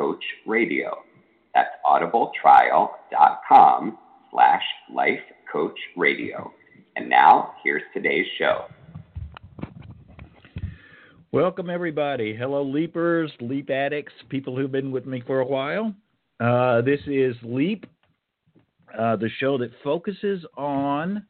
lifecoachradio. 0.00 0.90
That's 1.54 1.70
audibletrial.com 1.84 3.98
slash 4.30 4.62
lifecoachradio. 4.94 6.50
And 6.96 7.08
now, 7.08 7.54
here's 7.62 7.82
today's 7.94 8.26
show. 8.38 8.64
Welcome, 11.32 11.70
everybody. 11.70 12.34
Hello, 12.34 12.62
leapers, 12.62 13.30
leap 13.40 13.70
addicts, 13.70 14.12
people 14.28 14.56
who've 14.56 14.72
been 14.72 14.90
with 14.90 15.06
me 15.06 15.22
for 15.26 15.40
a 15.40 15.46
while. 15.46 15.94
Uh, 16.40 16.82
this 16.82 17.00
is 17.06 17.36
Leap, 17.42 17.86
uh, 18.98 19.16
the 19.16 19.28
show 19.38 19.58
that 19.58 19.70
focuses 19.84 20.44
on 20.56 21.24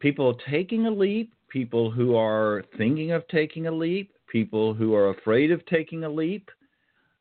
people 0.00 0.36
taking 0.50 0.86
a 0.86 0.90
leap, 0.90 1.32
people 1.48 1.90
who 1.90 2.16
are 2.16 2.64
thinking 2.76 3.12
of 3.12 3.26
taking 3.28 3.66
a 3.66 3.70
leap, 3.70 4.12
people 4.32 4.74
who 4.74 4.94
are 4.94 5.10
afraid 5.10 5.52
of 5.52 5.64
taking 5.66 6.04
a 6.04 6.08
leap. 6.08 6.50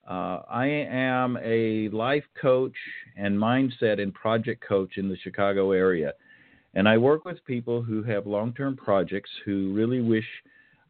Uh, 0.07 0.41
I 0.47 0.67
am 0.67 1.37
a 1.43 1.89
life 1.89 2.23
coach 2.39 2.75
and 3.17 3.37
mindset 3.37 4.01
and 4.01 4.13
project 4.13 4.63
coach 4.67 4.97
in 4.97 5.09
the 5.09 5.17
Chicago 5.23 5.71
area. 5.71 6.13
And 6.75 6.87
I 6.87 6.97
work 6.97 7.25
with 7.25 7.43
people 7.45 7.81
who 7.81 8.03
have 8.03 8.27
long 8.27 8.53
term 8.53 8.75
projects 8.75 9.29
who 9.45 9.73
really 9.73 10.01
wish 10.01 10.25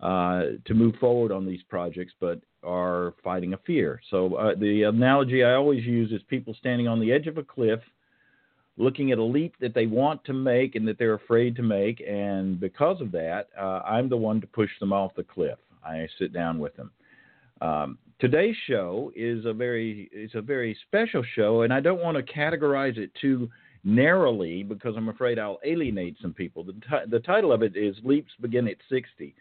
uh, 0.02 0.44
to 0.66 0.73
move 0.73 0.95
forward 0.99 1.31
on 1.31 1.45
these 1.45 1.61
projects, 1.69 2.13
but 2.19 2.41
are 2.63 3.13
fighting 3.23 3.53
a 3.53 3.57
fear. 3.66 4.02
So 4.09 4.35
uh, 4.35 4.55
the 4.59 4.83
analogy 4.83 5.44
I 5.44 5.53
always 5.53 5.85
use 5.85 6.11
is 6.11 6.22
people 6.27 6.55
standing 6.59 6.88
on 6.88 7.00
the 7.00 7.11
edge 7.11 7.27
of 7.27 7.38
a 7.38 7.44
cliff, 7.44 7.79
looking 8.77 9.11
at 9.11 9.19
a 9.19 9.23
leap 9.23 9.53
that 9.61 9.73
they 9.73 9.85
want 9.85 10.23
to 10.25 10.33
make 10.33 10.75
and 10.75 10.88
that 10.88 10.97
they're 10.97 11.13
afraid 11.13 11.55
to 11.57 11.63
make, 11.63 12.03
and 12.05 12.59
because 12.59 13.00
of 13.00 13.11
that, 13.11 13.47
uh, 13.57 13.81
I'm 13.85 14.09
the 14.09 14.17
one 14.17 14.41
to 14.41 14.47
push 14.47 14.72
them 14.79 14.91
off 14.91 15.16
the 15.16 15.23
cliff. 15.23 15.59
I 15.85 16.07
sit 16.19 16.33
down 16.33 16.59
with 16.59 16.75
them. 16.75 16.91
Um, 17.61 17.98
today's 18.20 18.56
show 18.67 19.11
is 19.16 19.45
a 19.45 19.53
very 19.53 20.09
is 20.11 20.31
a 20.34 20.42
very 20.42 20.78
special 20.88 21.23
show, 21.36 21.62
and 21.62 21.73
I 21.73 21.80
don't 21.80 22.02
want 22.02 22.17
to 22.17 22.34
categorize 22.34 22.97
it 22.97 23.12
too 23.20 23.50
narrowly 23.84 24.64
because 24.64 24.95
I'm 24.97 25.09
afraid 25.09 25.39
I'll 25.39 25.59
alienate 25.64 26.17
some 26.22 26.34
people. 26.34 26.64
The, 26.64 26.73
t- 26.73 27.09
the 27.09 27.20
title 27.20 27.53
of 27.53 27.62
it 27.62 27.78
is 27.78 27.95
Leaps 28.03 28.31
Begin 28.41 28.68
at 28.68 28.78
60. 28.90 29.35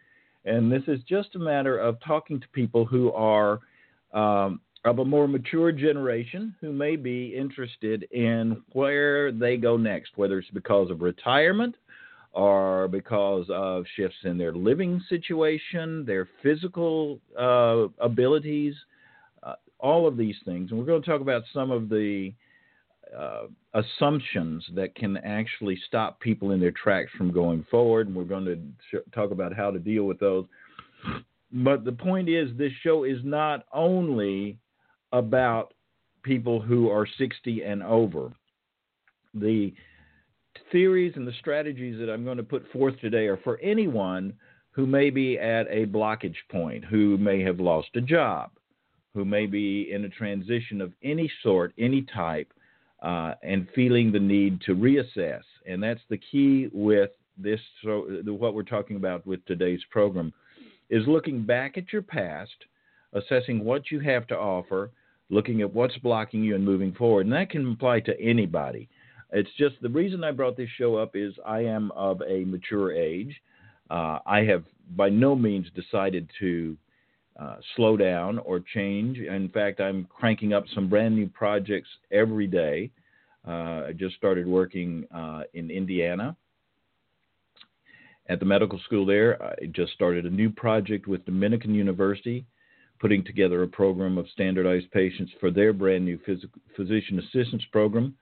And 0.44 0.70
this 0.70 0.82
is 0.86 1.00
just 1.08 1.34
a 1.34 1.38
matter 1.38 1.78
of 1.78 1.96
talking 2.06 2.38
to 2.38 2.48
people 2.48 2.84
who 2.84 3.10
are 3.12 3.60
um, 4.12 4.60
of 4.84 4.98
a 4.98 5.04
more 5.04 5.26
mature 5.26 5.72
generation 5.72 6.54
who 6.60 6.72
may 6.72 6.96
be 6.96 7.34
interested 7.34 8.06
in 8.12 8.62
where 8.72 9.32
they 9.32 9.56
go 9.56 9.78
next, 9.78 10.12
whether 10.16 10.38
it's 10.38 10.50
because 10.50 10.90
of 10.90 11.00
retirement 11.00 11.74
or 12.34 12.88
because 12.88 13.46
of 13.48 13.84
shifts 13.96 14.18
in 14.24 14.36
their 14.36 14.52
living 14.52 15.00
situation, 15.08 16.04
their 16.04 16.28
physical 16.42 17.20
uh, 17.38 17.86
abilities, 18.04 18.74
uh, 19.44 19.54
all 19.78 20.06
of 20.06 20.16
these 20.16 20.34
things. 20.44 20.70
And 20.70 20.78
we're 20.78 20.86
going 20.86 21.00
to 21.00 21.08
talk 21.08 21.20
about 21.20 21.42
some 21.52 21.70
of 21.70 21.88
the 21.88 22.32
uh, 23.16 23.44
assumptions 23.74 24.64
that 24.74 24.96
can 24.96 25.16
actually 25.18 25.78
stop 25.86 26.18
people 26.18 26.50
in 26.50 26.60
their 26.60 26.72
tracks 26.72 27.10
from 27.16 27.32
going 27.32 27.64
forward. 27.70 28.08
And 28.08 28.16
we're 28.16 28.24
going 28.24 28.46
to 28.46 28.58
sh- 28.90 29.12
talk 29.14 29.30
about 29.30 29.54
how 29.54 29.70
to 29.70 29.78
deal 29.78 30.04
with 30.04 30.18
those. 30.18 30.46
But 31.52 31.84
the 31.84 31.92
point 31.92 32.28
is, 32.28 32.50
this 32.58 32.72
show 32.82 33.04
is 33.04 33.18
not 33.22 33.64
only 33.72 34.58
about 35.12 35.72
people 36.24 36.60
who 36.60 36.90
are 36.90 37.06
60 37.18 37.62
and 37.62 37.82
over. 37.82 38.32
The 39.34 39.72
theories 40.72 41.14
and 41.16 41.26
the 41.26 41.32
strategies 41.40 41.98
that 41.98 42.10
I'm 42.10 42.24
going 42.24 42.36
to 42.36 42.42
put 42.42 42.70
forth 42.72 42.98
today 43.00 43.26
are 43.26 43.38
for 43.38 43.58
anyone 43.58 44.34
who 44.70 44.86
may 44.86 45.10
be 45.10 45.38
at 45.38 45.66
a 45.68 45.86
blockage 45.86 46.36
point, 46.50 46.84
who 46.84 47.16
may 47.16 47.42
have 47.42 47.60
lost 47.60 47.88
a 47.94 48.00
job, 48.00 48.50
who 49.14 49.24
may 49.24 49.46
be 49.46 49.92
in 49.92 50.04
a 50.04 50.08
transition 50.08 50.80
of 50.80 50.92
any 51.02 51.30
sort, 51.42 51.72
any 51.78 52.02
type, 52.02 52.52
uh, 53.02 53.34
and 53.42 53.68
feeling 53.74 54.10
the 54.10 54.18
need 54.18 54.60
to 54.62 54.74
reassess. 54.74 55.42
And 55.66 55.82
that's 55.82 56.00
the 56.08 56.18
key 56.18 56.68
with 56.72 57.10
this. 57.38 57.60
So, 57.84 58.06
what 58.26 58.54
we're 58.54 58.62
talking 58.62 58.96
about 58.96 59.26
with 59.26 59.44
today's 59.46 59.82
program 59.90 60.32
is 60.90 61.06
looking 61.06 61.44
back 61.44 61.78
at 61.78 61.92
your 61.92 62.02
past, 62.02 62.54
assessing 63.12 63.64
what 63.64 63.90
you 63.90 64.00
have 64.00 64.26
to 64.28 64.36
offer, 64.36 64.90
looking 65.30 65.60
at 65.60 65.72
what's 65.72 65.96
blocking 65.98 66.42
you, 66.42 66.54
and 66.54 66.64
moving 66.64 66.92
forward. 66.92 67.26
And 67.26 67.32
that 67.32 67.50
can 67.50 67.70
apply 67.72 68.00
to 68.00 68.20
anybody. 68.20 68.88
It's 69.34 69.50
just 69.58 69.74
the 69.82 69.88
reason 69.88 70.22
I 70.22 70.30
brought 70.30 70.56
this 70.56 70.68
show 70.78 70.94
up 70.94 71.16
is 71.16 71.34
I 71.44 71.58
am 71.64 71.90
of 71.92 72.22
a 72.22 72.44
mature 72.44 72.92
age. 72.92 73.34
Uh, 73.90 74.20
I 74.24 74.44
have 74.44 74.62
by 74.96 75.08
no 75.08 75.34
means 75.34 75.66
decided 75.74 76.30
to 76.38 76.76
uh, 77.40 77.56
slow 77.74 77.96
down 77.96 78.38
or 78.38 78.60
change. 78.60 79.18
In 79.18 79.48
fact, 79.48 79.80
I'm 79.80 80.06
cranking 80.08 80.52
up 80.52 80.64
some 80.72 80.88
brand 80.88 81.16
new 81.16 81.26
projects 81.26 81.88
every 82.12 82.46
day. 82.46 82.92
Uh, 83.46 83.86
I 83.88 83.92
just 83.96 84.14
started 84.14 84.46
working 84.46 85.04
uh, 85.12 85.42
in 85.52 85.68
Indiana 85.68 86.36
at 88.28 88.38
the 88.38 88.46
medical 88.46 88.78
school 88.84 89.04
there. 89.04 89.42
I 89.42 89.66
just 89.66 89.92
started 89.94 90.26
a 90.26 90.30
new 90.30 90.48
project 90.48 91.08
with 91.08 91.26
Dominican 91.26 91.74
University, 91.74 92.46
putting 93.00 93.24
together 93.24 93.64
a 93.64 93.68
program 93.68 94.16
of 94.16 94.28
standardized 94.32 94.92
patients 94.92 95.32
for 95.40 95.50
their 95.50 95.72
brand 95.72 96.04
new 96.04 96.18
phys- 96.18 96.48
physician 96.76 97.18
assistance 97.18 97.64
program. 97.72 98.14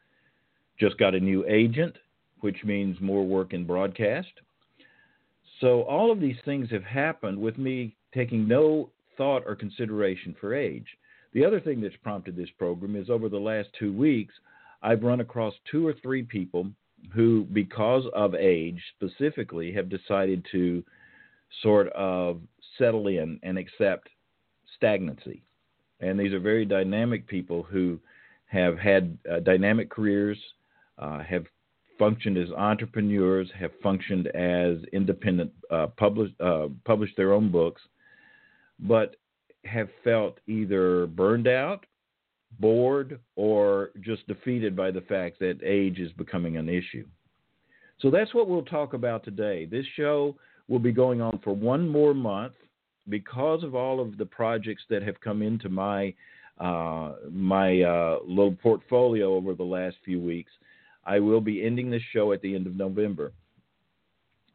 Just 0.78 0.98
got 0.98 1.14
a 1.14 1.20
new 1.20 1.44
agent, 1.46 1.96
which 2.40 2.64
means 2.64 3.00
more 3.00 3.24
work 3.24 3.52
in 3.52 3.66
broadcast. 3.66 4.32
So, 5.60 5.82
all 5.82 6.10
of 6.10 6.20
these 6.20 6.36
things 6.44 6.70
have 6.70 6.84
happened 6.84 7.38
with 7.38 7.56
me 7.56 7.94
taking 8.12 8.48
no 8.48 8.90
thought 9.16 9.44
or 9.46 9.54
consideration 9.54 10.34
for 10.40 10.54
age. 10.54 10.86
The 11.34 11.44
other 11.44 11.60
thing 11.60 11.80
that's 11.80 11.96
prompted 12.02 12.36
this 12.36 12.50
program 12.58 12.96
is 12.96 13.08
over 13.08 13.28
the 13.28 13.38
last 13.38 13.68
two 13.78 13.92
weeks, 13.92 14.34
I've 14.82 15.02
run 15.02 15.20
across 15.20 15.54
two 15.70 15.86
or 15.86 15.94
three 16.02 16.22
people 16.22 16.66
who, 17.14 17.46
because 17.52 18.04
of 18.14 18.34
age 18.34 18.80
specifically, 18.96 19.72
have 19.72 19.88
decided 19.88 20.46
to 20.52 20.84
sort 21.62 21.88
of 21.92 22.40
settle 22.78 23.06
in 23.06 23.38
and 23.42 23.58
accept 23.58 24.08
stagnancy. 24.76 25.42
And 26.00 26.18
these 26.18 26.32
are 26.32 26.40
very 26.40 26.64
dynamic 26.64 27.26
people 27.26 27.62
who 27.62 27.98
have 28.46 28.78
had 28.78 29.16
uh, 29.30 29.40
dynamic 29.40 29.90
careers, 29.90 30.38
uh, 30.98 31.22
have 31.22 31.44
functioned 31.98 32.36
as 32.36 32.50
entrepreneurs, 32.52 33.48
have 33.58 33.70
functioned 33.82 34.26
as 34.28 34.78
independent, 34.92 35.50
uh, 35.70 35.86
published, 35.96 36.34
uh, 36.40 36.68
published 36.84 37.16
their 37.16 37.32
own 37.32 37.50
books, 37.50 37.82
but 38.80 39.16
have 39.64 39.88
felt 40.02 40.38
either 40.46 41.06
burned 41.06 41.46
out, 41.46 41.86
bored, 42.58 43.20
or 43.36 43.90
just 44.00 44.26
defeated 44.26 44.74
by 44.74 44.90
the 44.90 45.00
fact 45.02 45.38
that 45.38 45.58
age 45.64 45.98
is 45.98 46.12
becoming 46.12 46.56
an 46.56 46.68
issue. 46.68 47.06
So 48.00 48.10
that's 48.10 48.34
what 48.34 48.48
we'll 48.48 48.64
talk 48.64 48.94
about 48.94 49.24
today. 49.24 49.64
This 49.64 49.86
show 49.96 50.36
will 50.68 50.80
be 50.80 50.92
going 50.92 51.20
on 51.20 51.38
for 51.44 51.54
one 51.54 51.88
more 51.88 52.14
month 52.14 52.54
because 53.08 53.62
of 53.62 53.74
all 53.74 54.00
of 54.00 54.18
the 54.18 54.26
projects 54.26 54.82
that 54.90 55.02
have 55.02 55.20
come 55.20 55.42
into 55.42 55.68
my 55.68 56.14
uh, 56.58 57.14
my 57.30 57.80
uh, 57.80 58.18
little 58.26 58.54
portfolio 58.62 59.34
over 59.34 59.54
the 59.54 59.64
last 59.64 59.96
few 60.04 60.20
weeks. 60.20 60.52
I 61.04 61.20
will 61.20 61.40
be 61.40 61.64
ending 61.64 61.90
this 61.90 62.02
show 62.12 62.32
at 62.32 62.42
the 62.42 62.54
end 62.54 62.66
of 62.66 62.76
November. 62.76 63.32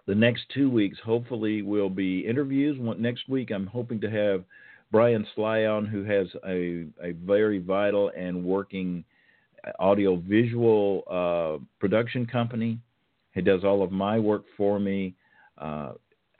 The 0.05 0.15
next 0.15 0.43
two 0.53 0.69
weeks, 0.69 0.97
hopefully, 1.03 1.61
will 1.61 1.89
be 1.89 2.21
interviews. 2.21 2.77
Next 2.97 3.27
week, 3.27 3.51
I'm 3.51 3.67
hoping 3.67 3.99
to 4.01 4.09
have 4.09 4.45
Brian 4.91 5.27
Slyon, 5.35 5.87
who 5.87 6.03
has 6.03 6.27
a, 6.45 6.85
a 7.05 7.11
very 7.11 7.59
vital 7.59 8.11
and 8.17 8.43
working 8.43 9.03
audio 9.79 10.15
visual 10.15 11.03
uh, 11.09 11.63
production 11.79 12.25
company. 12.25 12.79
He 13.33 13.41
does 13.41 13.63
all 13.63 13.83
of 13.83 13.91
my 13.91 14.17
work 14.17 14.43
for 14.55 14.79
me. 14.79 15.13
Uh, 15.57 15.93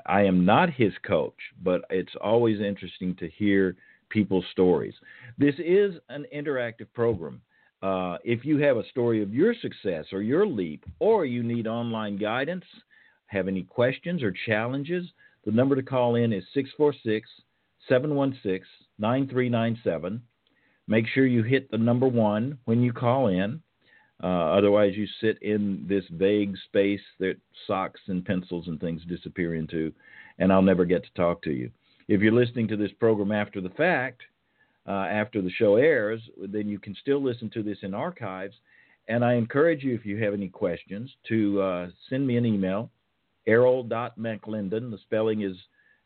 I 0.05 0.23
am 0.23 0.45
not 0.45 0.71
his 0.71 0.93
coach, 1.05 1.35
but 1.61 1.81
it's 1.89 2.15
always 2.21 2.61
interesting 2.61 3.15
to 3.15 3.27
hear 3.29 3.75
people's 4.09 4.45
stories. 4.53 4.93
This 5.37 5.55
is 5.59 5.95
an 6.07 6.25
interactive 6.33 6.87
program. 6.93 7.41
Uh, 7.81 8.17
if 8.23 8.43
you 8.43 8.57
have 8.57 8.77
a 8.77 8.87
story 8.89 9.21
of 9.21 9.33
your 9.33 9.53
success 9.61 10.05
or 10.11 10.21
your 10.21 10.47
leap, 10.47 10.83
or 10.99 11.25
you 11.25 11.43
need 11.43 11.67
online 11.67 12.17
guidance, 12.17 12.65
have 13.27 13.47
any 13.47 13.63
questions 13.63 14.23
or 14.23 14.33
challenges, 14.45 15.05
the 15.45 15.51
number 15.51 15.75
to 15.75 15.83
call 15.83 16.15
in 16.15 16.33
is 16.33 16.43
646 16.53 17.29
716 17.87 18.65
9397. 18.99 20.21
Make 20.87 21.05
sure 21.07 21.25
you 21.25 21.43
hit 21.43 21.69
the 21.69 21.77
number 21.77 22.07
one 22.07 22.57
when 22.65 22.81
you 22.81 22.93
call 22.93 23.27
in. 23.27 23.61
Uh, 24.23 24.51
otherwise, 24.51 24.93
you 24.95 25.05
sit 25.21 25.37
in 25.43 25.85
this 25.87 26.03
vague 26.11 26.55
space 26.65 27.01
that 27.19 27.35
socks 27.67 28.01
and 28.07 28.25
pencils 28.25 28.67
and 28.67 28.79
things 28.79 29.03
disappear 29.07 29.53
into, 29.53 29.93
and 30.39 30.51
I'll 30.51 30.61
never 30.63 30.85
get 30.85 31.03
to 31.03 31.13
talk 31.13 31.43
to 31.43 31.51
you. 31.51 31.69
If 32.07 32.21
you're 32.21 32.31
listening 32.31 32.67
to 32.69 32.77
this 32.77 32.91
program 32.99 33.31
after 33.31 33.61
the 33.61 33.69
fact, 33.69 34.21
after 34.91 35.41
the 35.41 35.51
show 35.51 35.75
airs, 35.75 36.21
then 36.37 36.67
you 36.67 36.79
can 36.79 36.95
still 37.01 37.21
listen 37.21 37.49
to 37.51 37.63
this 37.63 37.77
in 37.81 37.93
archives. 37.93 38.55
And 39.07 39.23
I 39.23 39.33
encourage 39.33 39.83
you, 39.83 39.95
if 39.95 40.05
you 40.05 40.21
have 40.23 40.33
any 40.33 40.49
questions, 40.49 41.09
to 41.29 41.61
uh, 41.61 41.87
send 42.09 42.27
me 42.27 42.37
an 42.37 42.45
email, 42.45 42.89
errol.mclendon. 43.45 44.91
The 44.91 44.97
spelling 45.03 45.41
is 45.41 45.55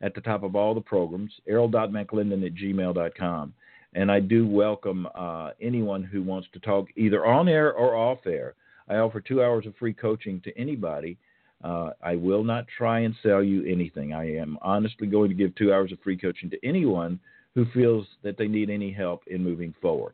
at 0.02 0.14
the 0.16 0.22
top 0.22 0.44
of 0.44 0.56
all 0.56 0.74
the 0.74 0.82
programs, 0.82 1.32
errol.mclendon 1.48 2.46
at 2.46 2.56
gmail.com. 2.56 3.54
And 3.94 4.12
I 4.12 4.20
do 4.20 4.48
welcome 4.48 5.08
uh, 5.16 5.50
anyone 5.62 6.04
who 6.04 6.24
wants 6.24 6.48
to 6.54 6.60
talk 6.60 6.88
either 6.96 7.26
on 7.26 7.50
air 7.50 7.74
or 7.74 7.96
off 7.96 8.20
air. 8.26 8.54
I 8.88 8.98
offer 8.98 9.20
two 9.20 9.44
hours 9.44 9.66
of 9.66 9.76
free 9.78 9.94
coaching 9.94 10.42
to 10.42 10.58
anybody. 10.58 11.18
Uh, 11.64 11.92
I 12.02 12.16
will 12.16 12.44
not 12.44 12.66
try 12.78 13.02
and 13.02 13.14
sell 13.22 13.44
you 13.44 13.66
anything. 13.66 14.14
I 14.14 14.36
am 14.36 14.58
honestly 14.62 15.08
going 15.08 15.30
to 15.30 15.36
give 15.36 15.54
two 15.56 15.74
hours 15.74 15.92
of 15.92 16.00
free 16.00 16.18
coaching 16.18 16.50
to 16.52 16.66
anyone 16.66 17.20
who 17.56 17.66
feels 17.74 18.06
that 18.24 18.38
they 18.38 18.48
need 18.48 18.70
any 18.70 18.92
help 18.92 19.24
in 19.28 19.44
moving 19.44 19.74
forward 19.82 20.14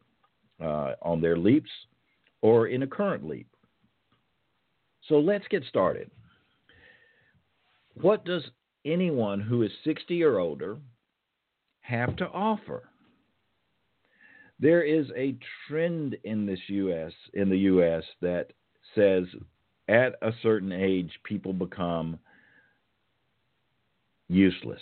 uh, 0.62 0.94
on 1.02 1.22
their 1.22 1.38
leaps 1.38 1.70
or 2.42 2.68
in 2.68 2.84
a 2.84 2.88
current 2.88 3.28
leap. 3.28 3.48
So 5.08 5.20
let's 5.20 5.48
get 5.50 5.64
started. 5.66 6.10
What 8.02 8.26
does 8.26 8.44
anyone 8.86 9.40
who 9.40 9.64
is 9.64 9.72
60 9.84 10.24
or 10.24 10.40
older 10.40 10.78
have 11.82 12.16
to 12.18 12.28
offer? 12.28 12.90
There 14.60 14.82
is 14.82 15.08
a 15.16 15.36
trend 15.68 16.18
in 16.24 16.46
this 16.46 16.60
US 16.68 17.14
in 17.34 17.50
the 17.50 17.58
US 17.58 18.04
that 18.22 18.52
says 18.96 19.26
at 19.88 20.16
a 20.22 20.32
certain 20.42 20.72
age 20.72 21.12
people 21.24 21.54
become 21.54 22.20
useless. 24.28 24.82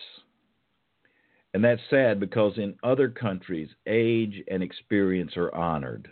And 1.56 1.63
that's 1.63 1.80
sad 1.90 2.19
because 2.19 2.57
in 2.57 2.75
other 2.84 3.07
countries 3.07 3.69
age 3.88 4.44
and 4.52 4.62
experience 4.62 5.38
are 5.38 5.56
honored. 5.56 6.10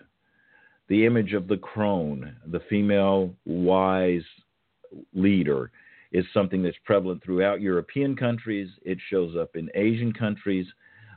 The 0.88 1.06
image 1.06 1.34
of 1.34 1.50
the 1.50 1.58
crone, 1.58 2.34
the 2.50 2.62
female 2.70 3.36
wise 3.44 4.24
leader, 5.14 5.70
is 6.14 6.24
something 6.34 6.64
that's 6.64 6.78
prevalent 6.86 7.22
throughout 7.26 7.60
European 7.60 8.16
countries. 8.16 8.70
It 8.84 8.98
shows 9.10 9.36
up 9.36 9.58
in 9.58 9.70
Asian 9.76 10.14
countries. 10.14 10.66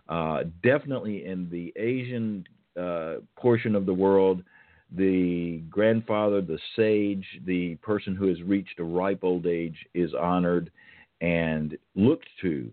Uh, 0.08 0.40
definitely 0.61 1.25
in 1.25 1.49
the 1.49 1.72
Asian 1.76 2.44
uh, 2.76 3.19
portion 3.37 3.76
of 3.76 3.87
the 3.87 3.94
world, 3.94 4.43
the 4.90 5.62
grandfather, 5.70 6.40
the 6.40 6.58
sage, 6.75 7.25
the 7.44 7.76
person 7.76 8.17
who 8.17 8.26
has 8.26 8.43
reached 8.43 8.81
a 8.81 8.84
ripe 8.84 9.22
old 9.22 9.46
age 9.46 9.87
is 9.94 10.14
honored 10.14 10.72
and 11.20 11.79
looked 11.94 12.26
to. 12.43 12.72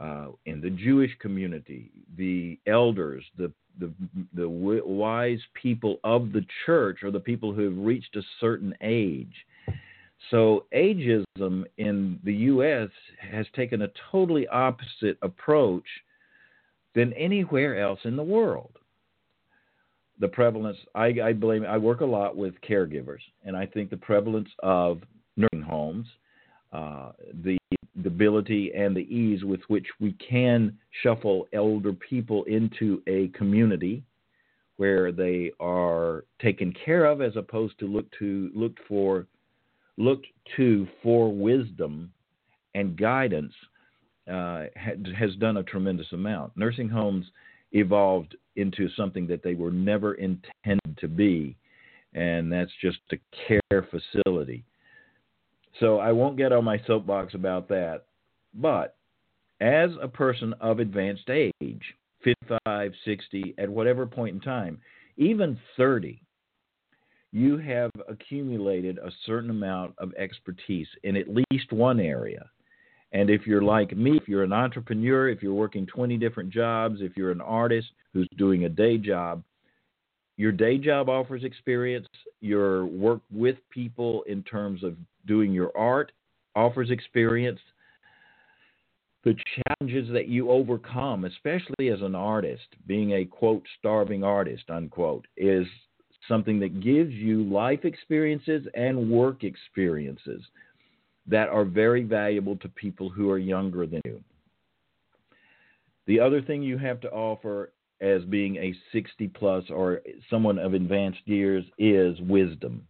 Uh, 0.00 0.28
in 0.46 0.62
the 0.62 0.70
Jewish 0.70 1.10
community, 1.20 1.90
the 2.16 2.58
elders, 2.66 3.22
the 3.36 3.52
the 3.78 3.92
the 4.34 4.48
wise 4.48 5.40
people 5.54 6.00
of 6.04 6.32
the 6.32 6.44
church, 6.64 7.02
are 7.02 7.10
the 7.10 7.20
people 7.20 7.52
who 7.52 7.64
have 7.64 7.76
reached 7.76 8.16
a 8.16 8.22
certain 8.40 8.74
age. 8.80 9.34
So 10.30 10.66
ageism 10.74 11.64
in 11.76 12.18
the 12.24 12.34
U.S. 12.34 12.88
has 13.18 13.46
taken 13.54 13.82
a 13.82 13.90
totally 14.10 14.46
opposite 14.48 15.18
approach 15.22 15.86
than 16.94 17.12
anywhere 17.14 17.80
else 17.80 18.00
in 18.04 18.16
the 18.16 18.22
world. 18.22 18.72
The 20.18 20.28
prevalence, 20.28 20.76
I, 20.94 21.14
I 21.22 21.32
blame, 21.32 21.64
I 21.64 21.78
work 21.78 22.00
a 22.00 22.06
lot 22.06 22.36
with 22.36 22.54
caregivers, 22.68 23.20
and 23.44 23.56
I 23.56 23.66
think 23.66 23.90
the 23.90 23.96
prevalence 23.96 24.50
of 24.62 25.00
nursing 25.36 25.62
homes, 25.62 26.06
uh, 26.72 27.12
the, 27.44 27.58
the 27.96 28.08
ability 28.08 28.72
and 28.74 28.96
the 28.96 29.14
ease 29.14 29.44
with 29.44 29.60
which 29.68 29.86
we 30.00 30.12
can 30.12 30.76
shuffle 31.02 31.46
elder 31.52 31.92
people 31.92 32.44
into 32.44 33.02
a 33.06 33.28
community 33.28 34.02
where 34.76 35.12
they 35.12 35.50
are 35.60 36.24
taken 36.40 36.72
care 36.84 37.04
of 37.04 37.20
as 37.20 37.36
opposed 37.36 37.78
to 37.78 37.86
look 37.86 38.06
to 38.18 38.50
looked 38.54 38.78
for 38.88 39.26
looked 39.98 40.26
to 40.56 40.88
for 41.02 41.30
wisdom 41.30 42.10
and 42.74 42.96
guidance 42.96 43.52
uh, 44.30 44.64
has 44.76 45.34
done 45.36 45.58
a 45.58 45.62
tremendous 45.62 46.12
amount. 46.12 46.56
Nursing 46.56 46.88
homes 46.88 47.26
evolved 47.72 48.36
into 48.56 48.88
something 48.96 49.26
that 49.26 49.42
they 49.42 49.54
were 49.54 49.70
never 49.70 50.14
intended 50.14 50.96
to 50.98 51.08
be, 51.08 51.56
and 52.14 52.50
that's 52.52 52.70
just 52.80 52.98
a 53.12 53.18
care 53.46 53.86
facility. 53.90 54.64
So 55.78 55.98
I 55.98 56.12
won't 56.12 56.36
get 56.36 56.52
on 56.52 56.64
my 56.64 56.80
soapbox 56.86 57.34
about 57.34 57.68
that, 57.68 58.04
but 58.54 58.96
as 59.60 59.90
a 60.00 60.08
person 60.08 60.54
of 60.60 60.80
advanced 60.80 61.30
age, 61.30 61.82
55, 62.24 62.92
60, 63.04 63.54
at 63.58 63.68
whatever 63.68 64.06
point 64.06 64.34
in 64.34 64.40
time, 64.40 64.80
even 65.16 65.58
30, 65.76 66.20
you 67.32 67.58
have 67.58 67.90
accumulated 68.08 68.98
a 68.98 69.12
certain 69.26 69.50
amount 69.50 69.94
of 69.98 70.12
expertise 70.14 70.88
in 71.04 71.16
at 71.16 71.26
least 71.28 71.72
one 71.72 72.00
area. 72.00 72.48
And 73.12 73.30
if 73.30 73.46
you're 73.46 73.62
like 73.62 73.96
me, 73.96 74.16
if 74.16 74.28
you're 74.28 74.44
an 74.44 74.52
entrepreneur, 74.52 75.28
if 75.28 75.42
you're 75.42 75.54
working 75.54 75.86
20 75.86 76.16
different 76.16 76.50
jobs, 76.50 77.00
if 77.00 77.16
you're 77.16 77.32
an 77.32 77.40
artist 77.40 77.88
who's 78.12 78.28
doing 78.36 78.64
a 78.64 78.68
day 78.68 78.98
job, 78.98 79.42
your 80.36 80.52
day 80.52 80.78
job 80.78 81.08
offers 81.08 81.44
experience. 81.44 82.06
Your 82.40 82.86
work 82.86 83.20
with 83.30 83.56
people 83.70 84.22
in 84.22 84.42
terms 84.42 84.82
of 84.82 84.96
doing 85.26 85.52
your 85.52 85.76
art 85.76 86.12
offers 86.54 86.90
experience. 86.90 87.60
The 89.24 89.36
challenges 89.66 90.10
that 90.12 90.28
you 90.28 90.50
overcome, 90.50 91.24
especially 91.24 91.88
as 91.90 92.00
an 92.00 92.14
artist, 92.14 92.66
being 92.86 93.12
a 93.12 93.24
quote 93.24 93.64
starving 93.78 94.24
artist 94.24 94.64
unquote, 94.70 95.26
is 95.36 95.66
something 96.26 96.58
that 96.60 96.80
gives 96.80 97.12
you 97.12 97.44
life 97.44 97.84
experiences 97.84 98.66
and 98.74 99.10
work 99.10 99.44
experiences 99.44 100.42
that 101.26 101.48
are 101.48 101.64
very 101.64 102.02
valuable 102.02 102.56
to 102.56 102.68
people 102.68 103.08
who 103.10 103.30
are 103.30 103.38
younger 103.38 103.86
than 103.86 104.00
you. 104.04 104.22
The 106.06 106.20
other 106.20 106.40
thing 106.42 106.62
you 106.62 106.78
have 106.78 107.00
to 107.02 107.10
offer 107.10 107.72
as 108.00 108.22
being 108.24 108.56
a 108.56 108.74
60 108.92 109.28
plus 109.28 109.64
or 109.70 110.00
someone 110.30 110.58
of 110.58 110.74
advanced 110.74 111.20
years 111.26 111.64
is 111.78 112.18
wisdom. 112.22 112.86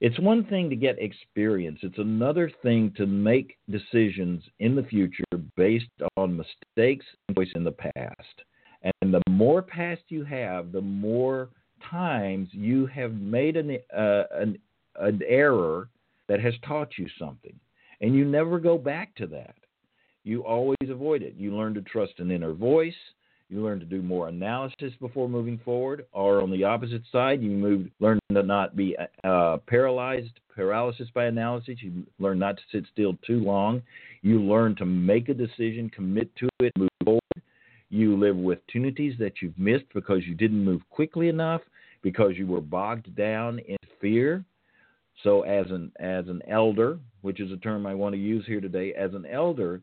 It's 0.00 0.18
one 0.18 0.44
thing 0.44 0.68
to 0.70 0.76
get 0.76 0.98
experience, 0.98 1.78
it's 1.82 1.98
another 1.98 2.50
thing 2.62 2.92
to 2.96 3.06
make 3.06 3.56
decisions 3.70 4.42
in 4.58 4.74
the 4.74 4.82
future 4.82 5.24
based 5.56 5.86
on 6.16 6.36
mistakes 6.36 7.06
in 7.54 7.64
the 7.64 7.72
past. 7.94 8.42
And 9.00 9.14
the 9.14 9.22
more 9.30 9.62
past 9.62 10.02
you 10.08 10.24
have, 10.24 10.72
the 10.72 10.80
more 10.80 11.48
times 11.90 12.48
you 12.52 12.86
have 12.86 13.14
made 13.14 13.56
an, 13.56 13.78
uh, 13.96 14.24
an, 14.32 14.58
an 14.96 15.20
error 15.26 15.88
that 16.28 16.40
has 16.40 16.54
taught 16.66 16.98
you 16.98 17.06
something, 17.18 17.58
and 18.00 18.14
you 18.14 18.24
never 18.24 18.58
go 18.58 18.76
back 18.76 19.14
to 19.16 19.26
that. 19.28 19.54
You 20.24 20.44
always 20.44 20.88
avoid 20.88 21.22
it. 21.22 21.34
You 21.36 21.54
learn 21.54 21.74
to 21.74 21.82
trust 21.82 22.14
an 22.18 22.30
inner 22.30 22.52
voice. 22.52 22.94
You 23.50 23.62
learn 23.62 23.78
to 23.80 23.86
do 23.86 24.02
more 24.02 24.28
analysis 24.28 24.92
before 25.00 25.28
moving 25.28 25.60
forward, 25.64 26.06
or 26.12 26.40
on 26.40 26.50
the 26.50 26.64
opposite 26.64 27.02
side, 27.12 27.42
you 27.42 27.50
move, 27.50 27.88
learn 28.00 28.18
to 28.32 28.42
not 28.42 28.74
be 28.74 28.96
uh, 29.22 29.58
paralyzed, 29.66 30.40
paralysis 30.54 31.08
by 31.14 31.26
analysis. 31.26 31.76
You 31.80 32.04
learn 32.18 32.38
not 32.38 32.56
to 32.56 32.62
sit 32.72 32.84
still 32.90 33.16
too 33.26 33.40
long. 33.40 33.82
You 34.22 34.40
learn 34.40 34.74
to 34.76 34.86
make 34.86 35.28
a 35.28 35.34
decision, 35.34 35.90
commit 35.94 36.34
to 36.36 36.48
it, 36.60 36.72
move 36.78 36.88
forward. 37.04 37.20
You 37.90 38.16
live 38.16 38.36
with 38.36 38.58
opportunities 38.74 39.14
that 39.18 39.34
you've 39.40 39.58
missed 39.58 39.84
because 39.94 40.24
you 40.26 40.34
didn't 40.34 40.64
move 40.64 40.82
quickly 40.90 41.28
enough, 41.28 41.60
because 42.02 42.32
you 42.36 42.46
were 42.46 42.60
bogged 42.60 43.14
down 43.14 43.60
in 43.60 43.76
fear. 44.00 44.44
So 45.22 45.42
as 45.42 45.66
an 45.70 45.92
as 46.00 46.26
an 46.28 46.42
elder, 46.48 46.98
which 47.22 47.40
is 47.40 47.52
a 47.52 47.56
term 47.58 47.86
I 47.86 47.94
want 47.94 48.14
to 48.14 48.20
use 48.20 48.44
here 48.46 48.60
today, 48.60 48.92
as 48.94 49.14
an 49.14 49.26
elder, 49.26 49.80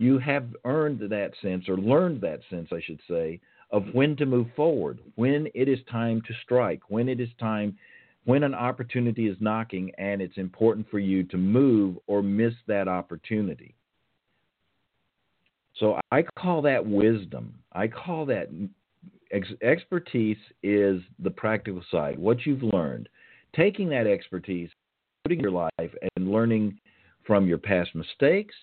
You 0.00 0.18
have 0.20 0.56
earned 0.64 1.00
that 1.10 1.32
sense, 1.42 1.68
or 1.68 1.76
learned 1.76 2.22
that 2.22 2.40
sense, 2.48 2.70
I 2.72 2.80
should 2.80 3.00
say, 3.06 3.38
of 3.70 3.84
when 3.92 4.16
to 4.16 4.24
move 4.24 4.46
forward, 4.56 4.98
when 5.16 5.46
it 5.54 5.68
is 5.68 5.78
time 5.92 6.22
to 6.22 6.32
strike, 6.42 6.80
when 6.88 7.06
it 7.06 7.20
is 7.20 7.28
time, 7.38 7.76
when 8.24 8.42
an 8.42 8.54
opportunity 8.54 9.28
is 9.28 9.36
knocking 9.40 9.92
and 9.98 10.22
it's 10.22 10.38
important 10.38 10.90
for 10.90 10.98
you 10.98 11.22
to 11.24 11.36
move 11.36 11.98
or 12.06 12.22
miss 12.22 12.54
that 12.66 12.88
opportunity. 12.88 13.74
So 15.76 16.00
I 16.10 16.24
call 16.38 16.62
that 16.62 16.86
wisdom. 16.86 17.54
I 17.74 17.86
call 17.86 18.24
that 18.24 18.48
ex- 19.32 19.52
expertise 19.60 20.38
is 20.62 21.02
the 21.18 21.30
practical 21.30 21.82
side, 21.90 22.18
what 22.18 22.46
you've 22.46 22.62
learned. 22.62 23.10
Taking 23.54 23.90
that 23.90 24.06
expertise, 24.06 24.70
putting 25.24 25.40
your 25.40 25.50
life 25.50 25.70
and 25.78 26.32
learning 26.32 26.78
from 27.26 27.46
your 27.46 27.58
past 27.58 27.94
mistakes. 27.94 28.54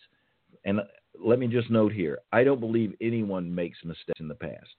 And 0.66 0.82
let 1.24 1.40
me 1.40 1.48
just 1.48 1.70
note 1.70 1.92
here 1.92 2.20
I 2.32 2.44
don't 2.44 2.60
believe 2.60 2.96
anyone 3.02 3.54
makes 3.54 3.78
mistakes 3.84 4.20
in 4.20 4.28
the 4.28 4.36
past. 4.36 4.76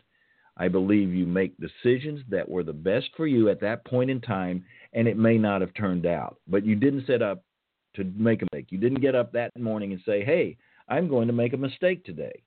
I 0.57 0.69
believe 0.69 1.15
you 1.15 1.25
make 1.25 1.55
decisions 1.59 2.21
that 2.29 2.49
were 2.49 2.65
the 2.65 2.73
best 2.73 3.11
for 3.17 3.27
you 3.27 3.49
at 3.49 3.61
that 3.61 3.85
point 3.85 4.11
in 4.11 4.21
time, 4.21 4.65
and 4.93 5.07
it 5.07 5.17
may 5.17 5.39
not 5.39 5.61
have 5.61 5.73
turned 5.75 6.05
out. 6.05 6.39
But 6.49 6.67
you 6.67 6.75
didn't 6.75 7.07
set 7.07 7.23
up 7.23 7.45
to 7.95 8.05
make 8.17 8.43
a 8.43 8.47
mistake. 8.53 8.67
You 8.71 8.79
didn't 8.79 9.01
get 9.01 9.15
up 9.15 9.33
that 9.33 9.51
morning 9.59 9.93
and 9.93 10.01
say, 10.05 10.25
hey, 10.25 10.57
I'm 10.89 11.09
going 11.09 11.29
to 11.29 11.33
make 11.33 11.53
a 11.53 11.59
mistake 11.59 12.05
today. 12.05 12.43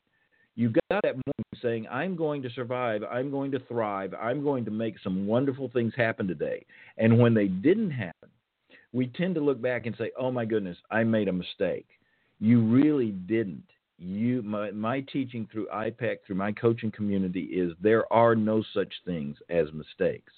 You 0.55 0.69
got 0.69 1.01
that 1.03 1.15
morning 1.15 1.61
saying, 1.61 1.87
I'm 1.89 2.15
going 2.15 2.41
to 2.41 2.49
survive, 2.49 3.03
I'm 3.09 3.31
going 3.31 3.51
to 3.51 3.59
thrive, 3.59 4.13
I'm 4.13 4.43
going 4.43 4.65
to 4.65 4.71
make 4.71 4.95
some 5.01 5.25
wonderful 5.25 5.69
things 5.69 5.93
happen 5.95 6.27
today. 6.27 6.65
And 6.97 7.17
when 7.17 7.33
they 7.33 7.47
didn't 7.47 7.91
happen, 7.91 8.29
we 8.91 9.07
tend 9.07 9.35
to 9.35 9.41
look 9.41 9.61
back 9.61 9.85
and 9.85 9.95
say, 9.97 10.11
oh 10.19 10.31
my 10.31 10.43
goodness, 10.43 10.77
I 10.89 11.03
made 11.05 11.29
a 11.29 11.33
mistake. 11.33 11.87
You 12.39 12.61
really 12.61 13.11
didn't. 13.11 13.63
You, 14.03 14.41
my, 14.41 14.71
my 14.71 15.01
teaching 15.01 15.47
through 15.51 15.67
IPEC, 15.67 16.17
through 16.25 16.35
my 16.35 16.51
coaching 16.51 16.89
community, 16.89 17.43
is 17.43 17.73
there 17.79 18.11
are 18.11 18.33
no 18.35 18.63
such 18.73 18.91
things 19.05 19.37
as 19.49 19.67
mistakes. 19.73 20.33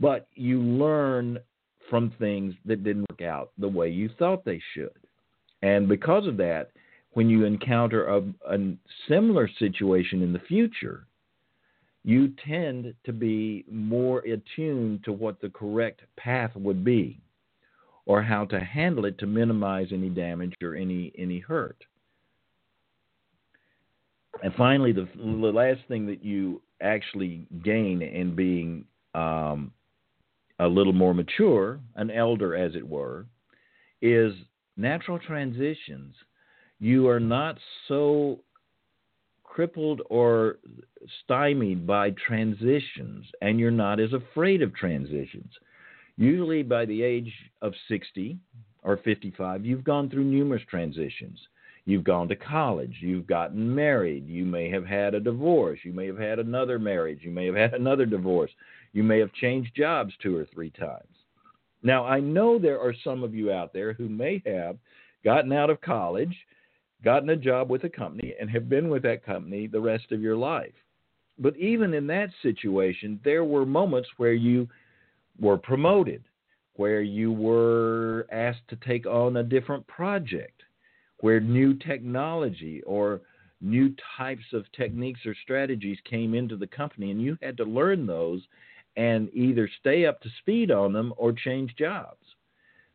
But 0.00 0.26
you 0.34 0.60
learn 0.60 1.38
from 1.88 2.12
things 2.18 2.52
that 2.64 2.82
didn't 2.82 3.06
work 3.10 3.22
out 3.22 3.52
the 3.58 3.68
way 3.68 3.90
you 3.90 4.10
thought 4.18 4.44
they 4.44 4.60
should. 4.74 4.90
And 5.62 5.88
because 5.88 6.26
of 6.26 6.36
that, 6.38 6.72
when 7.12 7.30
you 7.30 7.44
encounter 7.44 8.06
a, 8.06 8.22
a 8.50 8.76
similar 9.08 9.48
situation 9.60 10.20
in 10.20 10.32
the 10.32 10.40
future, 10.40 11.06
you 12.02 12.32
tend 12.44 12.92
to 13.04 13.12
be 13.12 13.64
more 13.70 14.18
attuned 14.20 15.04
to 15.04 15.12
what 15.12 15.40
the 15.40 15.48
correct 15.50 16.00
path 16.16 16.50
would 16.56 16.84
be 16.84 17.20
or 18.04 18.20
how 18.20 18.44
to 18.46 18.58
handle 18.58 19.04
it 19.04 19.16
to 19.18 19.26
minimize 19.26 19.88
any 19.92 20.08
damage 20.08 20.54
or 20.60 20.74
any, 20.74 21.12
any 21.16 21.38
hurt. 21.38 21.84
And 24.42 24.52
finally, 24.54 24.92
the, 24.92 25.08
the 25.16 25.22
last 25.22 25.80
thing 25.88 26.06
that 26.06 26.24
you 26.24 26.60
actually 26.82 27.46
gain 27.62 28.02
in 28.02 28.34
being 28.34 28.84
um, 29.14 29.72
a 30.58 30.66
little 30.66 30.92
more 30.92 31.14
mature, 31.14 31.80
an 31.94 32.10
elder 32.10 32.54
as 32.54 32.74
it 32.74 32.86
were, 32.86 33.26
is 34.02 34.34
natural 34.76 35.18
transitions 35.18 36.14
you 36.84 37.08
are 37.08 37.20
not 37.20 37.56
so 37.88 38.40
crippled 39.42 40.02
or 40.10 40.58
stymied 41.22 41.86
by 41.86 42.10
transitions, 42.10 43.24
and 43.40 43.58
you're 43.58 43.70
not 43.70 44.00
as 44.00 44.12
afraid 44.12 44.60
of 44.60 44.74
transitions. 44.74 45.50
Usually, 46.16 46.62
by 46.62 46.84
the 46.84 47.02
age 47.02 47.32
of 47.62 47.72
60 47.88 48.38
or 48.82 48.98
55, 48.98 49.64
you've 49.64 49.84
gone 49.84 50.10
through 50.10 50.24
numerous 50.24 50.62
transitions. 50.68 51.38
You've 51.86 52.04
gone 52.04 52.28
to 52.28 52.36
college, 52.36 52.96
you've 53.00 53.26
gotten 53.26 53.74
married, 53.74 54.26
you 54.26 54.46
may 54.46 54.70
have 54.70 54.86
had 54.86 55.14
a 55.14 55.20
divorce, 55.20 55.78
you 55.82 55.92
may 55.92 56.06
have 56.06 56.18
had 56.18 56.38
another 56.38 56.78
marriage, 56.78 57.20
you 57.22 57.30
may 57.30 57.44
have 57.46 57.54
had 57.54 57.74
another 57.80 58.06
divorce, 58.06 58.50
you 58.92 59.02
may 59.02 59.18
have 59.18 59.32
changed 59.34 59.74
jobs 59.76 60.14
two 60.22 60.36
or 60.36 60.46
three 60.46 60.70
times. 60.70 61.02
Now, 61.82 62.06
I 62.06 62.20
know 62.20 62.58
there 62.58 62.80
are 62.80 62.94
some 63.04 63.22
of 63.22 63.34
you 63.34 63.52
out 63.52 63.74
there 63.74 63.92
who 63.92 64.08
may 64.08 64.42
have 64.46 64.78
gotten 65.22 65.52
out 65.52 65.68
of 65.68 65.80
college 65.82 66.34
gotten 67.04 67.28
a 67.28 67.36
job 67.36 67.70
with 67.70 67.84
a 67.84 67.88
company, 67.88 68.34
and 68.40 68.50
have 68.50 68.68
been 68.68 68.88
with 68.88 69.02
that 69.02 69.24
company 69.24 69.66
the 69.66 69.80
rest 69.80 70.10
of 70.10 70.22
your 70.22 70.36
life. 70.36 70.72
But 71.38 71.56
even 71.56 71.94
in 71.94 72.06
that 72.08 72.30
situation, 72.42 73.20
there 73.22 73.44
were 73.44 73.66
moments 73.66 74.08
where 74.16 74.32
you 74.32 74.68
were 75.38 75.58
promoted, 75.58 76.24
where 76.74 77.02
you 77.02 77.32
were 77.32 78.26
asked 78.32 78.66
to 78.68 78.76
take 78.76 79.06
on 79.06 79.36
a 79.36 79.42
different 79.42 79.86
project, 79.86 80.53
where 81.24 81.40
new 81.40 81.72
technology 81.72 82.82
or 82.82 83.22
new 83.62 83.94
types 84.18 84.44
of 84.52 84.70
techniques 84.72 85.20
or 85.24 85.34
strategies 85.42 85.96
came 86.04 86.34
into 86.34 86.54
the 86.54 86.66
company, 86.66 87.10
and 87.10 87.22
you 87.22 87.34
had 87.40 87.56
to 87.56 87.64
learn 87.64 88.06
those 88.06 88.42
and 88.98 89.30
either 89.32 89.66
stay 89.80 90.04
up 90.04 90.20
to 90.20 90.28
speed 90.40 90.70
on 90.70 90.92
them 90.92 91.14
or 91.16 91.32
change 91.32 91.74
jobs. 91.78 92.26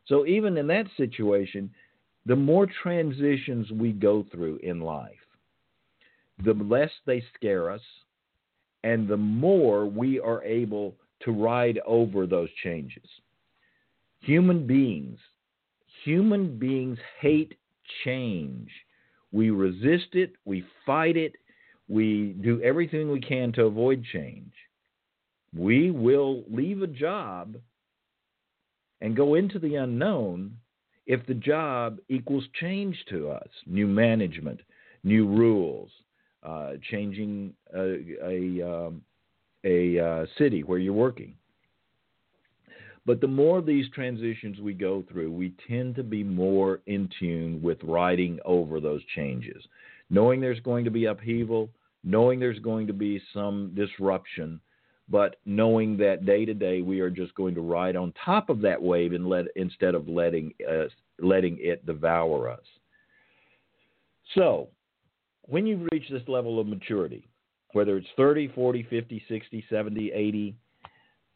So 0.06 0.26
even 0.26 0.56
in 0.58 0.68
that 0.68 0.86
situation, 0.96 1.74
the 2.24 2.36
more 2.36 2.68
transitions 2.84 3.68
we 3.72 3.90
go 3.90 4.24
through 4.30 4.60
in 4.62 4.78
life, 4.78 5.10
the 6.44 6.54
less 6.54 6.92
they 7.06 7.24
scare 7.34 7.68
us, 7.68 7.82
and 8.84 9.08
the 9.08 9.16
more 9.16 9.86
we 9.86 10.20
are 10.20 10.44
able 10.44 10.94
to 11.22 11.32
ride 11.32 11.80
over 11.84 12.28
those 12.28 12.50
changes. 12.62 13.08
Human 14.20 14.68
beings, 14.68 15.18
human 16.04 16.60
beings 16.60 16.98
hate 17.20 17.56
change. 18.04 18.70
We 19.32 19.50
resist 19.50 20.14
it, 20.14 20.32
we 20.44 20.64
fight 20.84 21.16
it, 21.16 21.34
we 21.88 22.36
do 22.40 22.62
everything 22.62 23.10
we 23.10 23.20
can 23.20 23.52
to 23.52 23.64
avoid 23.64 24.04
change. 24.12 24.52
We 25.56 25.90
will 25.90 26.44
leave 26.48 26.82
a 26.82 26.86
job 26.86 27.56
and 29.00 29.16
go 29.16 29.34
into 29.34 29.58
the 29.58 29.76
unknown 29.76 30.56
if 31.06 31.26
the 31.26 31.34
job 31.34 31.98
equals 32.08 32.44
change 32.60 32.96
to 33.08 33.30
us, 33.30 33.48
new 33.66 33.86
management, 33.86 34.60
new 35.02 35.26
rules, 35.26 35.90
uh, 36.42 36.72
changing 36.90 37.52
a, 37.74 37.96
a, 38.24 38.62
um, 38.62 39.02
a 39.64 39.98
uh, 39.98 40.26
city 40.38 40.62
where 40.62 40.78
you're 40.78 40.92
working. 40.92 41.34
But 43.06 43.20
the 43.20 43.26
more 43.26 43.62
these 43.62 43.88
transitions 43.90 44.60
we 44.60 44.74
go 44.74 45.02
through, 45.10 45.32
we 45.32 45.54
tend 45.66 45.94
to 45.96 46.02
be 46.02 46.22
more 46.22 46.80
in 46.86 47.08
tune 47.18 47.60
with 47.62 47.78
riding 47.82 48.38
over 48.44 48.80
those 48.80 49.02
changes, 49.16 49.62
knowing 50.10 50.40
there's 50.40 50.60
going 50.60 50.84
to 50.84 50.90
be 50.90 51.06
upheaval, 51.06 51.70
knowing 52.04 52.38
there's 52.38 52.58
going 52.58 52.86
to 52.86 52.92
be 52.92 53.20
some 53.32 53.72
disruption, 53.74 54.60
but 55.08 55.36
knowing 55.46 55.96
that 55.96 56.26
day 56.26 56.44
to 56.44 56.54
day 56.54 56.82
we 56.82 57.00
are 57.00 57.10
just 57.10 57.34
going 57.34 57.54
to 57.54 57.60
ride 57.60 57.96
on 57.96 58.12
top 58.24 58.50
of 58.50 58.60
that 58.60 58.80
wave 58.80 59.12
and 59.12 59.28
let 59.28 59.46
instead 59.56 59.94
of 59.94 60.08
letting 60.08 60.52
us 60.68 60.90
letting 61.18 61.58
it 61.60 61.84
devour 61.84 62.48
us. 62.48 62.64
So, 64.34 64.68
when 65.42 65.66
you 65.66 65.86
reach 65.92 66.04
this 66.10 66.22
level 66.28 66.60
of 66.60 66.66
maturity, 66.66 67.28
whether 67.72 67.96
it's 67.96 68.06
30, 68.16 68.48
40, 68.54 68.84
50, 68.88 69.24
60, 69.28 69.64
70, 69.68 70.12
80, 70.12 70.54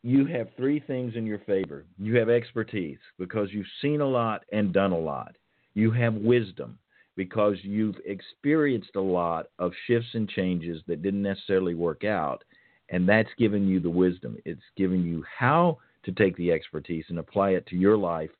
you 0.05 0.27
have 0.27 0.49
three 0.55 0.81
things 0.81 1.15
in 1.17 1.25
your 1.25 1.39
favor. 1.41 1.87
You 1.99 2.17
have 2.19 2.29
expertise 2.29 2.99
because 3.19 3.49
you've 3.53 3.67
seen 3.81 4.03
a 4.03 4.07
lot 4.07 4.45
and 4.53 4.71
done 4.71 4.93
a 4.93 4.99
lot. 4.99 5.35
You 5.73 5.91
have 5.93 6.13
wisdom 6.13 6.79
because 7.17 7.57
you've 7.63 7.97
experienced 8.05 8.97
a 8.97 9.01
lot 9.01 9.47
of 9.59 9.73
shifts 9.87 10.11
and 10.13 10.29
changes 10.29 10.83
that 10.87 11.03
didn't 11.03 11.23
necessarily 11.23 11.75
work 11.75 12.05
out 12.05 12.45
and 12.91 13.09
that's 13.09 13.31
given 13.39 13.67
you 13.67 13.81
the 13.81 13.89
wisdom. 13.89 14.37
It's 14.45 14.61
given 14.77 15.07
you 15.07 15.25
how 15.39 15.79
to 16.05 16.13
take 16.13 16.37
the 16.37 16.53
expertise 16.53 17.07
and 17.09 17.19
apply 17.19 17.51
it 17.53 17.67
to 17.69 17.77
your 17.77 17.97
life. 17.97 18.31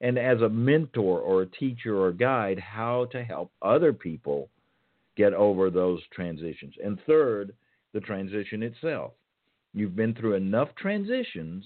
And 0.00 0.18
as 0.18 0.40
a 0.40 0.48
mentor 0.48 1.20
or 1.20 1.42
a 1.42 1.46
teacher 1.46 2.00
or 2.00 2.12
guide, 2.12 2.58
how 2.58 3.08
to 3.12 3.22
help 3.22 3.52
other 3.60 3.92
people 3.92 4.48
get 5.18 5.34
over 5.34 5.68
those 5.68 6.00
transitions. 6.14 6.72
And 6.82 6.98
third, 7.06 7.52
the 7.92 8.00
transition 8.00 8.62
itself. 8.62 9.12
You've 9.72 9.96
been 9.96 10.14
through 10.14 10.34
enough 10.34 10.68
transitions 10.76 11.64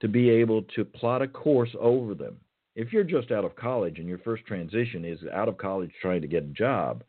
to 0.00 0.08
be 0.08 0.30
able 0.30 0.62
to 0.74 0.84
plot 0.84 1.22
a 1.22 1.28
course 1.28 1.74
over 1.78 2.14
them. 2.14 2.36
If 2.74 2.92
you're 2.92 3.04
just 3.04 3.30
out 3.30 3.44
of 3.44 3.56
college 3.56 3.98
and 3.98 4.08
your 4.08 4.18
first 4.18 4.46
transition 4.46 5.04
is 5.04 5.18
out 5.32 5.48
of 5.48 5.58
college 5.58 5.90
trying 6.00 6.22
to 6.22 6.28
get 6.28 6.44
a 6.44 6.48
job, 6.48 7.02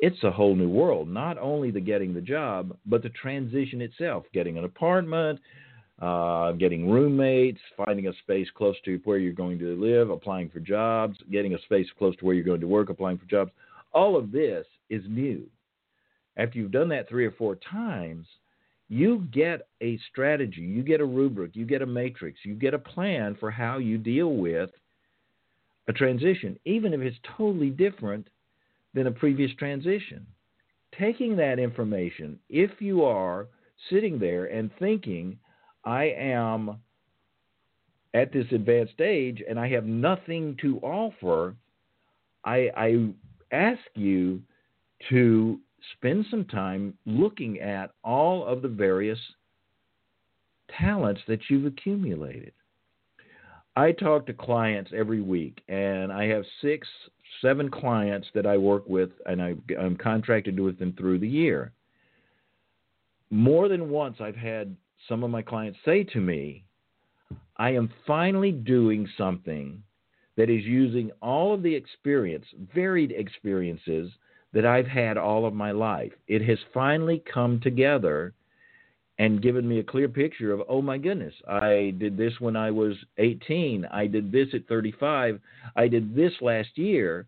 it's 0.00 0.22
a 0.24 0.30
whole 0.30 0.54
new 0.54 0.68
world. 0.68 1.08
Not 1.08 1.38
only 1.38 1.70
the 1.70 1.80
getting 1.80 2.12
the 2.12 2.20
job, 2.20 2.76
but 2.84 3.02
the 3.02 3.10
transition 3.10 3.80
itself, 3.80 4.24
getting 4.34 4.58
an 4.58 4.64
apartment, 4.64 5.40
uh, 6.00 6.52
getting 6.52 6.90
roommates, 6.90 7.60
finding 7.76 8.08
a 8.08 8.12
space 8.22 8.48
close 8.54 8.76
to 8.84 9.00
where 9.04 9.18
you're 9.18 9.32
going 9.32 9.58
to 9.58 9.80
live, 9.80 10.10
applying 10.10 10.50
for 10.50 10.60
jobs, 10.60 11.16
getting 11.30 11.54
a 11.54 11.62
space 11.62 11.86
close 11.98 12.16
to 12.16 12.24
where 12.24 12.34
you're 12.34 12.44
going 12.44 12.60
to 12.60 12.66
work, 12.66 12.90
applying 12.90 13.16
for 13.16 13.26
jobs. 13.26 13.50
All 13.92 14.16
of 14.16 14.32
this 14.32 14.66
is 14.90 15.02
new. 15.08 15.46
After 16.36 16.58
you've 16.58 16.72
done 16.72 16.90
that 16.90 17.08
three 17.08 17.24
or 17.24 17.32
four 17.32 17.56
times, 17.56 18.26
you 18.88 19.26
get 19.32 19.68
a 19.82 19.98
strategy, 20.10 20.60
you 20.60 20.82
get 20.82 21.00
a 21.00 21.04
rubric, 21.04 21.56
you 21.56 21.64
get 21.64 21.82
a 21.82 21.86
matrix, 21.86 22.40
you 22.44 22.54
get 22.54 22.74
a 22.74 22.78
plan 22.78 23.36
for 23.38 23.50
how 23.50 23.78
you 23.78 23.98
deal 23.98 24.34
with 24.34 24.70
a 25.88 25.92
transition, 25.92 26.58
even 26.64 26.92
if 26.92 27.00
it's 27.00 27.16
totally 27.36 27.70
different 27.70 28.28
than 28.94 29.06
a 29.06 29.12
previous 29.12 29.52
transition. 29.58 30.26
Taking 30.98 31.36
that 31.36 31.58
information, 31.58 32.38
if 32.48 32.70
you 32.80 33.04
are 33.04 33.48
sitting 33.90 34.18
there 34.18 34.46
and 34.46 34.70
thinking, 34.78 35.38
I 35.84 36.04
am 36.16 36.78
at 38.14 38.32
this 38.32 38.46
advanced 38.52 39.00
age 39.00 39.42
and 39.48 39.58
I 39.58 39.68
have 39.68 39.84
nothing 39.84 40.56
to 40.62 40.78
offer, 40.78 41.54
I, 42.44 42.70
I 42.76 43.08
ask 43.52 43.82
you 43.94 44.40
to 45.10 45.60
spend 45.96 46.26
some 46.30 46.44
time 46.44 46.94
looking 47.04 47.60
at 47.60 47.90
all 48.02 48.44
of 48.46 48.62
the 48.62 48.68
various 48.68 49.18
talents 50.78 51.20
that 51.28 51.40
you've 51.48 51.66
accumulated. 51.66 52.52
I 53.76 53.92
talk 53.92 54.26
to 54.26 54.32
clients 54.32 54.90
every 54.96 55.20
week, 55.20 55.60
and 55.68 56.10
I 56.10 56.24
have 56.28 56.44
six, 56.62 56.88
seven 57.42 57.70
clients 57.70 58.26
that 58.34 58.46
I 58.46 58.56
work 58.56 58.88
with, 58.88 59.10
and 59.26 59.42
I, 59.42 59.54
am 59.78 59.96
contracted 59.96 60.58
with 60.58 60.78
them 60.78 60.94
through 60.96 61.18
the 61.18 61.28
year. 61.28 61.72
More 63.30 63.68
than 63.68 63.90
once, 63.90 64.16
I've 64.20 64.36
had 64.36 64.74
some 65.08 65.22
of 65.22 65.30
my 65.30 65.42
clients 65.42 65.78
say 65.84 66.04
to 66.04 66.20
me, 66.20 66.64
I 67.58 67.70
am 67.70 67.92
finally 68.06 68.52
doing 68.52 69.08
something 69.18 69.82
that 70.36 70.50
is 70.50 70.64
using 70.64 71.10
all 71.20 71.52
of 71.52 71.62
the 71.62 71.74
experience, 71.74 72.46
varied 72.74 73.12
experiences 73.12 74.10
that 74.52 74.66
I've 74.66 74.86
had 74.86 75.16
all 75.16 75.46
of 75.46 75.54
my 75.54 75.72
life. 75.72 76.12
It 76.28 76.42
has 76.42 76.58
finally 76.72 77.22
come 77.32 77.60
together 77.60 78.32
and 79.18 79.42
given 79.42 79.66
me 79.66 79.78
a 79.78 79.84
clear 79.84 80.08
picture 80.08 80.52
of, 80.52 80.62
oh 80.68 80.82
my 80.82 80.98
goodness, 80.98 81.34
I 81.48 81.94
did 81.98 82.16
this 82.16 82.34
when 82.38 82.54
I 82.56 82.70
was 82.70 82.94
18. 83.18 83.86
I 83.90 84.06
did 84.06 84.30
this 84.30 84.48
at 84.52 84.66
35. 84.68 85.40
I 85.74 85.88
did 85.88 86.14
this 86.14 86.32
last 86.40 86.76
year. 86.76 87.26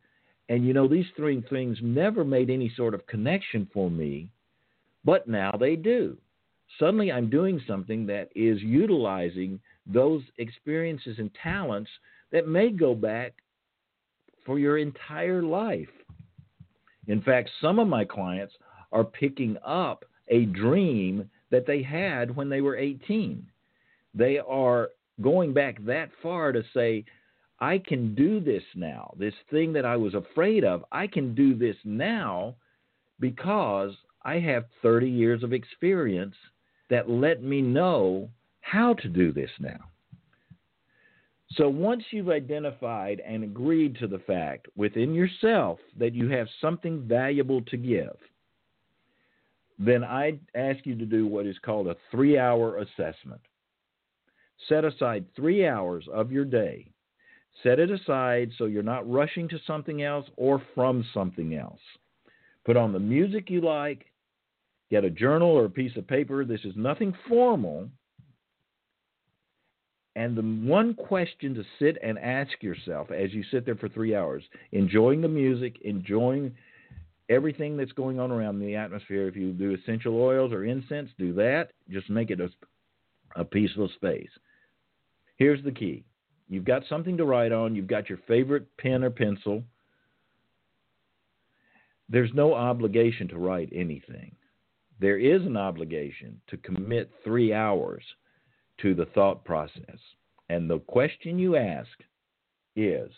And 0.51 0.67
you 0.67 0.73
know, 0.73 0.89
these 0.89 1.07
three 1.17 1.43
things 1.51 1.79
never 1.83 2.25
made 2.25 2.51
any 2.51 2.73
sort 2.77 2.95
of 2.95 3.07
connection 3.07 3.69
for 3.73 3.91
me, 3.91 4.29
but 5.05 5.29
now 5.29 5.53
they 5.59 5.77
do. 5.77 6.17
Suddenly 6.79 7.13
I'm 7.13 7.31
doing 7.31 7.61
something 7.67 8.07
that 8.07 8.29
is 8.35 8.61
utilizing 8.63 9.61
those 9.87 10.23
experiences 10.39 11.17
and 11.19 11.31
talents 11.43 11.91
that 12.33 12.47
may 12.47 12.71
go 12.71 12.95
back 12.95 13.35
for 14.45 14.59
your 14.59 14.79
entire 14.79 15.43
life. 15.43 15.89
In 17.09 17.23
fact, 17.23 17.51
some 17.61 17.79
of 17.79 17.89
my 17.89 18.05
clients 18.05 18.55
are 18.93 19.05
picking 19.05 19.57
up 19.65 20.05
a 20.29 20.45
dream 20.45 21.29
that 21.51 21.67
they 21.67 21.83
had 21.83 22.35
when 22.35 22.49
they 22.49 22.61
were 22.61 22.77
18. 22.77 23.45
They 24.15 24.39
are 24.39 24.91
going 25.21 25.53
back 25.53 25.85
that 25.85 26.11
far 26.23 26.53
to 26.53 26.63
say, 26.75 27.05
I 27.61 27.79
can 27.79 28.15
do 28.15 28.41
this 28.41 28.63
now. 28.75 29.15
This 29.19 29.35
thing 29.51 29.73
that 29.73 29.85
I 29.85 29.97
was 29.97 30.15
afraid 30.15 30.65
of, 30.65 30.85
I 30.93 31.07
can 31.07 31.35
do 31.35 31.55
this 31.55 31.77
now 31.85 32.55
because 33.19 33.93
I 34.23 34.39
have 34.39 34.67
30 34.83 35.09
years 35.09 35.43
of 35.43 35.53
experience 35.53 36.37
that 36.91 37.11
let 37.11 37.43
me 37.43 37.61
know 37.63 38.29
how 38.61 38.95
to 38.95 39.09
do 39.09 39.33
this 39.33 39.51
now. 39.59 39.81
So 41.53 41.69
once 41.69 42.05
you've 42.11 42.29
identified 42.29 43.21
and 43.21 43.43
agreed 43.43 43.97
to 43.99 44.07
the 44.07 44.19
fact 44.21 44.69
within 44.77 45.15
yourself 45.15 45.79
that 45.99 46.15
you 46.15 46.29
have 46.29 46.47
something 46.61 47.07
valuable 47.09 47.63
to 47.63 47.77
give, 47.77 48.17
then 49.79 50.05
I 50.05 50.39
ask 50.55 50.85
you 50.85 50.97
to 50.97 51.07
do 51.07 51.27
what 51.27 51.47
is 51.47 51.57
called 51.65 51.87
a 51.87 51.97
three 52.11 52.39
hour 52.39 52.79
assessment. 52.79 53.41
Set 54.69 54.85
aside 54.85 55.25
three 55.37 55.67
hours 55.67 56.07
of 56.13 56.33
your 56.33 56.45
day. 56.45 56.91
Set 57.63 57.79
it 57.79 57.91
aside 57.91 58.51
so 58.59 58.67
you're 58.67 58.83
not 58.83 59.09
rushing 59.09 59.49
to 59.49 59.59
something 59.67 60.03
else 60.03 60.27
or 60.37 60.63
from 60.75 61.05
something 61.15 61.55
else. 61.55 61.81
Put 62.65 62.77
on 62.77 62.93
the 62.93 62.99
music 62.99 63.51
you 63.51 63.61
like. 63.61 64.07
Get 64.91 65.05
a 65.05 65.11
journal 65.11 65.51
or 65.51 65.67
a 65.67 65.71
piece 65.71 65.97
of 65.97 66.07
paper. 66.07 66.45
This 66.45 66.65
is 66.65 66.75
nothing 66.77 67.15
formal. 67.29 67.89
And 70.19 70.37
the 70.37 70.69
one 70.69 70.95
question 70.95 71.55
to 71.55 71.63
sit 71.79 71.97
and 72.03 72.19
ask 72.19 72.61
yourself 72.61 73.13
as 73.13 73.33
you 73.33 73.45
sit 73.53 73.65
there 73.65 73.77
for 73.77 73.89
three 73.89 74.17
hours, 74.17 74.43
enjoying 74.73 75.21
the 75.21 75.29
music, 75.29 75.77
enjoying 75.83 76.53
everything 77.29 77.77
that's 77.77 77.93
going 77.93 78.19
on 78.19 78.33
around 78.33 78.59
the 78.59 78.75
atmosphere. 78.75 79.29
If 79.29 79.37
you 79.37 79.53
do 79.53 79.77
essential 79.81 80.21
oils 80.21 80.53
or 80.53 80.65
incense, 80.65 81.09
do 81.21 81.33
that. 81.35 81.69
Just 81.89 82.11
make 82.11 82.31
it 82.33 82.41
a, 82.41 82.51
a 83.37 83.45
peaceful 83.45 83.89
space. 83.95 84.31
Here's 85.37 85.63
the 85.63 85.71
key 85.71 86.03
you've 86.49 86.65
got 86.65 86.83
something 86.89 87.17
to 87.17 87.25
write 87.25 87.53
on, 87.53 87.77
you've 87.77 87.87
got 87.87 88.09
your 88.09 88.19
favorite 88.27 88.67
pen 88.77 89.05
or 89.05 89.11
pencil. 89.11 89.63
There's 92.09 92.35
no 92.35 92.55
obligation 92.55 93.29
to 93.29 93.39
write 93.39 93.69
anything. 93.73 94.35
There 94.99 95.19
is 95.19 95.43
an 95.43 95.57
obligation 95.57 96.41
to 96.49 96.57
commit 96.57 97.09
three 97.23 97.53
hours 97.53 98.03
to 98.83 98.95
the 98.95 99.07
thought 99.07 99.45
process. 99.45 99.99
And 100.49 100.69
the 100.69 100.79
question 100.81 101.39
you 101.39 101.57
ask 101.57 101.91
is 102.77 103.11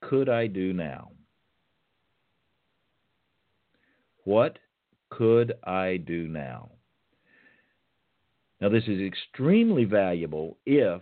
Could 0.00 0.28
I 0.28 0.46
do 0.46 0.72
now? 0.72 1.10
What 4.24 4.58
could 5.10 5.54
I 5.64 5.96
do 5.96 6.28
now? 6.28 6.70
Now, 8.60 8.68
this 8.68 8.84
is 8.88 9.00
extremely 9.00 9.84
valuable 9.84 10.58
if 10.66 11.00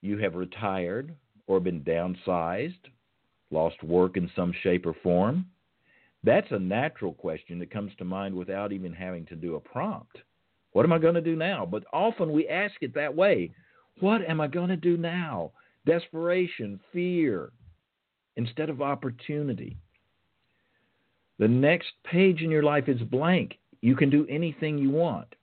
you 0.00 0.18
have 0.18 0.34
retired 0.34 1.14
or 1.46 1.60
been 1.60 1.82
downsized, 1.82 2.88
lost 3.50 3.82
work 3.82 4.16
in 4.16 4.30
some 4.34 4.52
shape 4.62 4.86
or 4.86 4.94
form. 5.02 5.46
That's 6.24 6.50
a 6.50 6.58
natural 6.58 7.12
question 7.12 7.58
that 7.58 7.70
comes 7.70 7.92
to 7.98 8.04
mind 8.04 8.34
without 8.34 8.72
even 8.72 8.92
having 8.92 9.26
to 9.26 9.36
do 9.36 9.56
a 9.56 9.60
prompt. 9.60 10.18
What 10.72 10.84
am 10.84 10.92
I 10.92 10.98
going 10.98 11.14
to 11.14 11.20
do 11.20 11.36
now? 11.36 11.66
But 11.66 11.84
often 11.92 12.32
we 12.32 12.48
ask 12.48 12.74
it 12.80 12.94
that 12.94 13.14
way. 13.14 13.52
What 14.00 14.22
am 14.22 14.40
I 14.40 14.46
going 14.46 14.68
to 14.68 14.76
do 14.76 14.96
now? 14.96 15.52
Desperation, 15.86 16.80
fear, 16.92 17.52
instead 18.36 18.70
of 18.70 18.80
opportunity. 18.80 19.76
The 21.38 21.48
next 21.48 21.88
page 22.04 22.40
in 22.40 22.50
your 22.50 22.62
life 22.62 22.88
is 22.88 23.00
blank. 23.02 23.58
You 23.80 23.96
can 23.96 24.10
do 24.10 24.26
anything 24.30 24.78
you 24.78 24.90
want. 24.90 25.34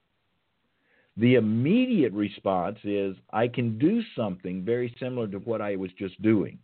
The 1.17 1.35
immediate 1.35 2.13
response 2.13 2.79
is, 2.83 3.15
I 3.31 3.49
can 3.49 3.77
do 3.77 4.01
something 4.15 4.63
very 4.63 4.95
similar 4.99 5.27
to 5.27 5.39
what 5.39 5.61
I 5.61 5.75
was 5.75 5.91
just 5.99 6.19
doing. 6.21 6.57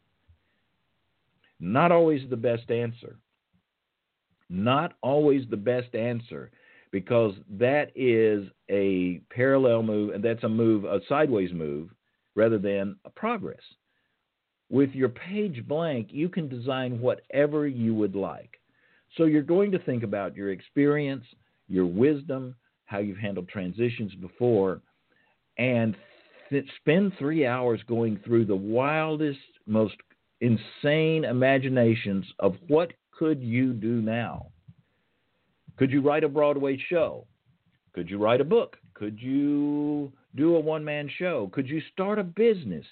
Not 1.60 1.92
always 1.92 2.22
the 2.30 2.38
best 2.38 2.72
answer. 2.72 3.18
Not 4.50 4.94
always 5.02 5.44
the 5.50 5.58
best 5.58 5.94
answer 5.94 6.52
because 6.96 7.34
that 7.50 7.92
is 7.94 8.48
a 8.70 9.20
parallel 9.30 9.84
move 9.84 10.14
and 10.14 10.24
that's 10.24 10.46
a 10.46 10.48
move, 10.48 10.86
a 10.86 11.02
sideways 11.10 11.52
move, 11.52 11.90
rather 12.36 12.58
than 12.58 12.96
a 13.04 13.10
progress. 13.10 13.60
With 14.70 14.92
your 14.92 15.10
page 15.10 15.62
blank, 15.68 16.08
you 16.12 16.30
can 16.30 16.48
design 16.48 17.02
whatever 17.02 17.68
you 17.68 17.94
would 17.94 18.16
like. 18.16 18.62
So 19.18 19.26
you're 19.26 19.42
going 19.42 19.72
to 19.72 19.80
think 19.80 20.04
about 20.04 20.38
your 20.38 20.54
experience, 20.54 21.26
your 21.68 21.86
wisdom, 21.86 22.56
how 22.86 23.00
you've 23.00 23.18
handled 23.18 23.50
transitions 23.50 24.16
before, 24.16 24.80
and 25.58 25.98
th- 26.50 26.64
spend 26.78 27.12
three 27.20 27.46
hours 27.46 27.82
going 27.90 28.22
through 28.24 28.46
the 28.46 28.56
wildest, 28.56 29.40
most 29.68 29.96
insane 30.40 31.26
imaginations 31.26 32.26
of 32.40 32.56
what 32.70 32.94
could 33.12 33.44
you 33.44 33.74
do 33.74 34.02
now? 34.02 34.48
Could 35.78 35.92
you 35.92 36.02
write 36.02 36.24
a 36.24 36.30
Broadway 36.30 36.78
show? 36.90 37.26
Could 37.94 38.10
you 38.10 38.18
write 38.18 38.42
a 38.42 38.46
book? 38.46 38.78
Could 38.94 39.20
you 39.22 40.12
do 40.36 40.56
a 40.56 40.60
one 40.60 40.84
man 40.84 41.10
show? 41.18 41.50
Could 41.54 41.68
you 41.68 41.82
start 41.94 42.20
a 42.20 42.24
business? 42.24 42.86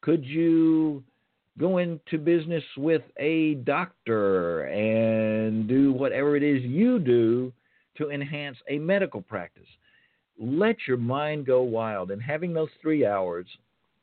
Could 0.00 0.24
you 0.24 1.02
go 1.58 1.78
into 1.78 2.18
business 2.18 2.62
with 2.76 3.02
a 3.18 3.54
doctor 3.64 4.62
and 4.62 5.66
do 5.68 5.92
whatever 5.92 6.36
it 6.36 6.42
is 6.42 6.62
you 6.62 6.98
do 6.98 7.52
to 7.96 8.10
enhance 8.10 8.56
a 8.68 8.78
medical 8.78 9.20
practice. 9.20 9.66
Let 10.40 10.76
your 10.86 10.96
mind 10.96 11.46
go 11.46 11.62
wild. 11.62 12.12
And 12.12 12.22
having 12.22 12.54
those 12.54 12.68
three 12.80 13.04
hours, 13.04 13.46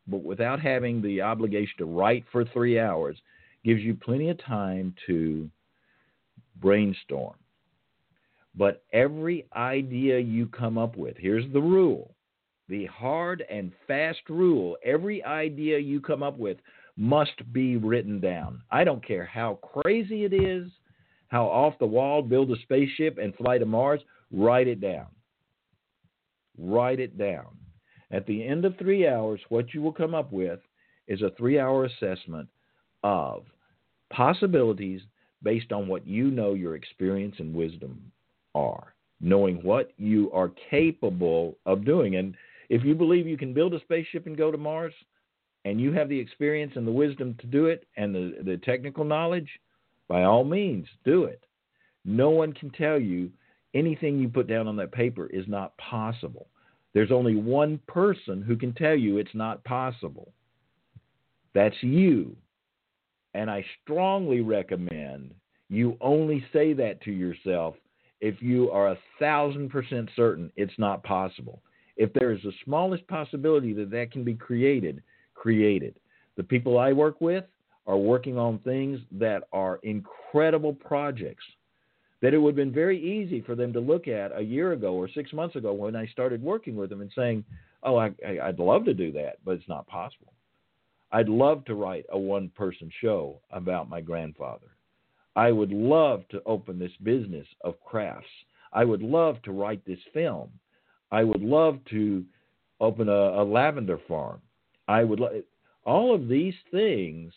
but 0.08 0.22
without 0.22 0.60
having 0.60 1.02
the 1.02 1.22
obligation 1.22 1.76
to 1.78 1.86
write 1.86 2.26
for 2.32 2.44
three 2.44 2.78
hours, 2.78 3.18
gives 3.64 3.82
you 3.82 3.96
plenty 3.96 4.30
of 4.30 4.38
time 4.44 4.94
to 5.08 5.50
brainstorm. 6.62 7.36
But 8.58 8.84
every 8.94 9.46
idea 9.56 10.20
you 10.20 10.48
come 10.48 10.78
up 10.78 10.96
with, 10.96 11.18
here's 11.18 11.52
the 11.52 11.62
rule 11.62 12.16
the 12.68 12.86
hard 12.88 13.44
and 13.48 13.72
fast 13.88 14.28
rule 14.28 14.76
every 14.84 15.24
idea 15.24 15.78
you 15.78 16.02
come 16.02 16.24
up 16.24 16.38
with 16.38 16.58
must 16.98 17.54
be 17.54 17.78
written 17.78 18.20
down. 18.20 18.62
I 18.72 18.84
don't 18.84 19.06
care 19.06 19.26
how 19.26 19.60
crazy 19.62 20.24
it 20.24 20.34
is, 20.34 20.72
how 21.28 21.46
off 21.46 21.78
the 21.80 21.86
wall, 21.86 22.22
build 22.24 22.50
a 22.52 22.60
spaceship 22.64 23.20
and 23.22 23.36
fly 23.36 23.58
to 23.58 23.66
Mars, 23.66 24.02
write 24.32 24.68
it 24.68 24.82
down. 24.82 25.08
Write 26.58 27.00
it 27.00 27.18
down. 27.18 27.58
At 28.10 28.26
the 28.26 28.44
end 28.44 28.66
of 28.66 28.78
three 28.78 29.08
hours, 29.08 29.42
what 29.50 29.74
you 29.74 29.82
will 29.82 29.92
come 29.92 30.16
up 30.16 30.32
with 30.32 30.60
is 31.08 31.22
a 31.22 31.32
three 31.38 31.60
hour 31.60 31.86
assessment 31.86 32.48
of 33.04 33.44
possibilities 34.10 35.02
based 35.44 35.72
on 35.72 35.88
what 35.88 36.08
you 36.08 36.32
know 36.32 36.54
your 36.54 36.76
experience 36.76 37.36
and 37.38 37.54
wisdom 37.54 38.12
are, 38.56 38.96
knowing 39.22 39.58
what 39.58 39.92
you 39.98 40.32
are 40.32 40.52
capable 40.72 41.58
of 41.68 41.86
doing. 41.86 42.16
And 42.16 42.36
if 42.70 42.84
you 42.84 42.96
believe 42.96 43.28
you 43.28 43.38
can 43.38 43.54
build 43.54 43.76
a 43.76 43.80
spaceship 43.82 44.26
and 44.26 44.36
go 44.36 44.50
to 44.52 44.58
Mars, 44.58 44.94
and 45.66 45.82
you 45.82 45.92
have 45.94 46.10
the 46.10 46.20
experience 46.20 46.74
and 46.76 46.88
the 46.88 46.92
wisdom 46.92 47.36
to 47.42 47.48
do 47.48 47.66
it 47.66 47.86
and 47.98 48.14
the, 48.14 48.36
the 48.44 48.58
technical 48.58 49.04
knowledge, 49.04 49.50
by 50.08 50.24
all 50.24 50.44
means, 50.44 50.88
do 51.04 51.26
it. 51.26 51.44
No 52.06 52.30
one 52.30 52.54
can 52.54 52.70
tell 52.70 53.00
you 53.00 53.32
anything 53.74 54.20
you 54.20 54.30
put 54.30 54.48
down 54.48 54.68
on 54.68 54.76
that 54.78 54.92
paper 54.92 55.28
is 55.28 55.46
not 55.48 55.76
possible. 55.78 56.48
There's 56.94 57.12
only 57.12 57.36
one 57.36 57.80
person 57.88 58.42
who 58.42 58.56
can 58.56 58.74
tell 58.74 58.96
you 58.96 59.18
it's 59.18 59.34
not 59.34 59.64
possible. 59.64 60.32
That's 61.54 61.76
you. 61.82 62.36
And 63.34 63.50
I 63.50 63.66
strongly 63.84 64.42
recommend 64.42 65.34
you 65.70 65.98
only 66.00 66.46
say 66.54 66.74
that 66.74 67.02
to 67.02 67.12
yourself 67.12 67.76
if 68.26 68.42
you 68.42 68.72
are 68.72 68.90
a 68.90 68.98
thousand 69.20 69.70
percent 69.70 70.10
certain 70.16 70.52
it's 70.56 70.74
not 70.80 71.04
possible. 71.04 71.62
If 71.96 72.12
there 72.14 72.32
is 72.32 72.42
the 72.42 72.52
smallest 72.64 73.08
possibility 73.08 73.72
that 73.74 73.92
that 73.92 74.12
can 74.12 74.24
be 74.24 74.34
created, 74.34 75.04
create 75.36 75.84
it. 75.84 75.96
The 76.36 76.44
people 76.44 76.80
I 76.80 76.92
work 76.92 77.22
with 77.22 77.44
are 77.86 77.98
working 77.98 78.36
on 78.36 78.58
things 78.60 79.00
that 79.12 79.44
are 79.54 79.80
incredible 79.84 80.74
projects 80.74 81.46
that 82.24 82.34
it 82.34 82.40
would 82.40 82.54
have 82.54 82.56
been 82.56 82.74
very 82.74 83.00
easy 83.00 83.42
for 83.42 83.54
them 83.54 83.72
to 83.74 83.80
look 83.80 84.08
at 84.08 84.36
a 84.36 84.42
year 84.42 84.72
ago 84.72 84.96
or 84.96 85.08
six 85.08 85.32
months 85.32 85.56
ago 85.56 85.72
when 85.74 85.96
I 85.96 86.08
started 86.08 86.42
working 86.42 86.76
with 86.76 86.90
them 86.90 87.02
and 87.02 87.12
saying, 87.16 87.46
"Oh, 87.84 87.96
I, 87.98 88.12
would 88.48 88.58
love 88.58 88.86
to 88.86 88.96
do 88.96 89.12
that, 89.12 89.38
but 89.46 89.52
it's 89.52 89.70
not 89.70 89.86
possible." 89.86 90.34
I'd 91.12 91.30
love 91.30 91.64
to 91.66 91.76
write 91.76 92.08
a 92.10 92.18
one-person 92.18 92.90
show 93.02 93.40
about 93.52 93.88
my 93.88 94.02
grandfather. 94.02 94.72
I 95.36 95.52
would 95.52 95.72
love 95.72 96.28
to 96.30 96.42
open 96.46 96.80
this 96.80 96.96
business 97.04 97.48
of 97.62 97.80
crafts. 97.82 98.28
I 98.74 98.86
would 98.86 99.02
love 99.02 99.42
to 99.44 99.52
write 99.52 99.86
this 99.86 100.00
film. 100.14 100.50
I 101.12 101.24
would 101.24 101.42
love 101.42 101.80
to 101.92 102.24
open 102.80 103.10
a, 103.10 103.42
a 103.42 103.44
lavender 103.44 104.00
farm. 104.08 104.42
I 104.88 105.04
would 105.04 105.20
lo- 105.20 105.42
all 105.86 106.14
of 106.14 106.28
these 106.28 106.56
things 106.72 107.34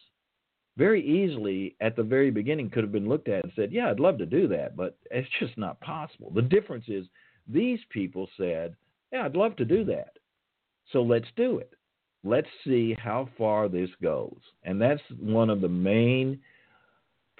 very 0.77 1.05
easily 1.05 1.75
at 1.81 1.97
the 1.97 2.03
very 2.03 2.31
beginning 2.31 2.71
could 2.71 2.85
have 2.85 2.93
been 2.93 3.09
looked 3.09 3.29
at 3.29 3.43
and 3.43 3.53
said, 3.57 3.73
"Yeah, 3.73 3.91
I'd 3.91 4.01
love 4.01 4.19
to 4.19 4.27
do 4.27 4.47
that, 4.49 4.77
but 4.77 4.97
it's 5.11 5.29
just 5.41 5.59
not 5.59 5.81
possible." 5.81 6.31
The 6.31 6.43
difference 6.43 6.89
is 6.89 7.07
these 7.47 7.81
people 7.91 8.29
said, 8.37 8.77
"Yeah, 9.13 9.25
I'd 9.25 9.37
love 9.37 9.57
to 9.57 9.65
do 9.65 9.85
that." 9.85 10.19
So 10.93 11.03
let's 11.03 11.29
do 11.37 11.59
it. 11.59 11.73
Let's 12.25 12.49
see 12.65 12.95
how 12.95 13.29
far 13.37 13.69
this 13.69 13.91
goes. 14.03 14.41
And 14.65 14.81
that's 14.81 15.03
one 15.21 15.51
of 15.51 15.61
the 15.61 15.69
main 15.69 16.41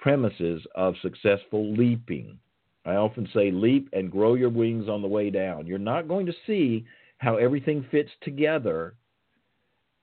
premises 0.01 0.61
of 0.75 0.95
successful 1.01 1.73
leaping. 1.73 2.37
I 2.85 2.95
often 2.95 3.27
say 3.33 3.51
leap 3.51 3.89
and 3.93 4.11
grow 4.11 4.35
your 4.35 4.49
wings 4.49 4.87
on 4.87 5.01
the 5.01 5.07
way 5.07 5.29
down. 5.29 5.67
You're 5.67 5.77
not 5.77 6.07
going 6.07 6.25
to 6.25 6.33
see 6.47 6.85
how 7.17 7.35
everything 7.35 7.85
fits 7.91 8.09
together 8.21 8.95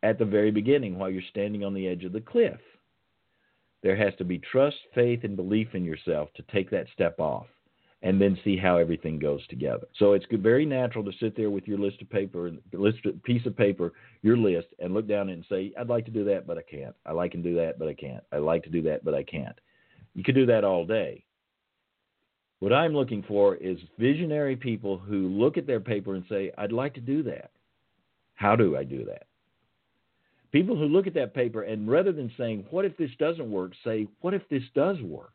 at 0.02 0.18
the 0.18 0.24
very 0.24 0.50
beginning 0.50 0.98
while 0.98 1.10
you're 1.10 1.22
standing 1.30 1.64
on 1.64 1.74
the 1.74 1.88
edge 1.88 2.04
of 2.04 2.12
the 2.12 2.20
cliff. 2.20 2.60
There 3.82 3.96
has 3.96 4.14
to 4.18 4.24
be 4.24 4.38
trust, 4.38 4.76
faith, 4.94 5.20
and 5.24 5.36
belief 5.36 5.74
in 5.74 5.84
yourself 5.84 6.28
to 6.34 6.42
take 6.52 6.70
that 6.70 6.86
step 6.92 7.18
off 7.18 7.46
and 8.02 8.20
then 8.20 8.38
see 8.44 8.56
how 8.56 8.76
everything 8.76 9.18
goes 9.18 9.44
together. 9.48 9.86
So 9.98 10.12
it's 10.12 10.26
very 10.30 10.66
natural 10.66 11.04
to 11.04 11.12
sit 11.18 11.36
there 11.36 11.50
with 11.50 11.66
your 11.66 11.78
list 11.78 12.02
of 12.02 12.10
paper, 12.10 12.52
list 12.72 12.98
piece 13.24 13.46
of 13.46 13.56
paper, 13.56 13.94
your 14.22 14.36
list, 14.36 14.68
and 14.78 14.92
look 14.92 15.08
down 15.08 15.30
and 15.30 15.44
say, 15.48 15.72
"I'd 15.78 15.88
like 15.88 16.04
to 16.04 16.10
do 16.10 16.24
that, 16.24 16.46
but 16.46 16.58
I 16.58 16.62
can't. 16.62 16.94
I 17.06 17.12
like 17.12 17.32
to 17.32 17.38
do 17.38 17.54
that, 17.56 17.78
but 17.78 17.88
I 17.88 17.94
can't. 17.94 18.22
I 18.32 18.38
like 18.38 18.62
to 18.64 18.70
do 18.70 18.82
that, 18.82 19.04
but 19.04 19.14
I 19.14 19.22
can't." 19.22 19.58
You 20.16 20.24
could 20.24 20.34
do 20.34 20.46
that 20.46 20.64
all 20.64 20.86
day. 20.86 21.22
What 22.60 22.72
I'm 22.72 22.94
looking 22.94 23.22
for 23.28 23.54
is 23.54 23.78
visionary 23.98 24.56
people 24.56 24.96
who 24.96 25.28
look 25.28 25.58
at 25.58 25.66
their 25.66 25.78
paper 25.78 26.14
and 26.14 26.24
say, 26.26 26.50
"I'd 26.56 26.72
like 26.72 26.94
to 26.94 27.00
do 27.00 27.22
that. 27.24 27.50
How 28.34 28.56
do 28.56 28.76
I 28.76 28.82
do 28.82 29.04
that?" 29.04 29.26
People 30.52 30.74
who 30.74 30.86
look 30.86 31.06
at 31.06 31.12
that 31.14 31.34
paper 31.34 31.62
and 31.62 31.86
rather 31.86 32.12
than 32.12 32.32
saying, 32.38 32.64
What 32.70 32.86
if 32.86 32.96
this 32.96 33.10
doesn't 33.18 33.50
work, 33.50 33.72
say, 33.84 34.08
What 34.22 34.32
if 34.32 34.48
this 34.48 34.62
does 34.74 35.00
work? 35.02 35.34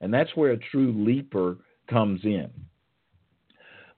And 0.00 0.12
that's 0.12 0.34
where 0.34 0.52
a 0.52 0.58
true 0.70 0.92
leaper 0.92 1.58
comes 1.86 2.24
in. 2.24 2.50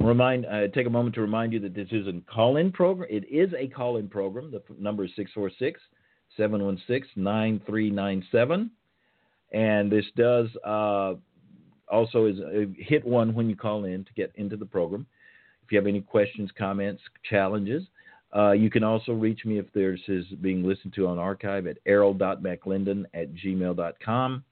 Remind, 0.01 0.45
uh, 0.47 0.69
take 0.69 0.89
a 0.89 0.91
moment 0.91 1.15
to 1.15 1.21
remind 1.21 1.53
you 1.53 1.61
that 1.61 1.75
this 1.75 1.93
is 1.93 2.09
a 2.09 2.21
call 2.33 2.57
in 2.57 2.73
program. 2.73 3.09
It 3.09 3.29
is 3.31 3.53
a 3.55 3.69
call 3.69 3.97
in 3.99 4.09
program. 4.09 4.51
The 4.51 4.63
number 4.77 5.05
is 5.05 5.11
646 5.15 5.81
716 6.37 7.23
9397. 7.23 8.71
And 9.53 9.91
this 9.91 10.05
does 10.17 10.49
uh, 10.65 11.15
also 11.91 12.27
is 12.27 12.39
uh, 12.41 12.67
hit 12.77 13.05
one 13.07 13.35
when 13.35 13.49
you 13.49 13.57
call 13.57 13.85
in 13.85 14.05
to 14.05 14.13
get 14.15 14.33
into 14.37 14.57
the 14.57 14.67
program. 14.67 15.07
If 15.65 15.73
you 15.73 15.79
have 15.79 15.87
any 15.87 16.01
questions, 16.01 16.51
comments, 16.57 17.03
challenges, 17.29 17.85
uh, 18.35 18.53
you 18.53 18.71
can 18.71 18.85
also 18.85 19.13
reach 19.13 19.45
me 19.45 19.59
if 19.59 19.73
this 19.73 20.01
is 20.09 20.27
being 20.43 20.63
listened 20.63 20.93
to 20.95 21.07
on 21.07 21.19
archive 21.19 21.67
at 21.67 21.79
errol.mclendon 21.87 23.05
at 23.15 23.35
gmail.com. 23.35 24.45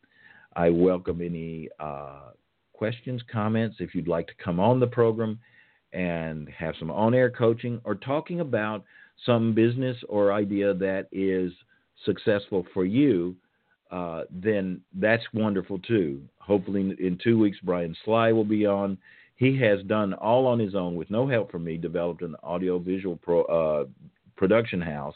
I 0.55 0.71
welcome 0.71 1.21
any 1.21 1.69
uh, 1.79 2.31
questions, 2.73 3.23
comments. 3.31 3.77
If 3.81 3.95
you'd 3.95 4.09
like 4.09 4.27
to 4.29 4.35
come 4.43 4.59
on 4.59 4.81
the 4.81 4.87
program 4.87 5.39
and 5.93 6.49
have 6.49 6.75
some 6.79 6.91
on 6.91 7.15
air 7.15 7.31
coaching 7.31 7.81
or 7.85 7.95
talking 7.95 8.41
about 8.41 8.85
some 9.25 9.55
business 9.55 9.97
or 10.09 10.33
idea 10.33 10.73
that 10.75 11.09
is 11.13 11.53
successful 12.05 12.67
for 12.73 12.87
you, 12.87 13.37
uh, 13.91 14.23
then 14.31 14.81
that's 14.95 15.25
wonderful 15.33 15.79
too. 15.81 16.23
Hopefully, 16.39 16.97
in 16.99 17.19
two 17.23 17.39
weeks, 17.39 17.59
Brian 17.63 17.97
Sly 18.05 18.33
will 18.33 18.45
be 18.45 18.67
on 18.67 18.99
he 19.37 19.59
has 19.59 19.83
done 19.83 20.15
all 20.15 20.47
on 20.47 20.59
his 20.59 20.75
own 20.75 20.97
with 20.97 21.11
no 21.11 21.29
help 21.29 21.53
from 21.53 21.65
me, 21.65 21.77
developed 21.77 22.23
an 22.23 22.35
audiovisual 22.43 23.17
pro, 23.17 23.43
uh, 23.43 23.85
production 24.37 24.81
house, 24.81 25.15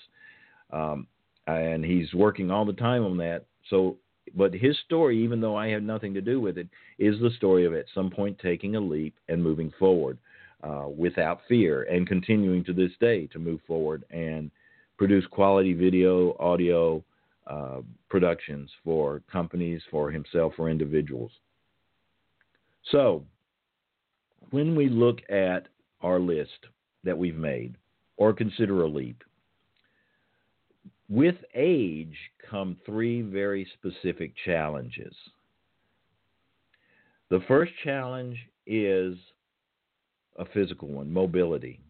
um, 0.73 1.07
and 1.47 1.85
he's 1.85 2.13
working 2.13 2.51
all 2.51 2.67
the 2.67 2.75
time 2.75 3.05
on 3.05 3.17
that. 3.17 3.47
So, 3.71 3.97
but 4.37 4.53
his 4.53 4.79
story, 4.85 5.23
even 5.25 5.41
though 5.41 5.57
I 5.57 5.69
had 5.69 5.83
nothing 5.83 6.13
to 6.15 6.21
do 6.21 6.39
with 6.39 6.59
it, 6.59 6.69
is 6.99 7.19
the 7.21 7.31
story 7.37 7.65
of 7.65 7.75
at 7.75 7.87
some 7.95 8.11
point 8.11 8.39
taking 8.39 8.77
a 8.77 8.81
leap 8.81 9.15
and 9.29 9.43
moving 9.43 9.73
forward 9.79 10.19
uh, 10.63 10.87
without 10.95 11.41
fear, 11.49 11.85
and 11.85 12.07
continuing 12.07 12.63
to 12.65 12.75
this 12.75 12.93
day 13.01 13.27
to 13.29 13.39
move 13.39 13.61
forward 13.67 14.05
and 14.11 14.51
produce 14.99 15.27
quality 15.29 15.73
video, 15.73 16.37
audio 16.39 17.03
uh, 17.51 17.81
productions 18.09 18.71
for 18.85 19.23
companies, 19.31 19.83
for 19.91 20.11
himself, 20.11 20.53
for 20.57 20.71
individuals. 20.71 21.33
So, 22.93 23.25
when 24.51 24.77
we 24.77 24.89
look 24.89 25.19
at 25.29 25.67
our 26.01 26.21
list 26.21 26.67
that 27.05 27.19
we've 27.19 27.37
made 27.37 27.75
or 28.17 28.33
consider 28.33 28.83
a 28.83 28.89
leap, 28.89 29.23
with 31.09 31.35
age 31.57 32.17
come 32.49 32.77
three 32.87 33.21
very 33.21 33.67
specific 33.75 34.33
challenges. 34.45 35.15
The 37.31 37.41
first 37.49 37.73
challenge 37.83 38.39
is 38.67 39.19
a 40.39 40.45
physical 40.55 40.89
one 40.89 41.13
mobility, 41.13 41.81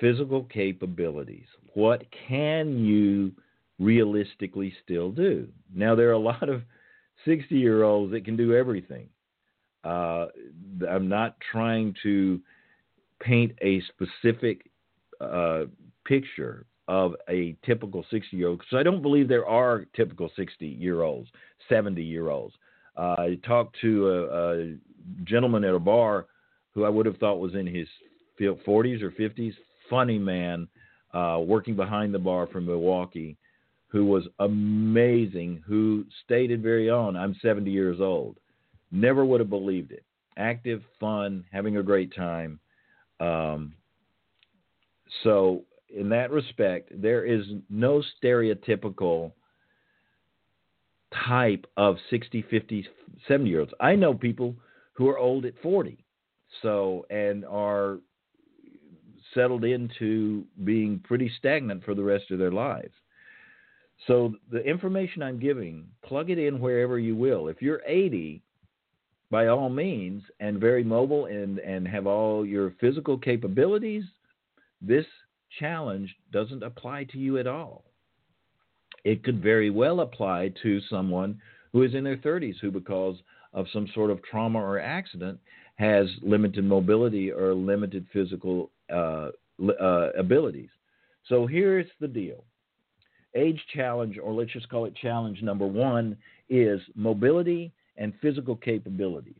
physical 0.00 0.44
capabilities. 0.44 1.46
What 1.74 2.04
can 2.28 2.84
you 2.84 3.32
realistically 3.78 4.72
still 4.84 5.10
do? 5.10 5.48
Now, 5.74 5.94
there 5.94 6.08
are 6.08 6.12
a 6.12 6.18
lot 6.32 6.48
of 6.48 6.62
60 7.24 7.54
year 7.54 7.82
olds 7.82 8.12
that 8.12 8.24
can 8.24 8.36
do 8.36 8.54
everything. 8.54 9.08
Uh, 9.84 10.26
I'm 10.88 11.08
not 11.08 11.36
trying 11.52 11.94
to 12.02 12.40
paint 13.20 13.52
a 13.60 13.82
specific 13.82 14.70
uh, 15.20 15.64
picture 16.04 16.66
of 16.88 17.14
a 17.28 17.56
typical 17.64 18.04
60 18.10 18.36
year 18.36 18.48
old 18.48 18.58
because 18.58 18.78
I 18.78 18.82
don't 18.82 19.02
believe 19.02 19.28
there 19.28 19.46
are 19.46 19.86
typical 19.96 20.30
60 20.36 20.66
year 20.66 21.02
olds, 21.02 21.28
70 21.68 22.02
year 22.02 22.28
olds. 22.28 22.54
Uh, 22.96 23.14
I 23.18 23.38
talked 23.46 23.76
to 23.80 24.08
a, 24.08 24.24
a, 24.24 24.76
gentleman 25.24 25.64
at 25.64 25.74
a 25.74 25.78
bar 25.78 26.26
who 26.72 26.84
I 26.84 26.88
would 26.88 27.04
have 27.06 27.18
thought 27.18 27.38
was 27.38 27.54
in 27.54 27.66
his 27.66 27.86
40s 28.40 29.02
or 29.02 29.10
50s, 29.10 29.52
funny 29.90 30.18
man, 30.18 30.66
uh, 31.12 31.38
working 31.44 31.76
behind 31.76 32.14
the 32.14 32.18
bar 32.18 32.46
from 32.46 32.66
Milwaukee, 32.66 33.36
who 33.94 34.04
was 34.04 34.26
amazing, 34.40 35.62
who 35.64 36.04
stated 36.24 36.60
very 36.60 36.90
on, 36.90 37.14
I'm 37.14 37.36
70 37.40 37.70
years 37.70 38.00
old. 38.00 38.40
Never 38.90 39.24
would 39.24 39.38
have 39.38 39.48
believed 39.48 39.92
it. 39.92 40.02
Active, 40.36 40.82
fun, 40.98 41.44
having 41.52 41.76
a 41.76 41.82
great 41.82 42.12
time. 42.12 42.58
Um, 43.20 43.72
so, 45.22 45.62
in 45.88 46.08
that 46.08 46.32
respect, 46.32 46.90
there 47.00 47.24
is 47.24 47.44
no 47.70 48.02
stereotypical 48.20 49.30
type 51.24 51.64
of 51.76 51.94
60, 52.10 52.42
50, 52.50 52.88
70 53.28 53.48
year 53.48 53.60
olds. 53.60 53.72
I 53.78 53.94
know 53.94 54.12
people 54.12 54.56
who 54.94 55.08
are 55.08 55.18
old 55.18 55.44
at 55.44 55.54
40, 55.62 56.04
so 56.62 57.06
and 57.10 57.44
are 57.44 57.98
settled 59.34 59.62
into 59.62 60.46
being 60.64 60.98
pretty 60.98 61.30
stagnant 61.38 61.84
for 61.84 61.94
the 61.94 62.02
rest 62.02 62.32
of 62.32 62.40
their 62.40 62.50
lives. 62.50 62.90
So 64.06 64.34
the 64.50 64.60
information 64.60 65.22
I'm 65.22 65.38
giving, 65.38 65.86
plug 66.04 66.30
it 66.30 66.38
in 66.38 66.60
wherever 66.60 66.98
you 66.98 67.16
will. 67.16 67.48
If 67.48 67.62
you're 67.62 67.82
80, 67.86 68.42
by 69.30 69.46
all 69.46 69.68
means, 69.70 70.22
and 70.40 70.60
very 70.60 70.84
mobile 70.84 71.26
and, 71.26 71.58
and 71.58 71.88
have 71.88 72.06
all 72.06 72.44
your 72.44 72.74
physical 72.80 73.16
capabilities, 73.18 74.04
this 74.82 75.06
challenge 75.58 76.14
doesn't 76.32 76.62
apply 76.62 77.04
to 77.04 77.18
you 77.18 77.38
at 77.38 77.46
all. 77.46 77.84
It 79.04 79.22
could 79.22 79.42
very 79.42 79.70
well 79.70 80.00
apply 80.00 80.52
to 80.62 80.80
someone 80.90 81.40
who 81.72 81.82
is 81.82 81.94
in 81.94 82.04
their 82.04 82.16
30s 82.16 82.58
who, 82.60 82.70
because 82.70 83.16
of 83.52 83.66
some 83.72 83.88
sort 83.94 84.10
of 84.10 84.22
trauma 84.22 84.58
or 84.60 84.78
accident, 84.78 85.38
has 85.76 86.06
limited 86.22 86.64
mobility 86.64 87.30
or 87.30 87.54
limited 87.54 88.06
physical 88.12 88.70
uh, 88.92 89.30
uh, 89.80 90.10
abilities. 90.16 90.70
So 91.28 91.46
here's 91.46 91.86
the 92.00 92.08
deal 92.08 92.44
age 93.34 93.60
challenge, 93.74 94.18
or 94.22 94.32
let's 94.32 94.52
just 94.52 94.68
call 94.68 94.84
it 94.84 94.94
challenge 94.96 95.42
number 95.42 95.66
one, 95.66 96.16
is 96.48 96.80
mobility 96.94 97.72
and 97.96 98.12
physical 98.20 98.56
capabilities. 98.56 99.34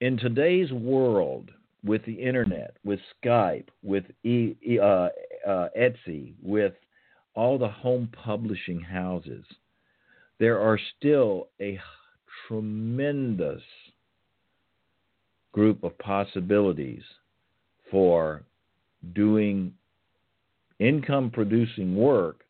In 0.00 0.16
today's 0.16 0.72
world, 0.72 1.50
with 1.84 2.04
the 2.04 2.12
internet, 2.12 2.76
with 2.84 3.00
Skype, 3.24 3.68
with 3.82 4.04
e, 4.24 4.54
uh, 4.80 5.08
uh, 5.46 5.68
Etsy, 5.76 6.34
with 6.42 6.74
all 7.34 7.58
the 7.58 7.68
home 7.68 8.08
publishing 8.12 8.80
houses, 8.80 9.44
there 10.38 10.60
are 10.60 10.78
still 10.98 11.48
a 11.60 11.78
tremendous 12.46 13.62
group 15.52 15.82
of 15.84 15.96
possibilities 15.98 17.02
for 17.90 18.42
doing 19.14 19.72
income 20.82 21.30
producing 21.30 21.96
work 21.96 22.40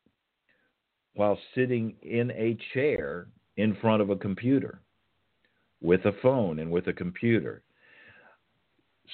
while 1.14 1.38
sitting 1.54 1.94
in 2.02 2.30
a 2.32 2.56
chair 2.72 3.26
in 3.56 3.76
front 3.76 4.00
of 4.00 4.10
a 4.10 4.16
computer 4.16 4.80
with 5.82 6.04
a 6.06 6.12
phone 6.22 6.58
and 6.58 6.70
with 6.70 6.86
a 6.86 6.92
computer. 6.92 7.62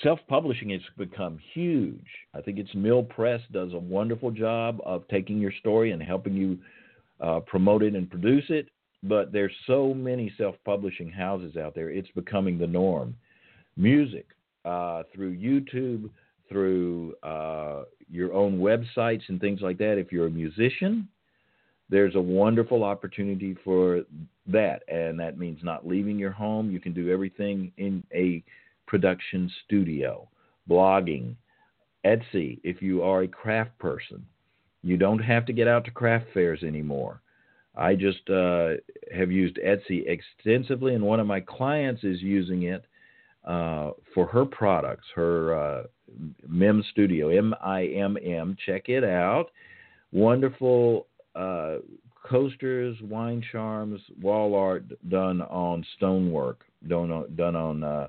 Self 0.02 0.20
publishing 0.28 0.70
has 0.70 0.81
become 0.96 1.38
huge. 1.52 2.07
I 2.35 2.40
think 2.40 2.59
it's 2.59 2.72
Mill 2.74 3.02
Press 3.02 3.40
does 3.52 3.72
a 3.72 3.78
wonderful 3.78 4.31
job 4.31 4.78
of 4.85 5.09
taking 5.09 5.38
your 5.38 5.52
story 5.59 5.90
and 5.90 6.00
helping 6.00 6.35
you 6.35 6.59
uh, 7.20 7.40
promote 7.40 7.83
it 7.83 7.94
and 7.94 8.09
produce 8.09 8.44
it. 8.48 8.68
But 9.02 9.33
there's 9.33 9.52
so 9.66 9.92
many 9.94 10.33
self 10.38 10.54
publishing 10.64 11.11
houses 11.11 11.57
out 11.57 11.74
there, 11.74 11.90
it's 11.90 12.11
becoming 12.14 12.59
the 12.59 12.66
norm. 12.66 13.16
Music 13.76 14.26
uh, 14.64 15.02
through 15.12 15.37
YouTube, 15.37 16.11
through 16.49 17.15
uh, 17.23 17.83
your 18.11 18.33
own 18.33 18.59
websites 18.59 19.23
and 19.29 19.41
things 19.41 19.61
like 19.61 19.79
that. 19.79 19.99
If 19.99 20.13
you're 20.13 20.27
a 20.27 20.31
musician, 20.31 21.09
there's 21.91 22.15
a 22.15 22.21
wonderful 22.21 22.85
opportunity 22.85 23.57
for 23.65 24.03
that. 24.47 24.83
And 24.89 25.19
that 25.21 25.39
means 25.39 25.61
not 25.63 25.87
leaving 25.87 26.19
your 26.19 26.33
home. 26.33 26.71
You 26.71 26.81
can 26.81 26.93
do 26.93 27.11
everything 27.11 27.73
in 27.77 28.03
a 28.15 28.43
production 28.87 29.51
studio, 29.65 30.29
blogging, 30.69 31.35
Etsy, 32.05 32.61
if 32.63 32.81
you 32.81 33.03
are 33.03 33.23
a 33.23 33.29
craft 33.29 33.79
person. 33.79 34.25
You 34.83 34.97
don't 34.97 35.19
have 35.19 35.45
to 35.47 35.53
get 35.53 35.69
out 35.69 35.85
to 35.87 35.91
craft 35.91 36.27
fairs 36.33 36.63
anymore. 36.63 37.21
I 37.77 37.95
just 37.95 38.29
uh, 38.31 38.71
have 39.15 39.31
used 39.31 39.57
Etsy 39.57 40.05
extensively, 40.09 40.95
and 40.95 41.05
one 41.05 41.21
of 41.21 41.27
my 41.27 41.41
clients 41.41 42.03
is 42.05 42.21
using 42.21 42.65
it 42.65 42.85
uh, 43.45 43.93
for 44.15 44.27
her 44.27 44.45
products, 44.45 45.07
her 45.15 45.55
uh, 45.55 45.83
MIM 46.49 46.85
Studio, 46.90 47.29
M 47.29 47.55
I 47.62 47.87
M 47.87 48.16
M. 48.23 48.57
Check 48.66 48.88
it 48.88 49.05
out. 49.05 49.51
Wonderful 50.12 51.07
uh, 51.35 51.77
coasters, 52.23 52.97
wine 53.03 53.42
charms, 53.53 54.01
wall 54.21 54.55
art 54.55 54.85
done 55.09 55.42
on 55.42 55.85
stonework, 55.97 56.64
done 56.88 57.11
on, 57.11 57.35
done 57.37 57.57
on 57.57 57.85
uh, 57.85 58.09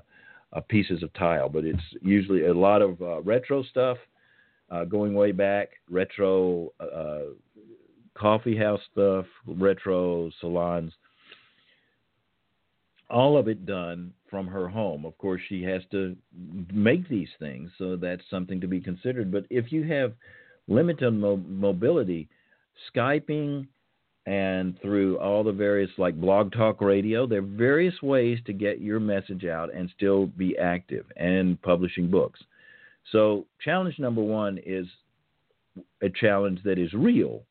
uh, 0.52 0.60
pieces 0.68 1.02
of 1.02 1.12
tile. 1.14 1.48
But 1.48 1.64
it's 1.64 1.82
usually 2.02 2.46
a 2.46 2.54
lot 2.54 2.82
of 2.82 3.00
uh, 3.00 3.20
retro 3.22 3.62
stuff 3.64 3.98
uh, 4.70 4.84
going 4.84 5.14
way 5.14 5.32
back, 5.32 5.70
retro 5.90 6.72
uh, 6.80 7.32
coffee 8.14 8.56
house 8.56 8.80
stuff, 8.92 9.26
retro 9.46 10.30
salons. 10.40 10.92
All 13.08 13.36
of 13.36 13.48
it 13.48 13.66
done 13.66 14.12
from 14.30 14.46
her 14.46 14.68
home. 14.68 15.04
Of 15.04 15.18
course, 15.18 15.40
she 15.48 15.62
has 15.64 15.82
to 15.90 16.16
make 16.72 17.08
these 17.08 17.28
things, 17.38 17.70
so 17.76 17.96
that's 17.96 18.22
something 18.30 18.60
to 18.60 18.68
be 18.68 18.80
considered. 18.80 19.32
But 19.32 19.44
if 19.50 19.72
you 19.72 19.82
have 19.84 20.14
limited 20.68 21.10
mo- 21.10 21.36
mobility, 21.36 22.28
Skyping 22.94 23.66
and 24.26 24.78
through 24.80 25.18
all 25.18 25.42
the 25.42 25.52
various 25.52 25.90
like 25.96 26.20
blog 26.20 26.52
talk 26.52 26.80
radio 26.80 27.26
there 27.26 27.38
are 27.38 27.42
various 27.42 28.00
ways 28.02 28.38
to 28.44 28.52
get 28.52 28.80
your 28.80 29.00
message 29.00 29.44
out 29.44 29.74
and 29.74 29.90
still 29.96 30.26
be 30.26 30.56
active 30.58 31.06
and 31.16 31.60
publishing 31.62 32.10
books 32.10 32.38
so 33.12 33.46
challenge 33.64 33.98
number 33.98 34.20
one 34.22 34.58
is 34.64 34.86
a 36.02 36.10
challenge 36.10 36.60
that 36.64 36.78
is 36.78 36.92
real 36.92 37.42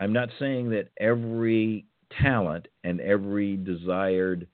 i'm 0.00 0.12
not 0.12 0.28
saying 0.38 0.68
that 0.68 0.88
every 0.98 1.86
talent 2.20 2.66
and 2.82 3.00
every 3.00 3.56
desired 3.56 4.46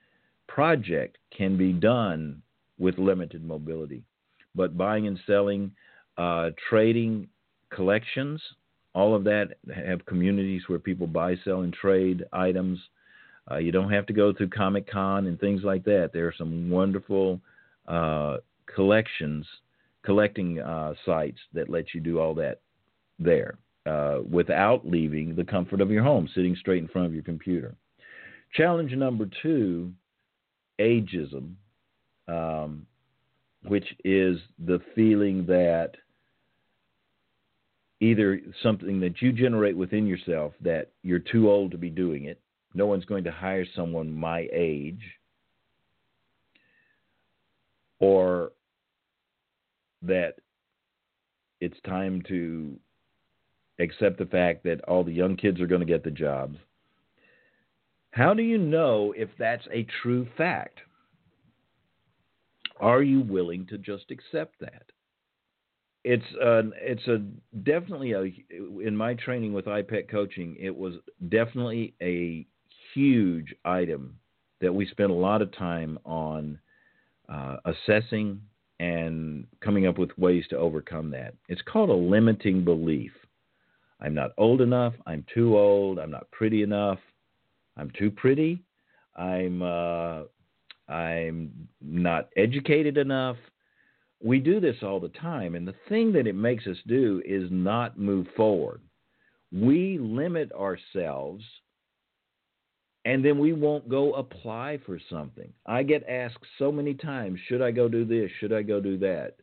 project 0.58 1.18
can 1.36 1.56
be 1.56 1.72
done 1.72 2.42
with 2.78 2.98
limited 2.98 3.44
mobility 3.44 4.02
but 4.56 4.76
buying 4.76 5.06
and 5.06 5.20
selling 5.24 5.70
uh, 6.16 6.50
trading 6.68 7.28
collections 7.70 8.42
all 8.98 9.14
of 9.14 9.22
that 9.22 9.54
have 9.72 10.04
communities 10.06 10.62
where 10.66 10.80
people 10.80 11.06
buy, 11.06 11.36
sell, 11.44 11.60
and 11.60 11.72
trade 11.72 12.24
items. 12.32 12.80
Uh, 13.48 13.58
you 13.58 13.70
don't 13.70 13.92
have 13.92 14.06
to 14.06 14.12
go 14.12 14.32
through 14.32 14.48
Comic 14.48 14.90
Con 14.90 15.26
and 15.28 15.38
things 15.38 15.62
like 15.62 15.84
that. 15.84 16.10
There 16.12 16.26
are 16.26 16.34
some 16.36 16.68
wonderful 16.68 17.40
uh, 17.86 18.38
collections, 18.74 19.46
collecting 20.04 20.58
uh, 20.58 20.94
sites 21.06 21.38
that 21.52 21.70
let 21.70 21.94
you 21.94 22.00
do 22.00 22.18
all 22.18 22.34
that 22.34 22.60
there 23.20 23.58
uh, 23.86 24.18
without 24.28 24.84
leaving 24.84 25.36
the 25.36 25.44
comfort 25.44 25.80
of 25.80 25.92
your 25.92 26.02
home, 26.02 26.28
sitting 26.34 26.56
straight 26.56 26.82
in 26.82 26.88
front 26.88 27.06
of 27.06 27.14
your 27.14 27.22
computer. 27.22 27.76
Challenge 28.54 28.90
number 28.92 29.28
two 29.42 29.92
ageism, 30.80 31.54
um, 32.28 32.86
which 33.64 33.86
is 34.04 34.38
the 34.64 34.80
feeling 34.94 35.46
that 35.46 35.92
either 38.00 38.40
something 38.62 39.00
that 39.00 39.20
you 39.20 39.32
generate 39.32 39.76
within 39.76 40.06
yourself 40.06 40.52
that 40.60 40.90
you're 41.02 41.18
too 41.18 41.50
old 41.50 41.72
to 41.72 41.78
be 41.78 41.90
doing 41.90 42.24
it. 42.24 42.40
No 42.74 42.86
one's 42.86 43.04
going 43.04 43.24
to 43.24 43.32
hire 43.32 43.66
someone 43.74 44.12
my 44.12 44.48
age. 44.52 45.02
Or 47.98 48.52
that 50.02 50.34
it's 51.60 51.78
time 51.84 52.22
to 52.28 52.78
accept 53.80 54.18
the 54.18 54.26
fact 54.26 54.62
that 54.64 54.80
all 54.84 55.02
the 55.02 55.12
young 55.12 55.36
kids 55.36 55.60
are 55.60 55.66
going 55.66 55.80
to 55.80 55.86
get 55.86 56.04
the 56.04 56.10
jobs. 56.10 56.56
How 58.10 58.34
do 58.34 58.42
you 58.42 58.58
know 58.58 59.14
if 59.16 59.28
that's 59.38 59.66
a 59.72 59.86
true 60.02 60.26
fact? 60.36 60.80
Are 62.80 63.02
you 63.02 63.20
willing 63.20 63.66
to 63.66 63.78
just 63.78 64.10
accept 64.10 64.60
that? 64.60 64.84
it's 66.04 66.34
a, 66.40 66.62
it's 66.80 67.06
a 67.06 67.18
definitely 67.58 68.12
a 68.12 68.86
in 68.86 68.96
my 68.96 69.14
training 69.14 69.52
with 69.52 69.66
IPEC 69.66 70.08
coaching, 70.10 70.56
it 70.58 70.74
was 70.74 70.94
definitely 71.28 71.94
a 72.00 72.46
huge 72.94 73.54
item 73.64 74.16
that 74.60 74.72
we 74.72 74.86
spent 74.86 75.10
a 75.10 75.14
lot 75.14 75.42
of 75.42 75.54
time 75.56 75.98
on 76.04 76.58
uh, 77.28 77.56
assessing 77.66 78.40
and 78.80 79.46
coming 79.60 79.86
up 79.86 79.98
with 79.98 80.16
ways 80.16 80.44
to 80.48 80.56
overcome 80.56 81.10
that. 81.10 81.34
It's 81.48 81.60
called 81.62 81.90
a 81.90 81.92
limiting 81.92 82.64
belief. 82.64 83.12
I'm 84.00 84.14
not 84.14 84.30
old 84.38 84.60
enough. 84.60 84.94
I'm 85.06 85.26
too 85.34 85.58
old. 85.58 85.98
I'm 85.98 86.10
not 86.10 86.30
pretty 86.30 86.62
enough. 86.62 87.00
I'm 87.78 87.90
too 87.98 88.10
pretty. 88.10 88.62
I'm 89.16 89.62
uh, 89.62 90.22
I'm 90.88 91.68
not 91.80 92.28
educated 92.36 92.98
enough 92.98 93.36
we 94.22 94.38
do 94.40 94.60
this 94.60 94.76
all 94.82 95.00
the 95.00 95.08
time. 95.08 95.54
And 95.54 95.66
the 95.66 95.74
thing 95.88 96.12
that 96.12 96.26
it 96.26 96.34
makes 96.34 96.66
us 96.66 96.76
do 96.86 97.22
is 97.24 97.48
not 97.50 97.98
move 97.98 98.26
forward. 98.36 98.80
We 99.52 99.98
limit 99.98 100.52
ourselves 100.52 101.44
and 103.04 103.24
then 103.24 103.38
we 103.38 103.52
won't 103.52 103.88
go 103.88 104.12
apply 104.14 104.80
for 104.84 104.98
something. 105.08 105.50
I 105.64 105.82
get 105.82 106.06
asked 106.08 106.44
so 106.58 106.70
many 106.70 106.94
times, 106.94 107.38
should 107.48 107.62
I 107.62 107.70
go 107.70 107.88
do 107.88 108.04
this? 108.04 108.30
Should 108.38 108.52
I 108.52 108.62
go 108.62 108.80
do 108.80 108.98
that? 108.98 109.36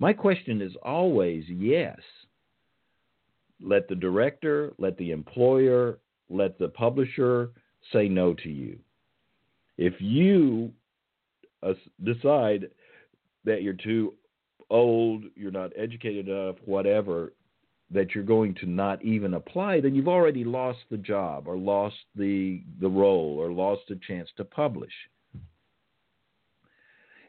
My 0.00 0.12
question 0.12 0.60
is 0.60 0.72
always 0.82 1.44
yes. 1.48 1.98
Let 3.62 3.88
the 3.88 3.94
director, 3.94 4.72
let 4.76 4.98
the 4.98 5.12
employer, 5.12 5.98
let 6.30 6.58
the 6.58 6.68
publisher 6.68 7.50
say 7.92 8.08
no 8.08 8.34
to 8.34 8.48
you. 8.48 8.78
If 9.76 9.94
you 10.00 10.72
uh, 11.62 11.74
decide 12.02 12.70
that 13.44 13.62
you're 13.62 13.74
too 13.74 14.14
old, 14.70 15.24
you're 15.34 15.50
not 15.50 15.72
educated 15.76 16.28
enough, 16.28 16.56
whatever, 16.64 17.32
that 17.90 18.14
you're 18.14 18.24
going 18.24 18.54
to 18.54 18.66
not 18.66 19.02
even 19.04 19.34
apply, 19.34 19.80
then 19.80 19.94
you've 19.94 20.08
already 20.08 20.44
lost 20.44 20.80
the 20.90 20.96
job 20.96 21.46
or 21.46 21.56
lost 21.56 21.96
the 22.16 22.62
the 22.80 22.88
role 22.88 23.36
or 23.38 23.52
lost 23.52 23.82
a 23.90 23.96
chance 23.96 24.28
to 24.36 24.44
publish. 24.44 24.92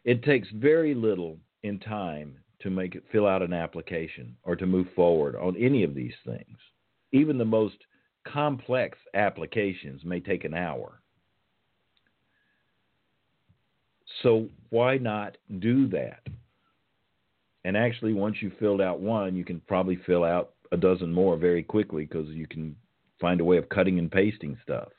It 0.04 0.24
takes 0.24 0.48
very 0.54 0.94
little 0.94 1.38
in 1.64 1.80
time 1.80 2.38
to 2.60 2.70
make 2.70 2.96
it 2.96 3.04
fill 3.12 3.28
out 3.28 3.42
an 3.42 3.54
application 3.54 4.36
or 4.44 4.56
to 4.56 4.66
move 4.66 4.88
forward 4.96 5.36
on 5.36 5.58
any 5.58 5.84
of 5.84 5.94
these 5.94 6.14
things. 6.26 6.58
Even 7.12 7.38
the 7.38 7.46
most 7.46 7.76
complex 8.26 8.98
applications 9.14 10.04
may 10.04 10.20
take 10.20 10.44
an 10.44 10.54
hour. 10.54 11.00
So 14.24 14.48
why 14.70 14.98
not 14.98 15.38
do 15.60 15.88
that? 15.90 16.22
And 17.64 17.76
actually, 17.76 18.14
once 18.14 18.38
you've 18.42 18.58
filled 18.60 18.82
out 18.82 19.00
one, 19.00 19.36
you 19.36 19.44
can 19.44 19.60
probably 19.62 19.98
fill 20.06 20.24
out 20.24 20.52
a 20.72 20.78
dozen 20.78 21.12
more 21.12 21.38
very 21.38 21.64
quickly 21.64 22.06
because 22.06 22.28
you 22.30 22.48
can 22.48 22.76
find 23.20 23.42
a 23.42 23.46
way 23.46 23.58
of 23.58 23.70
cutting 23.70 23.98
and 24.00 24.12
pasting 24.12 24.58
stuff. 24.64 24.90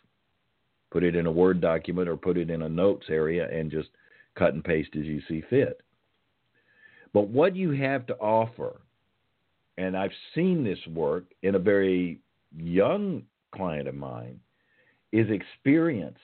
Put 0.90 1.04
it 1.04 1.14
in 1.14 1.26
a 1.26 1.32
Word 1.32 1.60
document 1.60 2.08
or 2.08 2.16
put 2.16 2.36
it 2.36 2.50
in 2.50 2.62
a 2.62 2.68
notes 2.68 3.06
area 3.08 3.48
and 3.50 3.70
just 3.70 3.88
cut 4.34 4.54
and 4.54 4.64
paste 4.64 4.90
as 4.96 5.04
you 5.04 5.20
see 5.28 5.42
fit. 5.48 5.80
But 7.12 7.28
what 7.28 7.56
you 7.56 7.70
have 7.72 8.06
to 8.06 8.16
offer, 8.16 8.80
and 9.78 9.96
I've 9.96 10.12
seen 10.34 10.64
this 10.64 10.78
work 10.88 11.24
in 11.42 11.54
a 11.54 11.58
very 11.60 12.20
young 12.56 13.22
client 13.54 13.88
of 13.88 13.94
mine, 13.94 14.40
is 15.12 15.30
experience 15.30 16.18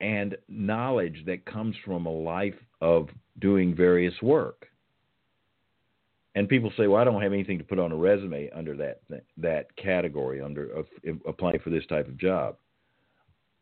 and 0.00 0.36
knowledge 0.48 1.22
that 1.26 1.44
comes 1.44 1.76
from 1.84 2.06
a 2.06 2.12
life 2.12 2.58
of 2.80 3.08
doing 3.38 3.74
various 3.74 4.14
work 4.22 4.66
and 6.34 6.48
people 6.48 6.72
say, 6.76 6.86
"Well, 6.86 7.00
I 7.00 7.04
don't 7.04 7.20
have 7.20 7.32
anything 7.32 7.58
to 7.58 7.64
put 7.64 7.78
on 7.78 7.92
a 7.92 7.96
resume 7.96 8.50
under 8.50 8.74
that 8.76 9.02
that 9.36 9.74
category 9.76 10.40
under 10.40 10.84
applying 11.26 11.58
for 11.60 11.70
this 11.70 11.86
type 11.86 12.08
of 12.08 12.16
job." 12.16 12.56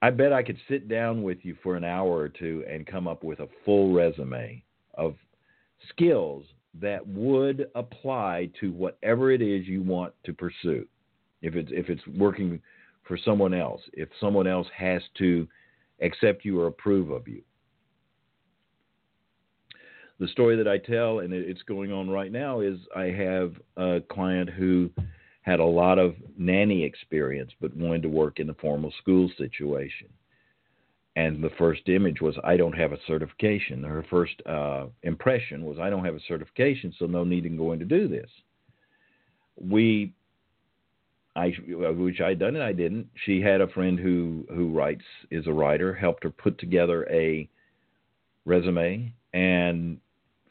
I 0.03 0.11
bet 0.11 0.33
I 0.33 0.43
could 0.43 0.59
sit 0.69 0.89
down 0.89 1.23
with 1.23 1.45
you 1.45 1.55
for 1.57 1.77
an 1.77 1.85
hour 1.85 2.17
or 2.17 2.29
two 2.29 2.65
and 2.67 2.87
come 2.87 3.07
up 3.07 3.23
with 3.23 3.41
a 3.41 3.49
full 3.65 3.93
resume 3.93 4.63
of 4.95 5.19
skills 5.89 6.47
that 6.75 7.07
would 7.07 7.71
apply 7.75 8.51
to 8.61 8.71
whatever 8.73 9.31
it 9.31 9.43
is 9.43 9.67
you 9.67 9.83
want 9.83 10.15
to 10.25 10.33
pursue. 10.33 10.87
If 11.43 11.55
it's 11.55 11.71
if 11.73 11.89
it's 11.89 12.07
working 12.07 12.61
for 13.05 13.17
someone 13.17 13.55
else, 13.55 13.81
if 13.93 14.09
someone 14.21 14.47
else 14.47 14.67
has 14.77 15.03
to 15.19 15.49
accept 16.03 16.45
you 16.45 16.61
or 16.61 16.67
approve 16.67 17.11
of 17.11 17.29
you 17.29 17.43
the 20.21 20.29
story 20.29 20.55
that 20.57 20.69
I 20.69 20.77
tell, 20.77 21.21
and 21.21 21.33
it's 21.33 21.63
going 21.63 21.91
on 21.91 22.09
right 22.09 22.31
now, 22.31 22.61
is 22.61 22.79
I 22.95 23.05
have 23.05 23.55
a 23.79 24.01
client 24.11 24.51
who 24.51 24.91
had 25.43 25.61
a 25.61 25.65
lot 25.65 25.99
of 25.99 26.15
nanny 26.37 26.85
experience 26.85 27.51
but 27.61 27.75
wanted 27.75 28.03
to 28.03 28.09
work 28.11 28.39
in 28.39 28.51
a 28.51 28.55
formal 28.55 28.93
school 29.01 29.31
situation. 29.39 30.09
And 31.17 31.43
the 31.43 31.51
first 31.59 31.89
image 31.89 32.21
was, 32.21 32.37
I 32.45 32.59
don't 32.59 32.77
have 32.77 32.93
a 32.93 32.99
certification. 33.07 33.83
Her 33.83 34.05
first 34.11 34.35
uh, 34.47 34.87
impression 35.03 35.65
was, 35.65 35.79
I 35.79 35.89
don't 35.89 36.05
have 36.05 36.15
a 36.15 36.21
certification, 36.29 36.95
so 36.99 37.07
no 37.07 37.25
need 37.25 37.47
in 37.47 37.57
going 37.57 37.79
to 37.79 37.87
do 37.87 38.07
this. 38.07 38.31
We, 39.59 40.13
I, 41.37 41.55
which 41.69 42.21
I'd 42.21 42.41
done 42.41 42.57
and 42.57 42.65
I 42.65 42.73
didn't. 42.73 43.07
She 43.25 43.41
had 43.41 43.61
a 43.61 43.69
friend 43.69 43.99
who 43.99 44.45
who 44.49 44.71
writes, 44.71 45.05
is 45.31 45.47
a 45.47 45.53
writer, 45.53 45.95
helped 45.95 46.25
her 46.25 46.31
put 46.31 46.59
together 46.59 47.07
a 47.11 47.49
resume, 48.45 49.13
and 49.33 49.99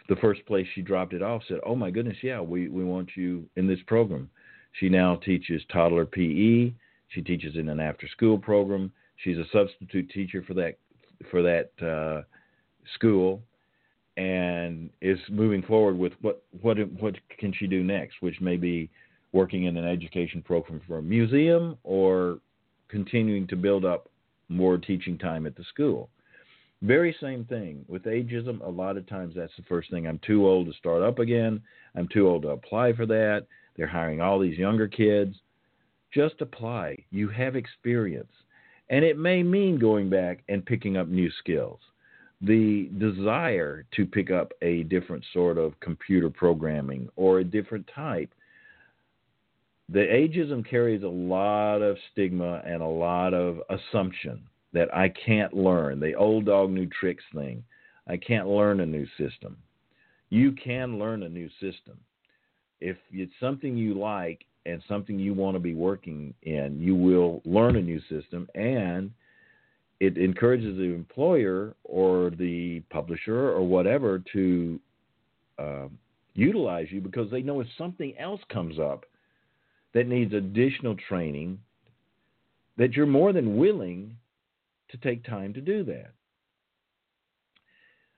the 0.07 0.15
first 0.17 0.45
place 0.45 0.65
she 0.73 0.81
dropped 0.81 1.13
it 1.13 1.21
off 1.21 1.43
said, 1.47 1.59
"Oh 1.65 1.75
my 1.75 1.91
goodness, 1.91 2.17
yeah, 2.23 2.39
we 2.39 2.69
we 2.69 2.83
want 2.83 3.09
you 3.15 3.45
in 3.57 3.67
this 3.67 3.79
program." 3.87 4.29
She 4.73 4.87
now 4.87 5.15
teaches 5.17 5.61
toddler 5.71 6.05
PE. 6.05 6.71
She 7.09 7.21
teaches 7.23 7.55
in 7.55 7.69
an 7.69 7.79
after-school 7.79 8.37
program. 8.37 8.91
She's 9.17 9.37
a 9.37 9.45
substitute 9.51 10.09
teacher 10.11 10.43
for 10.47 10.53
that 10.53 10.77
for 11.29 11.41
that 11.41 11.71
uh, 11.85 12.23
school, 12.95 13.41
and 14.15 14.89
is 15.01 15.19
moving 15.29 15.61
forward 15.61 15.97
with 15.97 16.13
what 16.21 16.43
what 16.61 16.77
what 16.99 17.15
can 17.37 17.51
she 17.51 17.67
do 17.67 17.83
next, 17.83 18.15
which 18.21 18.39
may 18.39 18.55
be 18.55 18.89
working 19.31 19.65
in 19.65 19.77
an 19.77 19.85
education 19.85 20.41
program 20.41 20.81
for 20.87 20.97
a 20.97 21.01
museum 21.01 21.77
or 21.83 22.39
continuing 22.89 23.47
to 23.47 23.55
build 23.55 23.85
up 23.85 24.09
more 24.49 24.77
teaching 24.77 25.17
time 25.17 25.45
at 25.45 25.55
the 25.55 25.63
school. 25.65 26.09
Very 26.81 27.15
same 27.19 27.43
thing 27.45 27.83
with 27.87 28.03
ageism. 28.03 28.65
A 28.65 28.69
lot 28.69 28.97
of 28.97 29.05
times 29.07 29.35
that's 29.35 29.55
the 29.57 29.63
first 29.63 29.91
thing. 29.91 30.07
I'm 30.07 30.19
too 30.25 30.47
old 30.47 30.67
to 30.67 30.73
start 30.73 31.03
up 31.03 31.19
again. 31.19 31.61
I'm 31.95 32.07
too 32.07 32.27
old 32.27 32.43
to 32.43 32.49
apply 32.49 32.93
for 32.93 33.05
that. 33.05 33.45
They're 33.75 33.87
hiring 33.87 34.21
all 34.21 34.39
these 34.39 34.57
younger 34.57 34.87
kids. 34.87 35.35
Just 36.13 36.41
apply. 36.41 36.97
You 37.11 37.29
have 37.29 37.55
experience. 37.55 38.31
And 38.89 39.05
it 39.05 39.17
may 39.17 39.43
mean 39.43 39.77
going 39.77 40.09
back 40.09 40.43
and 40.49 40.65
picking 40.65 40.97
up 40.97 41.07
new 41.07 41.29
skills. 41.39 41.79
The 42.41 42.89
desire 42.97 43.85
to 43.95 44.05
pick 44.05 44.31
up 44.31 44.53
a 44.61 44.83
different 44.83 45.23
sort 45.33 45.57
of 45.57 45.79
computer 45.81 46.29
programming 46.29 47.09
or 47.17 47.39
a 47.39 47.43
different 47.43 47.89
type. 47.93 48.33
The 49.91 49.99
ageism 49.99 50.67
carries 50.69 51.01
a 51.01 51.07
lot 51.07 51.77
of 51.77 51.97
stigma 52.11 52.61
and 52.65 52.81
a 52.81 52.87
lot 52.87 53.33
of 53.33 53.59
assumption 53.69 54.41
that 54.71 54.93
I 54.95 55.09
can't 55.09 55.53
learn, 55.53 55.99
the 55.99 56.13
old 56.13 56.45
dog 56.45 56.69
new 56.69 56.87
tricks 56.87 57.23
thing. 57.33 57.63
I 58.07 58.17
can't 58.17 58.47
learn 58.47 58.81
a 58.81 58.85
new 58.85 59.07
system. 59.17 59.57
You 60.29 60.51
can 60.51 60.99
learn 60.99 61.23
a 61.23 61.29
new 61.29 61.49
system. 61.59 61.99
If 62.81 62.97
it's 63.11 63.33
something 63.39 63.75
you 63.75 63.95
like 63.95 64.45
and 64.67 64.81
something 64.87 65.17
you 65.17 65.33
want 65.33 65.55
to 65.55 65.59
be 65.59 65.73
working 65.73 66.35
in, 66.43 66.79
you 66.79 66.95
will 66.95 67.41
learn 67.43 67.75
a 67.75 67.81
new 67.81 67.99
system 68.09 68.47
and 68.53 69.11
it 69.99 70.17
encourages 70.17 70.77
the 70.77 70.93
employer 70.93 71.75
or 71.83 72.29
the 72.29 72.81
publisher 72.91 73.49
or 73.49 73.67
whatever 73.67 74.21
to 74.33 74.79
uh, 75.57 75.87
utilize 76.35 76.87
you 76.91 77.01
because 77.01 77.29
they 77.31 77.41
know 77.41 77.59
if 77.59 77.67
something 77.75 78.15
else 78.19 78.41
comes 78.49 78.77
up 78.77 79.05
that 79.93 80.07
needs 80.07 80.33
additional 80.33 80.95
training, 80.95 81.59
that 82.77 82.93
you're 82.93 83.05
more 83.05 83.33
than 83.33 83.57
willing 83.57 84.15
to 84.89 84.97
take 84.97 85.23
time 85.23 85.53
to 85.53 85.61
do 85.61 85.83
that. 85.83 86.11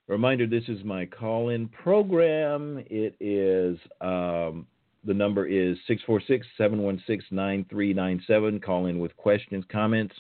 Reminder 0.08 0.46
this 0.46 0.68
is 0.68 0.84
my 0.84 1.06
call 1.06 1.50
in 1.50 1.68
program. 1.70 2.84
It 2.90 3.16
is, 3.20 3.78
um, 4.02 4.68
the 5.06 5.14
number 5.14 5.46
is 5.46 5.78
646 5.88 6.46
716 6.58 7.36
9397. 7.36 8.60
Call 8.60 8.88
in 8.88 9.00
with 9.00 9.16
questions, 9.16 9.64
comments, 9.72 10.14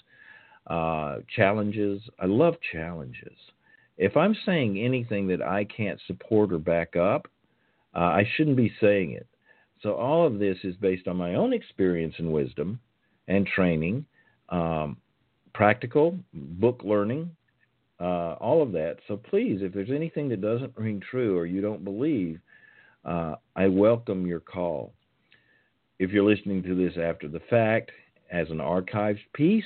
uh, 0.67 1.17
challenges. 1.35 2.01
I 2.19 2.25
love 2.25 2.55
challenges. 2.71 3.37
If 3.97 4.15
I'm 4.15 4.35
saying 4.45 4.79
anything 4.79 5.27
that 5.27 5.41
I 5.41 5.65
can't 5.65 5.99
support 6.07 6.53
or 6.53 6.57
back 6.57 6.95
up, 6.95 7.27
uh, 7.93 7.99
I 7.99 8.27
shouldn't 8.35 8.57
be 8.57 8.73
saying 8.79 9.11
it. 9.11 9.27
So, 9.81 9.93
all 9.95 10.27
of 10.27 10.39
this 10.39 10.57
is 10.63 10.75
based 10.75 11.07
on 11.07 11.17
my 11.17 11.35
own 11.35 11.53
experience 11.53 12.15
and 12.17 12.31
wisdom 12.31 12.79
and 13.27 13.47
training. 13.47 14.05
Um, 14.49 14.97
practical, 15.53 16.17
book 16.33 16.81
learning, 16.83 17.29
uh, 17.99 18.33
all 18.39 18.61
of 18.61 18.71
that. 18.71 18.97
So 19.07 19.17
please, 19.17 19.59
if 19.61 19.73
there's 19.73 19.91
anything 19.91 20.29
that 20.29 20.41
doesn't 20.41 20.77
ring 20.77 21.01
true 21.09 21.37
or 21.37 21.45
you 21.45 21.61
don't 21.61 21.83
believe, 21.83 22.39
uh, 23.05 23.35
I 23.55 23.67
welcome 23.67 24.25
your 24.25 24.39
call. 24.39 24.93
If 25.99 26.11
you're 26.11 26.23
listening 26.23 26.63
to 26.63 26.75
this 26.75 26.97
after 26.97 27.27
the 27.27 27.41
fact 27.49 27.91
as 28.31 28.49
an 28.49 28.57
archived 28.57 29.19
piece, 29.33 29.63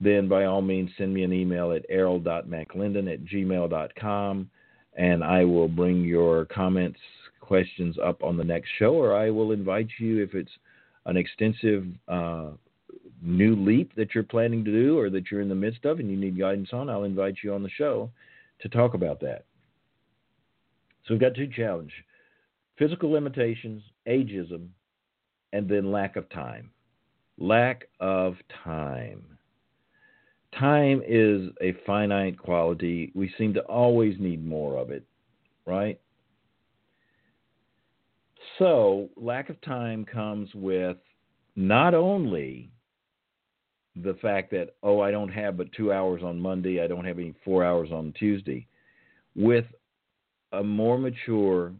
then 0.00 0.28
by 0.28 0.44
all 0.44 0.60
means 0.60 0.90
send 0.98 1.14
me 1.14 1.22
an 1.22 1.32
email 1.32 1.72
at 1.72 1.86
errol.mclendon 1.88 3.12
at 3.12 3.24
gmail.com 3.24 4.50
and 4.98 5.22
I 5.22 5.44
will 5.44 5.68
bring 5.68 6.04
your 6.04 6.46
comments, 6.46 6.98
questions 7.46 7.96
up 8.02 8.22
on 8.22 8.36
the 8.36 8.44
next 8.44 8.70
show, 8.78 8.94
or 8.94 9.16
I 9.16 9.30
will 9.30 9.52
invite 9.52 9.88
you 9.98 10.22
if 10.22 10.34
it's 10.34 10.50
an 11.06 11.16
extensive 11.16 11.86
uh, 12.08 12.50
new 13.22 13.56
leap 13.56 13.94
that 13.96 14.14
you're 14.14 14.24
planning 14.24 14.64
to 14.64 14.72
do 14.72 14.98
or 14.98 15.10
that 15.10 15.30
you're 15.30 15.40
in 15.40 15.48
the 15.48 15.54
midst 15.54 15.84
of 15.84 16.00
and 16.00 16.10
you 16.10 16.16
need 16.16 16.38
guidance 16.38 16.70
on, 16.72 16.90
I'll 16.90 17.04
invite 17.04 17.36
you 17.42 17.54
on 17.54 17.62
the 17.62 17.70
show 17.70 18.10
to 18.60 18.68
talk 18.68 18.94
about 18.94 19.20
that. 19.20 19.44
So 21.04 21.14
we've 21.14 21.20
got 21.20 21.34
two 21.34 21.48
challenges 21.48 21.94
physical 22.78 23.10
limitations, 23.10 23.82
ageism, 24.06 24.68
and 25.52 25.68
then 25.68 25.90
lack 25.90 26.16
of 26.16 26.28
time. 26.28 26.70
Lack 27.38 27.88
of 28.00 28.36
time. 28.64 29.24
Time 30.58 31.02
is 31.06 31.50
a 31.62 31.74
finite 31.86 32.38
quality. 32.38 33.12
We 33.14 33.32
seem 33.38 33.54
to 33.54 33.60
always 33.60 34.16
need 34.18 34.46
more 34.46 34.76
of 34.76 34.90
it, 34.90 35.04
right? 35.64 35.98
So, 38.58 39.10
lack 39.16 39.50
of 39.50 39.60
time 39.60 40.04
comes 40.04 40.48
with 40.54 40.96
not 41.56 41.94
only 41.94 42.70
the 44.02 44.14
fact 44.14 44.50
that 44.50 44.74
oh 44.82 45.00
I 45.00 45.10
don't 45.10 45.30
have 45.30 45.56
but 45.56 45.72
two 45.72 45.92
hours 45.92 46.22
on 46.22 46.38
Monday, 46.40 46.82
I 46.82 46.86
don't 46.86 47.04
have 47.04 47.18
any 47.18 47.34
four 47.44 47.64
hours 47.64 47.90
on 47.92 48.12
Tuesday, 48.18 48.66
with 49.34 49.64
a 50.52 50.62
more 50.62 50.98
mature 50.98 51.72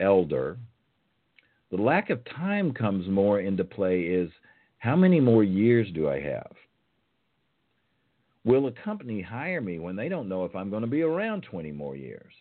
elder, 0.00 0.58
The 1.70 1.76
lack 1.76 2.10
of 2.10 2.24
time 2.24 2.72
comes 2.72 3.08
more 3.08 3.40
into 3.40 3.64
play 3.64 4.02
is 4.02 4.30
how 4.78 4.94
many 4.96 5.20
more 5.20 5.42
years 5.42 5.88
do 5.92 6.08
I 6.08 6.20
have? 6.20 6.52
Will 8.44 8.66
a 8.66 8.72
company 8.72 9.20
hire 9.22 9.60
me 9.60 9.78
when 9.78 9.96
they 9.96 10.08
don't 10.08 10.28
know 10.28 10.44
if 10.44 10.54
I'm 10.54 10.70
going 10.70 10.82
to 10.82 10.86
be 10.86 11.02
around 11.02 11.42
20 11.50 11.72
more 11.72 11.96
years? 11.96 12.32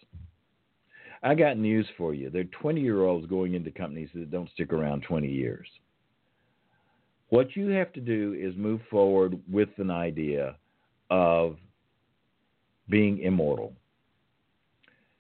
I 1.24 1.36
got 1.36 1.58
news 1.58 1.88
for 1.98 2.14
you. 2.14 2.30
There 2.30 2.42
are 2.42 2.62
20 2.62 2.82
year 2.82 3.04
olds 3.04 3.26
going 3.28 3.54
into 3.54 3.72
companies 3.72 4.10
that 4.14 4.30
don't 4.30 4.50
stick 4.52 4.74
around 4.74 5.04
20 5.04 5.28
years. 5.28 5.68
What 7.30 7.56
you 7.56 7.70
have 7.70 7.94
to 7.94 8.02
do 8.02 8.36
is 8.40 8.56
move 8.58 8.82
forward 8.92 9.40
with 9.52 9.70
an 9.78 9.90
idea 9.90 10.56
of 11.10 11.58
being 12.90 13.20
immortal. 13.20 13.74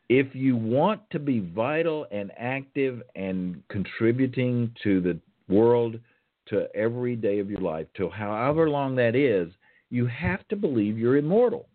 If 0.09 0.35
you 0.35 0.57
want 0.57 1.01
to 1.11 1.19
be 1.19 1.39
vital 1.39 2.05
and 2.11 2.31
active 2.37 3.01
and 3.15 3.63
contributing 3.69 4.75
to 4.83 4.99
the 5.01 5.17
world 5.47 5.99
to 6.47 6.67
every 6.75 7.15
day 7.15 7.39
of 7.39 7.49
your 7.49 7.61
life, 7.61 7.87
to 7.95 8.09
however 8.09 8.69
long 8.69 8.95
that 8.97 9.15
is, 9.15 9.51
you 9.89 10.05
have 10.07 10.45
to 10.49 10.55
believe 10.55 10.97
you're 10.97 11.17
immortal. 11.17 11.67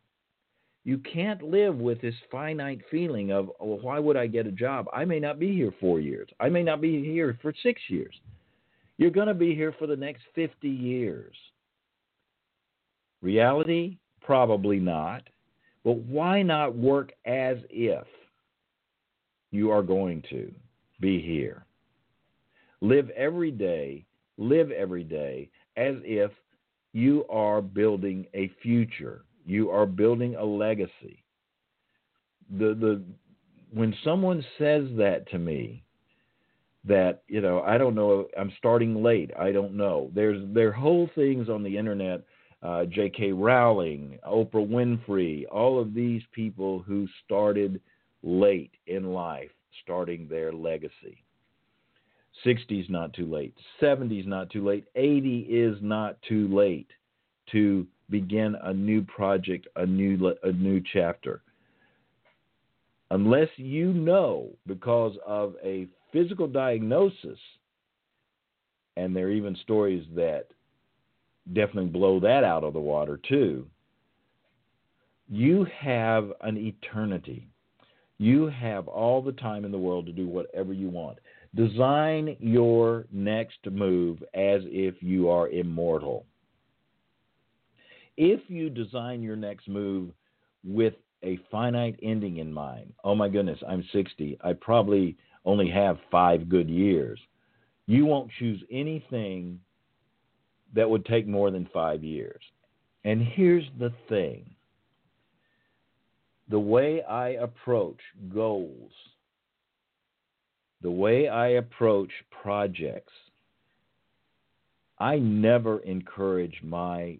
You 0.89 0.97
can't 0.97 1.43
live 1.43 1.77
with 1.77 2.01
this 2.01 2.15
finite 2.31 2.81
feeling 2.91 3.31
of, 3.31 3.51
oh, 3.61 3.67
well, 3.67 3.79
why 3.83 3.99
would 3.99 4.17
I 4.17 4.27
get 4.27 4.47
a 4.47 4.51
job? 4.51 4.87
I 4.91 5.05
may 5.05 5.21
not 5.21 5.39
be 5.39 5.53
here 5.53 5.71
four 5.79 6.01
years. 6.01 6.31
I 6.41 6.49
may 6.49 6.63
not 6.63 6.81
be 6.81 7.05
here 7.05 7.39
for 7.43 7.53
six 7.63 7.79
years. 7.89 8.15
You're 8.97 9.11
going 9.11 9.29
to 9.29 9.35
be 9.35 9.55
here 9.55 9.75
for 9.79 9.87
the 9.87 9.95
next 9.95 10.23
50 10.35 10.67
years. 10.67 11.37
Reality? 13.21 13.99
Probably 14.23 14.79
not. 14.79 15.29
But 15.85 15.99
why 15.99 16.41
not 16.41 16.75
work 16.75 17.13
as 17.27 17.59
if 17.69 18.07
you 19.51 19.71
are 19.71 19.83
going 19.83 20.25
to 20.31 20.51
be 21.01 21.21
here? 21.21 21.67
Live 22.81 23.11
every 23.11 23.51
day, 23.51 24.07
live 24.39 24.71
every 24.71 25.05
day 25.05 25.51
as 25.77 25.97
if 26.03 26.31
you 26.95 27.27
are 27.29 27.61
building 27.61 28.27
a 28.33 28.51
future. 28.63 29.27
You 29.49 29.71
are 29.71 29.87
building 29.87 30.35
a 30.35 30.45
legacy. 30.45 31.25
The 32.51 32.75
the 32.75 33.03
when 33.73 33.95
someone 34.05 34.45
says 34.59 34.85
that 34.99 35.27
to 35.31 35.39
me, 35.39 35.83
that 36.85 37.23
you 37.29 37.41
know 37.41 37.63
I 37.63 37.79
don't 37.79 37.95
know 37.95 38.27
I'm 38.39 38.53
starting 38.59 39.03
late. 39.03 39.31
I 39.39 39.51
don't 39.53 39.75
know. 39.75 40.11
There's 40.15 40.43
there 40.53 40.71
whole 40.71 41.09
things 41.15 41.49
on 41.49 41.63
the 41.63 41.79
internet. 41.79 42.23
Uh, 42.61 42.85
J.K. 42.87 43.31
Rowling, 43.31 44.19
Oprah 44.27 44.69
Winfrey, 44.69 45.45
all 45.51 45.81
of 45.81 45.95
these 45.95 46.23
people 46.33 46.81
who 46.81 47.07
started 47.25 47.81
late 48.25 48.73
in 48.89 49.13
life, 49.13 49.53
starting 49.85 50.27
their 50.29 50.53
legacy. 50.53 51.23
60s 52.45 52.91
not 52.91 53.15
too 53.15 53.33
late. 53.33 53.55
70s 53.81 54.27
not 54.27 54.51
too 54.51 54.67
late. 54.67 54.87
80 54.97 55.39
is 55.43 55.79
not 55.81 56.21
too 56.29 56.49
late 56.49 56.91
to 57.53 57.87
begin 58.11 58.57
a 58.63 58.73
new 58.73 59.03
project, 59.03 59.67
a 59.77 59.87
new 59.87 60.35
a 60.43 60.53
new 60.53 60.83
chapter. 60.93 61.43
Unless 63.11 63.49
you 63.57 63.93
know 63.93 64.51
because 64.67 65.17
of 65.27 65.55
a 65.65 65.87
physical 66.13 66.47
diagnosis, 66.47 67.39
and 68.97 69.15
there 69.15 69.27
are 69.27 69.33
even 69.33 69.57
stories 69.63 70.05
that 70.15 70.47
definitely 71.53 71.91
blow 71.91 72.21
that 72.21 72.45
out 72.45 72.65
of 72.65 72.75
the 72.75 72.81
water 72.81 73.19
too. 73.29 73.67
You 75.31 75.67
have 75.79 76.33
an 76.41 76.57
eternity. 76.57 77.49
You 78.19 78.47
have 78.47 78.89
all 78.89 79.23
the 79.23 79.33
time 79.33 79.65
in 79.65 79.71
the 79.71 79.79
world 79.79 80.07
to 80.07 80.13
do 80.13 80.27
whatever 80.27 80.73
you 80.73 80.89
want. 80.89 81.19
Design 81.55 82.37
your 82.41 83.07
next 83.13 83.59
move 83.71 84.19
as 84.35 84.63
if 84.65 84.97
you 85.01 85.31
are 85.31 85.49
immortal. 85.49 86.27
If 88.21 88.41
you 88.49 88.69
design 88.69 89.23
your 89.23 89.37
next 89.37 89.69
move 89.69 90.11
with 90.65 90.95
a 91.23 91.39
finite 91.51 91.99
ending 92.03 92.39
in 92.39 92.53
mind, 92.53 92.93
oh 93.05 93.15
my 93.15 93.29
goodness, 93.29 93.59
I'm 93.67 93.85
60. 93.93 94.39
I 94.43 94.53
probably 94.55 95.17
only 95.45 95.71
have 95.71 95.99
five 96.11 96.49
good 96.49 96.69
years. 96.69 97.21
You 97.87 98.05
won't 98.05 98.31
choose 98.39 98.63
anything 98.71 99.61
that 100.75 100.91
would 100.91 101.07
take 101.07 101.27
more 101.27 101.51
than 101.51 101.71
five 101.73 102.05
years. 102.05 102.43
And 103.05 103.23
here's 103.23 103.65
the 103.79 103.93
thing 104.09 104.55
the 106.51 106.59
way 106.59 107.03
I 107.05 107.31
approach 107.31 108.01
goals 108.35 108.93
the 110.81 110.91
way 110.91 111.29
I 111.29 111.49
approach 111.49 112.11
projects, 112.43 113.13
I 114.99 115.19
never 115.19 115.81
encourage 115.81 116.61
my 116.63 117.19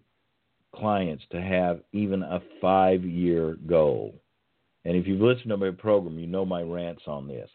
clients 0.75 1.23
to 1.31 1.41
have 1.41 1.81
even 1.91 2.23
a 2.23 2.41
five 2.61 3.03
year 3.03 3.57
goal. 3.67 4.15
And 4.85 4.95
if 4.95 5.07
you've 5.07 5.21
listened 5.21 5.49
to 5.49 5.57
my 5.57 5.71
program, 5.71 6.19
you 6.19 6.27
know 6.27 6.45
my 6.45 6.61
rants 6.61 7.03
on 7.07 7.27
this. 7.27 7.49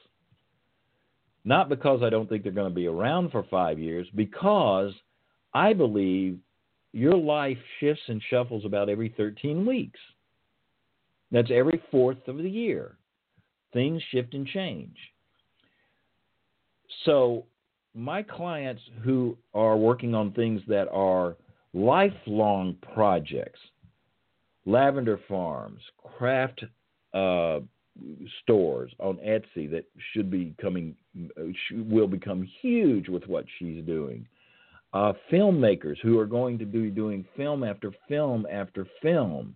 Not 1.45 1.69
because 1.69 2.03
I 2.03 2.11
don't 2.11 2.29
think 2.29 2.43
they're 2.43 2.53
going 2.53 2.71
to 2.71 2.75
be 2.75 2.87
around 2.87 3.31
for 3.31 3.45
five 3.51 3.79
years, 3.79 4.07
because 4.15 4.93
I 5.53 5.73
believe 5.73 6.39
your 6.93 7.17
life 7.17 7.59
shifts 7.81 8.03
and 8.09 8.23
shuffles 8.31 8.65
about 8.65 8.89
every 8.89 9.13
13 9.17 9.67
weeks. 9.67 10.01
That's 11.31 11.51
every 11.51 11.83
fourth 11.91 12.29
of 12.29 12.39
the 12.39 12.49
year. 12.49 12.97
Things 13.73 14.03
shift 14.11 14.35
and 14.35 14.47
change. 14.47 14.97
So, 17.05 17.45
my 17.95 18.23
clients 18.23 18.83
who 19.03 19.37
are 19.53 19.77
working 19.77 20.15
on 20.15 20.33
things 20.33 20.61
that 20.69 20.89
are 20.89 21.37
lifelong 21.75 22.77
projects, 22.95 23.61
lavender 24.65 25.21
farms, 25.29 25.83
craft 26.17 26.65
uh, 27.13 27.61
stores 28.43 28.93
on 29.01 29.17
Etsy 29.19 29.71
that 29.71 29.85
should 30.13 30.31
be 30.31 30.55
coming, 30.61 30.95
will 31.71 32.07
become 32.07 32.49
huge 32.63 33.09
with 33.09 33.27
what 33.27 33.45
she's 33.59 33.85
doing. 33.85 34.27
Uh, 34.93 35.13
filmmakers 35.31 35.97
who 36.03 36.19
are 36.19 36.27
going 36.27 36.57
to 36.57 36.65
be 36.65 36.89
doing 36.89 37.25
film 37.37 37.65
after 37.65 37.93
film 38.09 38.47
after 38.51 38.87
film. 39.03 39.55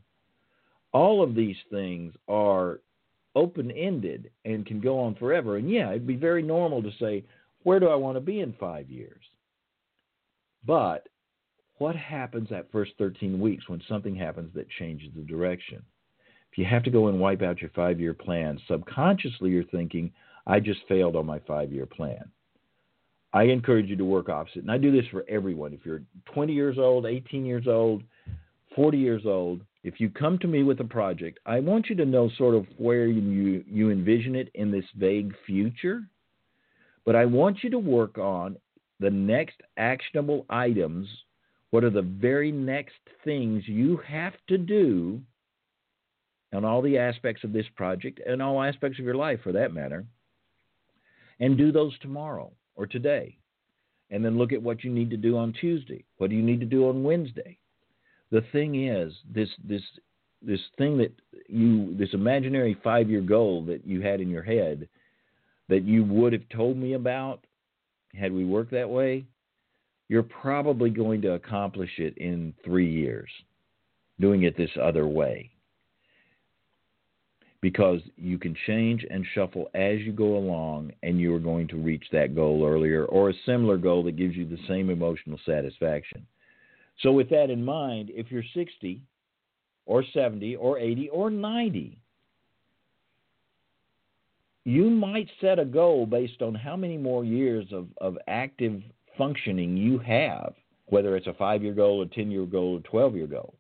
All 0.93 1.23
of 1.23 1.37
these 1.37 1.57
things 1.71 2.13
are 2.27 2.81
open 3.37 3.71
ended 3.71 4.31
and 4.45 4.67
can 4.67 4.81
go 4.81 4.99
on 4.99 5.15
forever. 5.15 5.57
And 5.57 5.71
yeah, 5.71 5.91
it'd 5.91 6.09
be 6.09 6.17
very 6.17 6.43
normal 6.43 6.83
to 6.83 6.91
say, 6.99 7.23
where 7.63 7.79
do 7.79 7.87
I 7.87 7.95
want 7.95 8.17
to 8.17 8.21
be 8.21 8.41
in 8.41 8.53
five 8.59 8.91
years? 8.91 9.23
But 10.67 11.09
what 11.79 11.97
happens 11.97 12.49
that 12.51 12.71
first 12.73 12.93
13 12.99 13.41
weeks 13.41 13.69
when 13.69 13.83
something 13.89 14.15
happens 14.15 14.53
that 14.55 14.69
changes 14.79 15.11
the 15.15 15.23
direction? 15.23 15.83
If 16.51 16.59
you 16.59 16.65
have 16.65 16.83
to 16.85 16.91
go 16.91 17.09
and 17.09 17.21
wipe 17.21 17.43
out 17.43 17.61
your 17.61 17.71
five 17.71 18.01
year 18.01 18.15
plan, 18.15 18.61
subconsciously 18.69 19.51
you're 19.51 19.65
thinking, 19.65 20.13
I 20.47 20.61
just 20.61 20.81
failed 20.89 21.17
on 21.17 21.27
my 21.27 21.41
five 21.41 21.73
year 21.73 21.87
plan. 21.87 22.31
I 23.33 23.45
encourage 23.45 23.89
you 23.89 23.97
to 23.97 24.05
work 24.05 24.29
opposite. 24.29 24.63
And 24.63 24.71
I 24.71 24.79
do 24.79 24.91
this 24.91 25.09
for 25.11 25.25
everyone. 25.29 25.75
If 25.75 25.85
you're 25.85 26.03
20 26.33 26.53
years 26.53 26.79
old, 26.79 27.05
18 27.05 27.45
years 27.45 27.67
old, 27.67 28.03
40 28.75 28.99
years 28.99 29.23
old, 29.27 29.61
if 29.85 30.01
you 30.01 30.09
come 30.09 30.39
to 30.39 30.47
me 30.47 30.63
with 30.63 30.81
a 30.81 30.85
project, 30.85 31.39
I 31.45 31.61
want 31.61 31.89
you 31.89 31.97
to 31.97 32.07
know 32.07 32.31
sort 32.39 32.55
of 32.55 32.67
where 32.79 33.07
you, 33.07 33.63
you 33.69 33.91
envision 33.91 34.35
it 34.35 34.49
in 34.55 34.71
this 34.71 34.85
vague 34.97 35.35
future 35.47 36.03
but 37.09 37.17
I 37.17 37.25
want 37.25 37.65
you 37.65 37.71
to 37.71 37.79
work 37.79 38.19
on 38.19 38.59
the 39.01 39.09
next 39.09 39.63
actionable 39.79 40.45
items. 40.51 41.09
What 41.71 41.85
are 41.85 41.91
the 41.91 42.03
very 42.03 42.51
next 42.51 42.99
things 43.25 43.65
you 43.67 43.99
have 44.07 44.35
to 44.49 44.59
do 44.59 45.21
on 46.55 46.65
all 46.65 46.81
the 46.81 46.99
aspects 46.99 47.45
of 47.45 47.53
this 47.53 47.67
project 47.77 48.21
and 48.27 48.41
all 48.41 48.63
aspects 48.63 48.99
of 48.99 49.05
your 49.05 49.15
life 49.15 49.41
for 49.43 49.53
that 49.53 49.75
matter? 49.75 50.07
And 51.41 51.57
do 51.57 51.71
those 51.71 51.97
tomorrow 51.99 52.51
or 52.75 52.87
today. 52.87 53.37
And 54.11 54.25
then 54.25 54.39
look 54.39 54.53
at 54.53 54.63
what 54.63 54.83
you 54.83 54.91
need 54.91 55.11
to 55.11 55.17
do 55.17 55.37
on 55.37 55.53
Tuesday. 55.53 56.05
What 56.17 56.31
do 56.31 56.37
you 56.37 56.43
need 56.43 56.61
to 56.61 56.67
do 56.67 56.89
on 56.89 57.03
Wednesday? 57.03 57.59
The 58.31 58.43
thing 58.53 58.87
is, 58.89 59.13
this 59.33 59.49
this 59.63 59.83
this 60.41 60.61
thing 60.79 60.99
that 60.99 61.13
you 61.49 61.95
this 61.97 62.11
imaginary 62.13 62.77
five 62.83 63.11
year 63.11 63.21
goal 63.21 63.65
that 63.67 63.87
you 63.87 64.01
had 64.01 64.21
in 64.21 64.31
your 64.31 64.43
head 64.43 64.89
that 65.69 65.85
you 65.85 66.05
would 66.05 66.33
have 66.33 66.49
told 66.49 66.77
me 66.77 66.95
about 66.95 67.45
had 68.15 68.33
we 68.33 68.45
worked 68.45 68.71
that 68.73 68.89
way, 68.89 69.25
you're 70.09 70.23
probably 70.23 70.91
going 70.91 71.21
to 71.23 71.33
accomplish 71.33 71.91
it 71.99 72.17
in 72.17 72.55
three 72.65 72.91
years 72.91 73.29
doing 74.21 74.43
it 74.43 74.57
this 74.57 74.71
other 74.83 75.07
way. 75.07 75.51
Because 77.61 78.01
you 78.17 78.39
can 78.39 78.57
change 78.67 79.05
and 79.11 79.25
shuffle 79.35 79.69
as 79.75 79.99
you 80.01 80.13
go 80.13 80.37
along, 80.37 80.93
and 81.03 81.19
you 81.19 81.35
are 81.35 81.41
going 81.41 81.67
to 81.69 81.77
reach 81.77 82.05
that 82.13 82.35
goal 82.35 82.65
earlier 82.65 83.05
or 83.07 83.31
a 83.31 83.35
similar 83.47 83.77
goal 83.77 84.05
that 84.05 84.17
gives 84.17 84.37
you 84.37 84.49
the 84.49 84.59
same 84.69 84.91
emotional 84.91 85.41
satisfaction. 85.45 86.25
So, 87.03 87.11
with 87.13 87.29
that 87.31 87.51
in 87.51 87.65
mind, 87.65 88.11
if 88.15 88.31
you're 88.31 88.45
60 88.55 89.01
or 89.87 90.05
70 90.13 90.55
or 90.57 90.79
80 90.79 91.09
or 91.09 91.31
90, 91.31 91.99
you 94.65 94.91
might 94.91 95.29
set 95.41 95.59
a 95.59 95.65
goal 95.65 96.07
based 96.07 96.43
on 96.43 96.55
how 96.55 96.77
many 96.77 96.97
more 96.97 97.25
years 97.25 97.67
of, 97.73 97.89
of 98.01 98.19
active 98.29 98.83
functioning 99.19 99.77
you 99.77 99.99
have, 99.99 100.55
whether 100.87 101.17
it's 101.17 101.27
a 101.27 101.35
five 101.35 101.63
year 101.63 101.75
goal, 101.75 102.01
a 102.03 102.07
10 102.07 102.31
year 102.31 102.47
goal, 102.47 102.79
a 102.79 102.81
12 102.89 103.17
year 103.17 103.27
goal. 103.27 103.55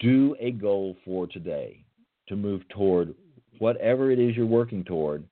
Do 0.00 0.34
a 0.40 0.52
goal 0.52 0.96
for 1.04 1.26
today 1.26 1.84
to 2.28 2.36
move 2.36 2.62
toward 2.70 3.14
whatever 3.58 4.10
it 4.10 4.18
is 4.18 4.36
you're 4.36 4.46
working 4.46 4.84
toward 4.84 5.24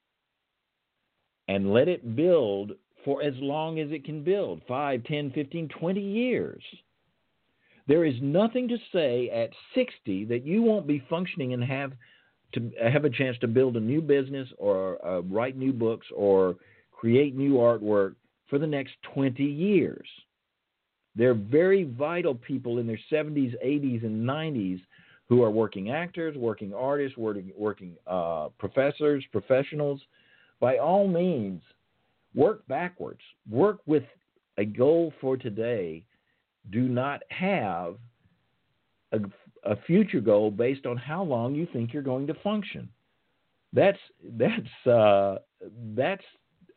and 1.49 1.72
let 1.72 1.88
it 1.88 2.16
build 2.16 2.72
for 3.05 3.22
as 3.22 3.34
long 3.36 3.78
as 3.78 3.90
it 3.90 4.05
can 4.05 4.24
build 4.24 4.62
5, 4.66 5.05
10, 5.05 5.32
15, 5.32 5.68
20 5.68 6.01
years. 6.01 6.62
There 7.86 8.05
is 8.05 8.14
nothing 8.22 8.68
to 8.68 8.78
say 8.92 9.28
at 9.28 9.51
60 9.74 10.24
that 10.26 10.45
you 10.45 10.62
won't 10.62 10.86
be 10.86 11.05
functioning 11.11 11.53
and 11.53 11.62
have 11.62 11.92
to 12.55 12.70
have 12.82 13.05
a 13.05 13.11
chance 13.11 13.36
to 13.40 13.49
build 13.49 13.76
a 13.76 13.80
new 13.80 14.01
business 14.01 14.49
or 14.59 15.05
uh, 15.05 15.20
write 15.22 15.57
new 15.57 15.72
books 15.72 16.07
or 16.14 16.57
create 16.95 17.36
new 17.36 17.55
artwork 17.55 18.14
for 18.49 18.59
the 18.59 18.66
next 18.66 18.92
20 19.14 19.42
years. 19.42 20.07
They're 21.16 21.34
very 21.34 21.84
vital 21.84 22.34
people 22.34 22.78
in 22.78 22.86
their 22.86 22.99
70s, 23.12 23.55
80s, 23.64 24.05
and 24.05 24.26
90s 24.26 24.80
who 25.28 25.42
are 25.42 25.51
working 25.51 25.90
actors, 25.90 26.36
working 26.36 26.74
artists, 26.74 27.16
working, 27.16 27.53
working 27.57 27.95
uh, 28.07 28.49
professors, 28.59 29.24
professionals. 29.32 30.01
By 30.61 30.78
all 30.78 31.09
means, 31.09 31.62
work 32.34 32.66
backwards. 32.68 33.20
Work 33.51 33.78
with 33.86 34.05
a 34.59 34.64
goal 34.64 35.12
for 35.20 35.36
today. 35.36 36.05
Do 36.70 36.82
not 36.88 37.22
have 37.30 37.97
a, 39.12 39.20
a 39.64 39.76
future 39.86 40.20
goal 40.20 40.51
based 40.51 40.86
on 40.86 40.97
how 40.97 41.22
long 41.22 41.55
you 41.55 41.66
think 41.72 41.92
you're 41.92 42.03
going 42.03 42.26
to 42.26 42.34
function. 42.34 42.88
That's 43.72 43.99
that's 44.38 44.86
uh, 44.86 45.38
that's 45.97 46.24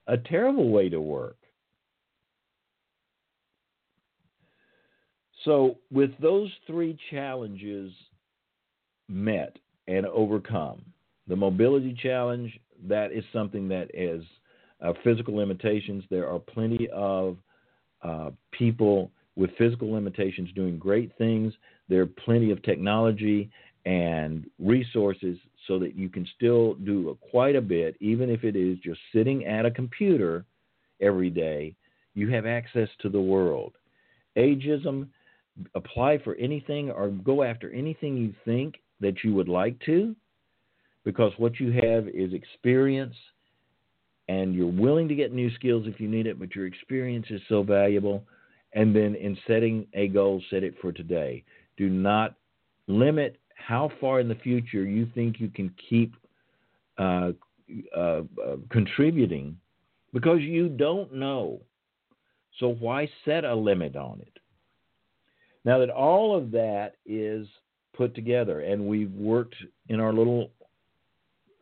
a 0.08 0.18
terrible 0.18 0.70
way 0.70 0.90
to 0.90 1.02
work. 1.02 1.38
So, 5.46 5.78
with 5.92 6.12
those 6.22 6.52
three 6.66 6.98
challenges 7.12 7.92
met 9.08 9.58
and 9.88 10.06
overcome, 10.06 10.82
the 11.28 11.36
mobility 11.36 11.98
challenge 12.02 12.60
that 12.88 13.12
is 13.12 13.24
something 13.32 13.68
that 13.70 13.90
is 13.94 14.24
uh, 14.82 14.94
physical 15.04 15.36
limitations. 15.36 16.04
There 16.10 16.28
are 16.30 16.40
plenty 16.40 16.90
of 16.90 17.38
uh, 18.02 18.32
people 18.52 19.12
with 19.36 19.52
physical 19.58 19.92
limitations 19.92 20.50
doing 20.54 20.78
great 20.78 21.12
things. 21.18 21.54
There 21.90 22.02
are 22.02 22.08
plenty 22.08 22.52
of 22.52 22.62
technology 22.64 23.50
and 23.86 24.46
resources 24.60 25.38
so 25.68 25.78
that 25.80 25.96
you 25.96 26.10
can 26.10 26.28
still 26.36 26.76
do 26.76 27.10
a, 27.10 27.16
quite 27.16 27.56
a 27.56 27.62
bit, 27.62 27.96
even 28.00 28.30
if 28.30 28.44
it 28.44 28.56
is 28.56 28.78
just 28.80 29.00
sitting 29.14 29.46
at 29.46 29.66
a 29.66 29.72
computer 29.72 30.46
every 31.02 31.30
day. 31.30 31.76
You 32.14 32.30
have 32.30 32.46
access 32.46 32.90
to 33.02 33.10
the 33.10 33.22
world. 33.22 33.74
Ageism, 34.38 35.08
apply 35.76 36.20
for 36.20 36.36
anything 36.36 36.92
or 36.92 37.10
go 37.10 37.44
after 37.44 37.72
anything 37.72 38.18
you 38.18 38.34
think 38.46 38.76
that 39.00 39.24
you 39.24 39.34
would 39.34 39.50
like 39.50 39.80
to, 39.86 40.16
because 41.04 41.32
what 41.38 41.60
you 41.60 41.72
have 41.72 42.08
is 42.08 42.34
experience 42.34 43.16
and 44.28 44.54
you're 44.54 44.68
willing 44.68 45.08
to 45.08 45.16
get 45.16 45.34
new 45.34 45.54
skills 45.56 45.86
if 45.88 46.00
you 46.00 46.08
need 46.08 46.28
it, 46.28 46.40
but 46.40 46.54
your 46.56 46.68
experience 46.68 47.26
is 47.30 47.42
so 47.48 47.64
valuable. 47.64 48.24
And 48.74 48.96
then 48.96 49.16
in 49.16 49.38
setting 49.48 49.88
a 49.94 50.08
goal, 50.08 50.42
set 50.50 50.64
it 50.64 50.76
for 50.82 50.92
today. 50.92 51.44
Do 51.78 51.90
not 51.90 52.36
limit 52.88 53.40
how 53.58 53.92
far 54.00 54.20
in 54.20 54.28
the 54.28 54.36
future 54.36 54.84
you 54.84 55.08
think 55.14 55.40
you 55.40 55.50
can 55.50 55.74
keep 55.90 56.14
uh, 56.98 57.32
uh, 57.96 58.00
uh, 58.00 58.22
contributing 58.70 59.58
because 60.14 60.40
you 60.42 60.70
don't 60.70 61.14
know. 61.14 61.60
So 62.60 62.70
why 62.70 63.10
set 63.26 63.44
a 63.44 63.54
limit 63.54 63.96
on 63.96 64.22
it? 64.22 64.40
Now 65.66 65.80
that 65.80 65.90
all 65.90 66.36
of 66.36 66.52
that 66.52 66.94
is 67.06 67.46
put 67.94 68.16
together 68.16 68.62
and 68.62 68.88
we've 68.88 69.12
worked 69.12 69.56
in 69.90 70.00
our 70.00 70.14
little 70.14 70.52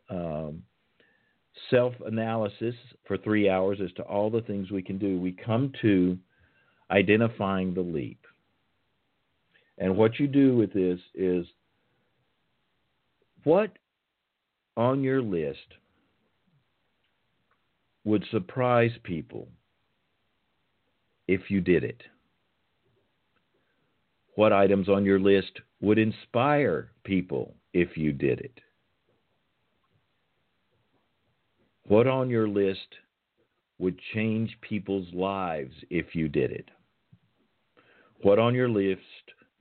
um, 0.09 0.61
self 1.69 1.93
analysis 2.05 2.75
for 3.07 3.17
three 3.17 3.49
hours 3.49 3.79
as 3.83 3.91
to 3.93 4.03
all 4.03 4.29
the 4.29 4.41
things 4.41 4.69
we 4.69 4.83
can 4.83 4.97
do, 4.97 5.19
we 5.19 5.31
come 5.31 5.71
to 5.81 6.17
identifying 6.91 7.73
the 7.73 7.81
leap. 7.81 8.19
And 9.77 9.97
what 9.97 10.19
you 10.19 10.27
do 10.27 10.55
with 10.55 10.71
this 10.71 10.99
is 11.13 11.45
what 13.45 13.77
on 14.75 15.03
your 15.03 15.21
list 15.21 15.75
would 18.03 18.25
surprise 18.31 18.91
people 19.03 19.47
if 21.27 21.49
you 21.49 21.61
did 21.61 21.83
it? 21.83 22.01
What 24.33 24.51
items 24.51 24.89
on 24.89 25.05
your 25.05 25.19
list 25.19 25.51
would 25.79 25.99
inspire 25.99 26.89
people 27.03 27.53
if 27.71 27.95
you 27.95 28.11
did 28.11 28.39
it? 28.39 28.59
What 31.87 32.07
on 32.07 32.31
your 32.31 32.47
list 32.47 32.87
would 33.77 33.99
change 34.15 34.57
people's 34.61 35.13
lives 35.13 35.73
if 35.91 36.15
you 36.15 36.27
did 36.27 36.51
it? 36.51 36.69
What 38.23 38.39
on 38.39 38.55
your 38.55 38.69
list 38.69 39.01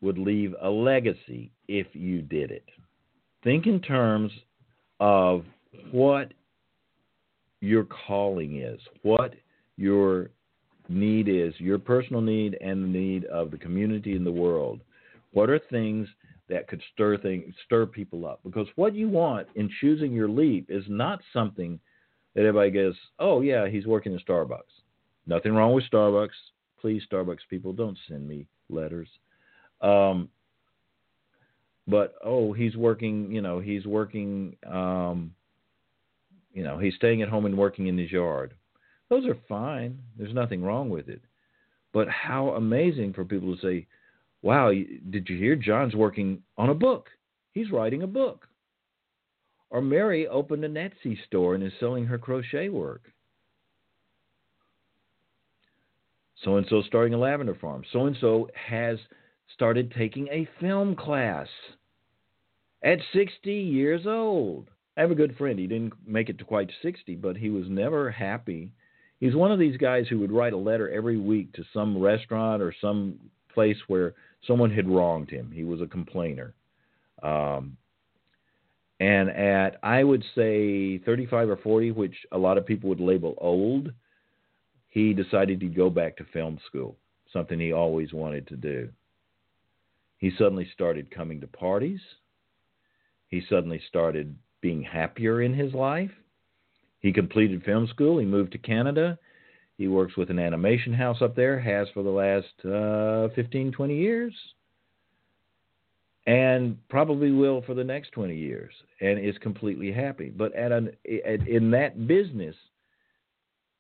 would 0.01 0.17
leave 0.17 0.55
a 0.63 0.71
legacy 0.71 1.53
if 1.69 1.87
you 1.93 2.23
did 2.23 2.51
it? 2.51 2.65
Think 3.45 3.67
in 3.67 3.81
terms 3.81 4.33
of 5.01 5.45
what 5.93 6.33
your 7.61 7.85
calling 7.85 8.61
is, 8.61 8.81
what 9.03 9.35
your 9.77 10.31
need 10.89 11.29
is, 11.29 11.55
your 11.59 11.79
personal 11.79 12.21
need 12.21 12.57
and 12.61 12.83
the 12.83 12.89
need 12.89 13.25
of 13.27 13.51
the 13.51 13.59
community 13.59 14.17
and 14.17 14.27
the 14.27 14.33
world. 14.33 14.81
What 15.33 15.51
are 15.51 15.59
things 15.71 16.09
that 16.49 16.69
could 16.69 16.83
stir 16.93 17.19
things, 17.19 17.55
stir 17.67 17.87
people 17.87 18.27
up? 18.27 18.41
Because 18.45 18.67
what 18.77 18.95
you 18.95 19.09
want 19.09 19.47
in 19.55 19.71
choosing 19.81 20.13
your 20.13 20.29
leap 20.29 20.67
is 20.71 20.85
not 20.89 21.21
something 21.33 21.79
that 22.35 22.43
everybody 22.43 22.71
goes, 22.71 22.95
oh, 23.19 23.41
yeah, 23.41 23.69
he's 23.69 23.87
working 23.87 24.13
in 24.13 24.21
Starbucks. 24.21 24.61
Nothing 25.27 25.55
wrong 25.55 25.73
with 25.73 25.85
Starbucks. 25.91 26.29
Please, 26.81 27.03
Starbucks 27.11 27.39
people, 27.49 27.73
don't 27.73 27.97
send 28.09 28.27
me 28.29 28.47
letters. 28.69 29.09
Um, 29.81 30.29
but, 31.87 32.15
oh, 32.25 32.53
he's 32.53 32.77
working, 32.77 33.31
you 33.31 33.43
know, 33.43 33.61
he's 33.61 33.87
working, 33.87 34.57
um, 34.67 35.35
you 36.53 36.63
know, 36.63 36.79
he's 36.79 36.95
staying 36.95 37.23
at 37.23 37.29
home 37.29 37.47
and 37.47 37.57
working 37.57 37.89
in 37.89 37.99
his 37.99 38.11
yard. 38.11 38.55
Those 39.11 39.27
are 39.27 39.37
fine. 39.49 39.99
There's 40.17 40.35
nothing 40.35 40.63
wrong 40.63 40.89
with 40.89 41.09
it. 41.09 41.21
But 41.93 42.09
how 42.09 42.51
amazing 42.51 43.13
for 43.13 43.25
people 43.25 43.55
to 43.55 43.63
say, 43.63 43.87
wow, 44.43 44.71
did 44.71 45.29
you 45.29 45.37
hear 45.37 45.57
John's 45.57 45.95
working 45.95 46.43
on 46.57 46.71
a 46.71 46.75
book? 46.75 47.09
He's 47.53 47.71
writing 47.71 48.03
a 48.03 48.07
book. 48.07 48.49
Or 49.71 49.81
Mary 49.81 50.27
opened 50.29 50.65
an 50.65 50.75
Etsy 50.75 51.17
store 51.27 51.55
and 51.55 51.65
is 51.65 51.73
selling 51.81 52.07
her 52.07 52.19
crochet 52.19 52.69
work. 52.69 53.03
So 56.45 56.57
and 56.57 56.67
so 56.69 56.83
starting 56.87 57.15
a 57.15 57.19
lavender 57.19 57.55
farm. 57.55 57.85
So 57.93 58.07
and 58.07 58.17
so 58.21 58.49
has 58.55 58.99
started 59.53 59.93
taking 59.97 60.29
a 60.29 60.49
film 60.61 60.97
class 60.97 61.49
at 62.83 62.99
60 63.13 63.53
years 63.53 64.07
old. 64.07 64.69
I 64.97 65.01
have 65.01 65.11
a 65.11 65.17
good 65.17 65.37
friend. 65.37 65.59
He 65.59 65.67
didn't 65.67 65.95
make 66.07 66.29
it 66.29 66.39
to 66.39 66.45
quite 66.45 66.71
60, 66.83 67.17
but 67.17 67.37
he 67.37 67.51
was 67.51 67.65
never 67.69 68.11
happy. 68.11 68.71
He's 69.21 69.35
one 69.35 69.51
of 69.51 69.59
these 69.59 69.77
guys 69.77 70.07
who 70.09 70.19
would 70.21 70.33
write 70.33 70.53
a 70.53 70.59
letter 70.59 70.89
every 70.91 71.19
week 71.19 71.53
to 71.55 71.65
some 71.73 71.99
restaurant 71.99 72.63
or 72.63 72.75
some 72.81 73.19
place 73.53 73.79
where 73.89 74.15
someone 74.47 74.71
had 74.71 74.89
wronged 74.89 75.31
him. 75.31 75.51
He 75.53 75.65
was 75.65 75.81
a 75.81 75.87
complainer. 75.87 76.55
Um, 77.23 77.77
and 79.01 79.31
at, 79.31 79.79
I 79.83 80.05
would 80.05 80.25
say, 80.35 80.99
35 80.99 81.51
or 81.51 81.57
40, 81.57 81.93
which 81.93 82.15
a 82.33 82.39
lot 82.39 82.59
of 82.59 82.67
people 82.67 82.89
would 82.91 83.01
label 83.01 83.35
old, 83.39 83.93
he 84.89 85.13
decided 85.13 85.59
to 85.61 85.67
go 85.67 85.91
back 85.91 86.17
to 86.17 86.25
film 86.33 86.59
school, 86.67 86.97
something 87.33 87.59
he 87.59 87.73
always 87.73 88.13
wanted 88.13 88.47
to 88.49 88.57
do. 88.57 88.89
He 90.19 90.31
suddenly 90.39 90.69
started 90.73 91.11
coming 91.11 91.41
to 91.41 91.47
parties. 91.47 92.01
He 93.29 93.43
suddenly 93.49 93.81
started 93.89 94.37
being 94.61 94.83
happier 94.83 95.43
in 95.43 95.55
his 95.55 95.75
life. 95.75 96.11
He 97.01 97.13
completed 97.13 97.65
film 97.65 97.87
school. 97.89 98.19
He 98.19 98.25
moved 98.25 98.53
to 98.53 98.59
Canada. 98.59 99.19
He 99.77 99.89
works 99.89 100.17
with 100.17 100.31
an 100.31 100.39
animation 100.39 100.95
house 100.95 101.21
up 101.21 101.35
there, 101.35 101.59
has 101.59 101.89
for 101.93 102.03
the 102.03 102.11
last 102.11 102.65
uh, 102.65 103.35
15, 103.35 103.73
20 103.73 103.97
years 103.97 104.33
and 106.27 106.77
probably 106.89 107.31
will 107.31 107.63
for 107.63 107.75
the 107.75 107.85
next 107.85 108.13
20 108.13 108.35
years 108.35 108.73
and 109.01 109.19
is 109.19 109.37
completely 109.39 109.93
happy 109.93 110.31
but 110.31 110.55
at 110.55 110.73
an 110.73 110.91
at, 111.27 111.47
in 111.47 111.71
that 111.71 112.07
business 112.07 112.57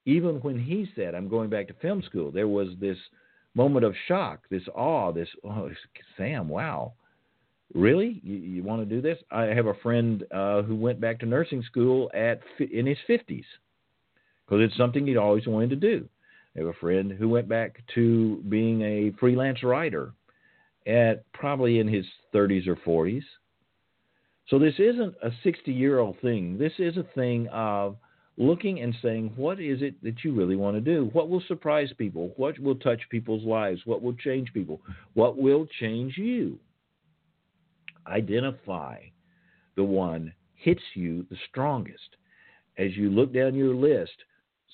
even 0.04 0.36
when 0.36 0.58
he 0.58 0.86
said 0.94 1.14
i'm 1.14 1.28
going 1.28 1.48
back 1.48 1.66
to 1.66 1.74
film 1.74 2.02
school 2.02 2.30
there 2.30 2.48
was 2.48 2.68
this 2.80 2.98
moment 3.54 3.84
of 3.84 3.94
shock 4.08 4.42
this 4.50 4.62
awe 4.74 5.12
this 5.12 5.28
oh 5.44 5.70
sam 6.16 6.48
wow 6.48 6.92
Really? 7.74 8.20
You, 8.22 8.36
you 8.36 8.62
want 8.62 8.82
to 8.82 8.94
do 8.94 9.02
this? 9.02 9.18
I 9.30 9.44
have 9.46 9.66
a 9.66 9.74
friend 9.74 10.24
uh, 10.32 10.62
who 10.62 10.76
went 10.76 11.00
back 11.00 11.18
to 11.20 11.26
nursing 11.26 11.62
school 11.64 12.10
at 12.14 12.40
in 12.58 12.86
his 12.86 12.98
50s 13.08 13.44
because 14.46 14.60
it's 14.60 14.76
something 14.76 15.06
he'd 15.06 15.16
always 15.16 15.46
wanted 15.46 15.70
to 15.70 15.76
do. 15.76 16.08
I 16.54 16.60
have 16.60 16.68
a 16.68 16.74
friend 16.74 17.10
who 17.10 17.28
went 17.28 17.48
back 17.48 17.82
to 17.96 18.42
being 18.48 18.82
a 18.82 19.12
freelance 19.18 19.62
writer 19.64 20.12
at 20.86 21.30
probably 21.32 21.80
in 21.80 21.88
his 21.88 22.04
30s 22.32 22.68
or 22.68 22.76
40s. 22.76 23.24
So 24.48 24.58
this 24.58 24.74
isn't 24.78 25.14
a 25.22 25.30
60 25.42 25.72
year 25.72 25.98
old 25.98 26.20
thing. 26.20 26.56
This 26.58 26.74
is 26.78 26.96
a 26.96 27.06
thing 27.14 27.48
of 27.48 27.96
looking 28.36 28.80
and 28.80 28.94
saying, 29.00 29.32
what 29.36 29.60
is 29.60 29.80
it 29.82 30.02
that 30.02 30.24
you 30.24 30.34
really 30.34 30.56
want 30.56 30.76
to 30.76 30.80
do? 30.80 31.10
What 31.12 31.28
will 31.28 31.42
surprise 31.46 31.90
people? 31.96 32.32
What 32.36 32.58
will 32.58 32.74
touch 32.74 33.00
people's 33.10 33.44
lives? 33.44 33.80
What 33.84 34.02
will 34.02 34.14
change 34.14 34.52
people? 34.52 34.80
What 35.14 35.36
will 35.36 35.66
change 35.80 36.16
you? 36.16 36.58
Identify 38.06 38.98
the 39.76 39.84
one 39.84 40.32
hits 40.54 40.82
you 40.94 41.26
the 41.30 41.36
strongest. 41.48 42.16
As 42.76 42.96
you 42.96 43.08
look 43.08 43.32
down 43.32 43.54
your 43.54 43.74
list, 43.74 44.14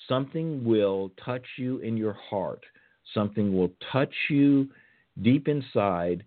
something 0.07 0.63
will 0.65 1.11
touch 1.23 1.45
you 1.57 1.77
in 1.79 1.95
your 1.97 2.13
heart. 2.13 2.63
Something 3.13 3.55
will 3.55 3.71
touch 3.91 4.13
you 4.29 4.69
deep 5.21 5.47
inside. 5.47 6.23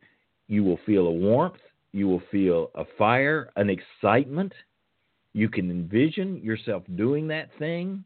You 0.46 0.62
will 0.62 0.78
feel 0.86 1.06
a 1.06 1.12
warmth. 1.12 1.60
You 1.92 2.08
will 2.08 2.22
feel 2.30 2.70
a 2.74 2.84
fire, 2.98 3.50
an 3.56 3.70
excitement 3.70 4.52
you 5.34 5.48
can 5.48 5.68
envision 5.70 6.40
yourself 6.42 6.84
doing 6.94 7.26
that 7.28 7.50
thing. 7.58 8.04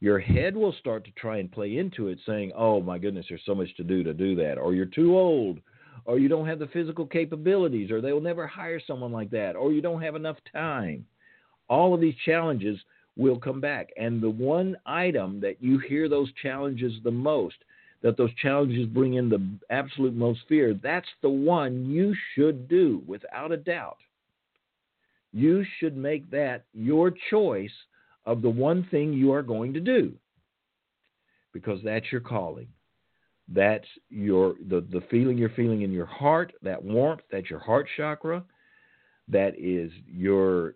Your 0.00 0.18
head 0.18 0.56
will 0.56 0.74
start 0.80 1.04
to 1.04 1.10
try 1.12 1.36
and 1.36 1.52
play 1.52 1.76
into 1.76 2.08
it, 2.08 2.18
saying, 2.26 2.52
Oh 2.56 2.80
my 2.80 2.98
goodness, 2.98 3.26
there's 3.28 3.42
so 3.46 3.54
much 3.54 3.74
to 3.76 3.84
do 3.84 4.02
to 4.02 4.14
do 4.14 4.34
that. 4.36 4.58
Or 4.58 4.74
you're 4.74 4.86
too 4.86 5.16
old. 5.16 5.60
Or 6.06 6.18
you 6.18 6.28
don't 6.28 6.46
have 6.46 6.58
the 6.58 6.66
physical 6.68 7.06
capabilities. 7.06 7.90
Or 7.90 8.00
they 8.00 8.12
will 8.12 8.22
never 8.22 8.46
hire 8.46 8.80
someone 8.84 9.12
like 9.12 9.30
that. 9.30 9.54
Or 9.54 9.70
you 9.72 9.82
don't 9.82 10.02
have 10.02 10.16
enough 10.16 10.38
time. 10.50 11.06
All 11.68 11.94
of 11.94 12.00
these 12.00 12.14
challenges 12.24 12.78
will 13.16 13.38
come 13.38 13.60
back. 13.60 13.90
And 13.98 14.22
the 14.22 14.30
one 14.30 14.76
item 14.86 15.40
that 15.40 15.62
you 15.62 15.78
hear 15.78 16.08
those 16.08 16.32
challenges 16.40 16.94
the 17.04 17.10
most, 17.10 17.56
that 18.02 18.16
those 18.16 18.34
challenges 18.40 18.86
bring 18.86 19.14
in 19.14 19.28
the 19.28 19.46
absolute 19.68 20.14
most 20.14 20.40
fear, 20.48 20.78
that's 20.82 21.08
the 21.22 21.28
one 21.28 21.86
you 21.86 22.14
should 22.34 22.68
do 22.68 23.02
without 23.06 23.52
a 23.52 23.56
doubt 23.56 23.98
you 25.32 25.64
should 25.78 25.96
make 25.96 26.30
that 26.30 26.64
your 26.72 27.12
choice 27.30 27.72
of 28.24 28.42
the 28.42 28.50
one 28.50 28.86
thing 28.90 29.12
you 29.12 29.32
are 29.32 29.42
going 29.42 29.72
to 29.74 29.80
do. 29.80 30.12
Because 31.52 31.80
that's 31.84 32.10
your 32.10 32.20
calling. 32.20 32.68
That's 33.48 33.86
your 34.10 34.54
the, 34.68 34.84
the 34.90 35.02
feeling 35.10 35.38
you're 35.38 35.50
feeling 35.50 35.82
in 35.82 35.92
your 35.92 36.06
heart 36.06 36.52
that 36.62 36.82
warmth 36.82 37.22
that's 37.30 37.48
your 37.48 37.60
heart 37.60 37.86
chakra. 37.96 38.42
That 39.28 39.54
is 39.58 39.92
your 40.06 40.74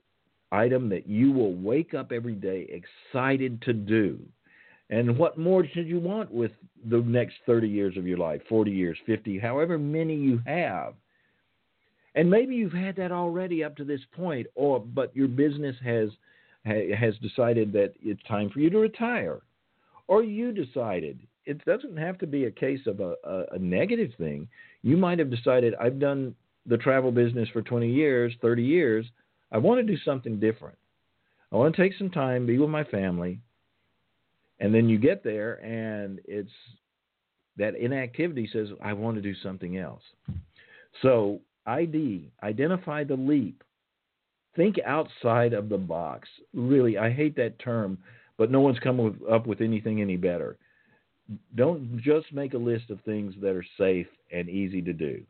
item 0.53 0.89
that 0.91 1.07
you 1.09 1.33
will 1.33 1.55
wake 1.55 1.95
up 1.95 2.13
every 2.13 2.35
day 2.35 2.69
excited 3.13 3.61
to 3.63 3.73
do. 3.73 4.21
And 4.89 5.17
what 5.17 5.39
more 5.39 5.65
should 5.73 5.87
you 5.87 6.01
want 6.01 6.31
with 6.31 6.51
the 6.89 6.99
next 6.99 7.37
30 7.47 7.69
years 7.69 7.97
of 7.97 8.07
your 8.07 8.19
life 8.19 8.41
40 8.49 8.71
years 8.71 8.99
50 9.07 9.39
however 9.39 9.79
many 9.79 10.17
you 10.17 10.41
have 10.47 10.95
and 12.15 12.29
maybe 12.29 12.55
you've 12.55 12.73
had 12.73 12.97
that 12.97 13.13
already 13.13 13.63
up 13.63 13.77
to 13.77 13.85
this 13.85 14.01
point, 14.17 14.47
or 14.55 14.81
but 14.81 15.15
your 15.15 15.29
business 15.29 15.77
has 15.85 16.11
has 16.65 17.15
decided 17.19 17.73
that 17.73 17.95
it's 18.03 18.23
time 18.25 18.51
for 18.51 18.61
you 18.61 18.71
to 18.71 18.79
retire, 18.79 19.41
or 20.09 20.23
you 20.23 20.53
decided 20.53 21.19
it 21.47 21.65
doesn't 21.65 21.97
have 21.97 22.19
to 22.19 22.27
be 22.27 22.45
a 22.45 22.51
case 22.51 22.81
of 22.87 23.01
a, 23.01 23.15
a, 23.25 23.55
a 23.55 23.59
negative 23.59 24.11
thing. 24.19 24.47
You 24.83 24.97
might 24.97 25.19
have 25.19 25.31
decided 25.31 25.75
I've 25.81 25.99
done 25.99 26.35
the 26.67 26.77
travel 26.77 27.11
business 27.11 27.49
for 27.53 27.63
20 27.63 27.91
years, 27.91 28.35
30 28.43 28.63
years. 28.63 29.07
I 29.51 29.59
want 29.59 29.85
to 29.85 29.93
do 29.93 29.99
something 30.05 30.39
different. 30.39 30.77
I 31.51 31.57
want 31.57 31.75
to 31.75 31.83
take 31.83 31.97
some 31.97 32.11
time, 32.11 32.47
be 32.47 32.59
with 32.59 32.71
my 32.71 32.85
family, 32.85 33.41
and 34.61 34.75
then 34.75 34.89
you 34.89 34.99
get 34.99 35.25
there 35.25 35.55
and 35.65 36.21
it's 36.27 36.51
that 37.57 37.75
inactivity 37.75 38.49
says 38.53 38.69
I 38.83 38.93
want 38.93 39.17
to 39.17 39.23
do 39.23 39.35
something 39.43 39.77
else. 39.77 40.03
So 41.03 41.41
ID, 41.67 42.31
identify 42.43 43.05
the 43.05 43.17
leap. 43.17 43.63
Think 44.57 44.77
outside 44.85 45.53
of 45.53 45.69
the 45.69 45.79
box. 45.79 46.29
Really, 46.55 46.99
I 46.99 47.11
hate 47.11 47.37
that 47.37 47.59
term, 47.59 47.99
but 48.37 48.51
no 48.51 48.61
one's 48.61 48.79
come 48.81 49.19
up 49.31 49.47
with 49.47 49.61
anything 49.61 50.01
any 50.01 50.17
better. 50.17 50.57
Don't 51.55 52.01
just 52.03 52.33
make 52.33 52.55
a 52.55 52.59
list 52.59 52.91
of 52.91 53.01
things 53.03 53.35
that 53.41 53.55
are 53.55 53.65
safe 53.79 54.09
and 54.33 54.49
easy 54.49 54.83
to 54.83 54.93
do. 54.93 55.23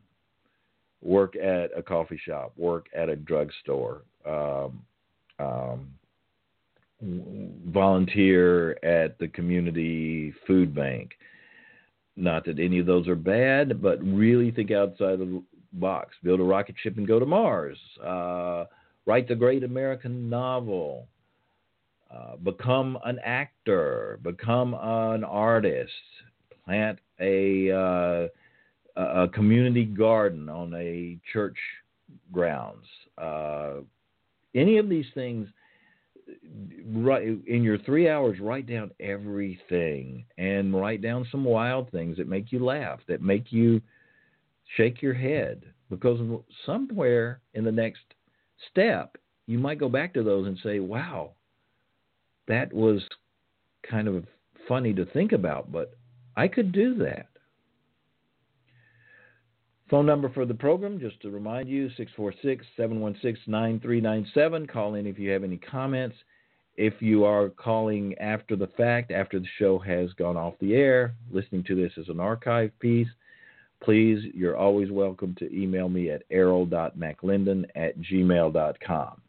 Work 1.03 1.35
at 1.35 1.69
a 1.77 1.83
coffee 1.83 2.19
shop, 2.25 2.53
work 2.57 2.87
at 2.95 3.09
a 3.09 3.15
drugstore, 3.15 4.01
um, 4.25 4.81
um, 5.39 5.87
volunteer 7.67 8.71
at 8.83 9.17
the 9.19 9.27
community 9.27 10.33
food 10.47 10.73
bank. 10.73 11.11
Not 12.15 12.45
that 12.45 12.59
any 12.59 12.79
of 12.79 12.85
those 12.85 13.07
are 13.07 13.15
bad, 13.15 13.81
but 13.81 14.03
really 14.03 14.51
think 14.51 14.71
outside 14.71 15.13
of 15.13 15.19
the 15.19 15.43
box, 15.73 16.15
build 16.23 16.39
a 16.39 16.43
rocket 16.43 16.75
ship 16.81 16.97
and 16.97 17.07
go 17.07 17.19
to 17.19 17.25
Mars, 17.25 17.77
uh, 18.03 18.65
write 19.05 19.27
the 19.27 19.35
great 19.35 19.63
American 19.63 20.29
novel, 20.29 21.07
uh, 22.13 22.35
become 22.37 22.97
an 23.05 23.19
actor, 23.23 24.19
become 24.23 24.73
an 24.73 25.23
artist, 25.23 25.91
plant 26.65 26.99
a, 27.19 27.71
uh, 27.71 28.27
a 29.01 29.27
community 29.29 29.85
garden 29.85 30.49
on 30.49 30.73
a 30.75 31.17
church 31.31 31.57
grounds. 32.31 32.85
Uh, 33.17 33.75
any 34.55 34.77
of 34.77 34.89
these 34.89 35.05
things, 35.13 35.47
right 36.93 37.23
in 37.47 37.63
your 37.63 37.77
three 37.79 38.09
hours, 38.09 38.39
write 38.39 38.67
down 38.67 38.91
everything 38.99 40.25
and 40.37 40.73
write 40.73 41.01
down 41.01 41.25
some 41.31 41.43
wild 41.43 41.89
things 41.91 42.17
that 42.17 42.27
make 42.27 42.51
you 42.51 42.63
laugh, 42.63 42.99
that 43.07 43.21
make 43.21 43.51
you 43.51 43.81
shake 44.77 45.01
your 45.01 45.13
head 45.13 45.63
because 45.89 46.19
somewhere 46.65 47.41
in 47.53 47.63
the 47.63 47.71
next 47.71 48.01
step, 48.69 49.17
you 49.47 49.59
might 49.59 49.79
go 49.79 49.89
back 49.89 50.13
to 50.13 50.23
those 50.23 50.47
and 50.47 50.57
say, 50.63 50.79
wow, 50.79 51.31
that 52.47 52.71
was 52.73 53.01
kind 53.89 54.07
of 54.07 54.25
funny 54.67 54.93
to 54.93 55.05
think 55.05 55.31
about, 55.31 55.71
but 55.71 55.93
I 56.35 56.47
could 56.47 56.71
do 56.71 56.95
that. 56.99 57.27
Phone 59.89 60.05
number 60.05 60.29
for 60.29 60.45
the 60.45 60.53
program, 60.53 61.01
just 61.01 61.21
to 61.21 61.29
remind 61.29 61.67
you, 61.67 61.89
646 61.97 62.65
716 62.77 63.51
9397. 63.51 64.67
Call 64.67 64.95
in 64.95 65.05
if 65.05 65.19
you 65.19 65.29
have 65.31 65.43
any 65.43 65.57
comments. 65.57 66.15
If 66.77 67.01
you 67.01 67.25
are 67.25 67.49
calling 67.49 68.17
after 68.17 68.55
the 68.55 68.69
fact, 68.77 69.11
after 69.11 69.37
the 69.37 69.47
show 69.59 69.77
has 69.79 70.13
gone 70.13 70.37
off 70.37 70.53
the 70.61 70.75
air, 70.75 71.13
listening 71.29 71.65
to 71.65 71.75
this 71.75 71.91
as 71.97 72.07
an 72.07 72.21
archive 72.21 72.71
piece, 72.79 73.09
please, 73.81 74.23
you're 74.33 74.57
always 74.57 74.91
welcome 74.91 75.35
to 75.39 75.53
email 75.53 75.89
me 75.89 76.11
at 76.11 76.23
errol.mclendon 76.29 77.65
at 77.75 77.99
gmail.com. 77.99 79.21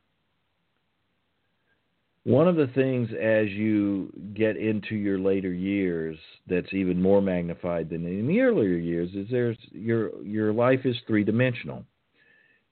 One 2.25 2.47
of 2.47 2.55
the 2.55 2.69
things 2.69 3.09
as 3.21 3.49
you 3.49 4.13
get 4.35 4.57
into 4.57 4.95
your 4.95 5.19
later 5.19 5.53
years 5.53 6.17
that's 6.49 6.73
even 6.73 7.03
more 7.03 7.21
magnified 7.21 7.91
than 7.91 8.07
in 8.07 8.29
the 8.29 8.41
earlier 8.41 8.77
years 8.77 9.11
is 9.15 9.27
there's 9.29 9.59
your 9.73 10.23
your 10.23 10.53
life 10.53 10.81
is 10.85 10.95
three 11.07 11.25
dimensional. 11.25 11.85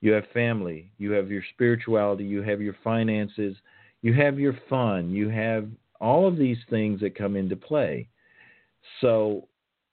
You 0.03 0.13
have 0.13 0.25
family, 0.33 0.89
you 0.99 1.11
have 1.13 1.33
your 1.33 1.43
spirituality, 1.53 2.25
you 2.25 2.43
have 2.43 2.61
your 2.61 2.77
finances, 2.85 3.57
you 4.03 4.15
have 4.15 4.39
your 4.39 4.57
fun, 4.69 5.11
you 5.11 5.29
have 5.29 5.69
all 6.01 6.29
of 6.29 6.37
these 6.37 6.59
things 6.71 7.01
that 7.01 7.17
come 7.17 7.35
into 7.35 7.57
play. 7.57 8.09
So 9.01 9.49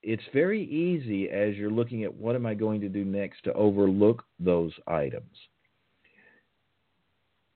it's 0.08 0.24
very 0.34 0.64
easy 0.64 1.30
as 1.30 1.56
you're 1.56 1.70
looking 1.70 2.06
at 2.06 2.16
what 2.16 2.34
am 2.34 2.46
I 2.46 2.54
going 2.54 2.80
to 2.80 2.88
do 2.88 3.04
next 3.04 3.44
to 3.44 3.52
overlook 3.52 4.24
those 4.40 4.72
items. 4.88 5.36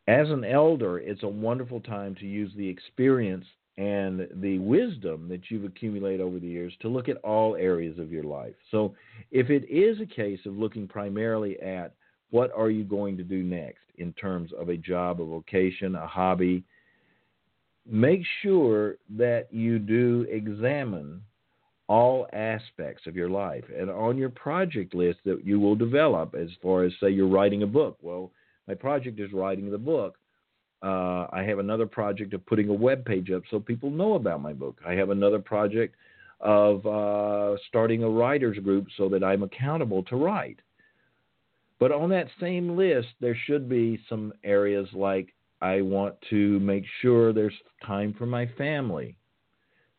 As 0.09 0.29
an 0.29 0.43
elder, 0.43 0.99
it's 0.99 1.23
a 1.23 1.29
wonderful 1.29 1.79
time 1.79 2.13
to 2.15 2.25
use 2.25 2.51
the 2.57 2.67
experience 2.67 3.45
and 3.77 4.27
the 4.41 4.59
wisdom 4.59 5.29
that 5.29 5.49
you've 5.49 5.63
accumulated 5.63 6.19
over 6.19 6.39
the 6.39 6.47
years 6.47 6.73
to 6.81 6.89
look 6.89 7.07
at 7.07 7.15
all 7.23 7.55
areas 7.55 7.97
of 7.97 8.11
your 8.11 8.25
life. 8.25 8.55
So, 8.69 8.95
if 9.31 9.49
it 9.49 9.63
is 9.69 10.01
a 10.01 10.05
case 10.05 10.41
of 10.45 10.57
looking 10.57 10.89
primarily 10.89 11.57
at 11.61 11.93
what 12.31 12.51
are 12.53 12.69
you 12.69 12.83
going 12.83 13.15
to 13.15 13.23
do 13.23 13.43
next 13.43 13.85
in 13.97 14.11
terms 14.13 14.51
of 14.59 14.67
a 14.67 14.75
job, 14.75 15.21
a 15.21 15.25
vocation, 15.25 15.95
a 15.95 16.05
hobby, 16.05 16.65
make 17.89 18.23
sure 18.41 18.97
that 19.09 19.47
you 19.53 19.79
do 19.79 20.27
examine 20.29 21.21
all 21.91 22.25
aspects 22.31 23.05
of 23.05 23.17
your 23.17 23.29
life 23.29 23.65
and 23.77 23.89
on 23.89 24.17
your 24.17 24.29
project 24.29 24.95
list 24.95 25.19
that 25.25 25.45
you 25.45 25.59
will 25.59 25.75
develop 25.75 26.33
as 26.35 26.47
far 26.61 26.85
as 26.85 26.93
say 27.01 27.09
you're 27.09 27.27
writing 27.27 27.63
a 27.63 27.67
book. 27.67 27.97
Well 28.01 28.31
my 28.65 28.75
project 28.75 29.19
is 29.19 29.33
writing 29.33 29.69
the 29.69 29.77
book. 29.77 30.17
Uh, 30.81 31.27
i 31.33 31.43
have 31.45 31.59
another 31.59 31.85
project 31.85 32.33
of 32.33 32.45
putting 32.45 32.69
a 32.69 32.73
web 32.73 33.03
page 33.03 33.29
up 33.29 33.43
so 33.51 33.59
people 33.59 33.89
know 33.89 34.13
about 34.13 34.41
my 34.41 34.53
book. 34.53 34.77
I 34.87 34.93
have 34.93 35.09
another 35.09 35.39
project 35.39 35.95
of 36.39 36.85
uh, 36.85 37.57
starting 37.67 38.03
a 38.03 38.09
writers 38.09 38.57
group 38.59 38.87
so 38.95 39.09
that 39.09 39.21
i'm 39.21 39.43
accountable 39.43 40.01
to 40.03 40.15
write. 40.15 40.59
But 41.77 41.91
on 41.91 42.09
that 42.11 42.27
same 42.39 42.77
list, 42.77 43.09
there 43.19 43.37
should 43.47 43.67
be 43.67 43.99
some 44.07 44.31
areas 44.45 44.87
like 44.93 45.33
I 45.61 45.81
want 45.81 46.15
to 46.29 46.57
make 46.61 46.85
sure 47.01 47.33
there's 47.33 47.61
time 47.85 48.15
for 48.17 48.25
my 48.25 48.45
family. 48.57 49.17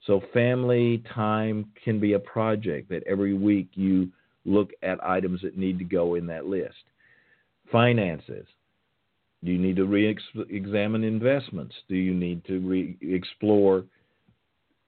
So, 0.06 0.20
family 0.32 1.02
time 1.14 1.66
can 1.84 2.00
be 2.00 2.14
a 2.14 2.18
project 2.18 2.88
that 2.90 3.04
every 3.06 3.34
week 3.34 3.68
you 3.74 4.10
look 4.44 4.70
at 4.82 5.02
items 5.04 5.40
that 5.42 5.56
need 5.56 5.78
to 5.78 5.84
go 5.84 6.16
in 6.16 6.26
that 6.26 6.46
list. 6.46 6.74
Finances. 7.70 8.46
Do 9.44 9.52
you 9.52 9.58
need 9.58 9.76
to 9.76 9.84
re 9.84 10.16
examine 10.50 11.04
investments? 11.04 11.74
Do 11.88 11.96
you 11.96 12.14
need 12.14 12.44
to 12.46 12.58
re 12.60 12.96
explore 13.00 13.84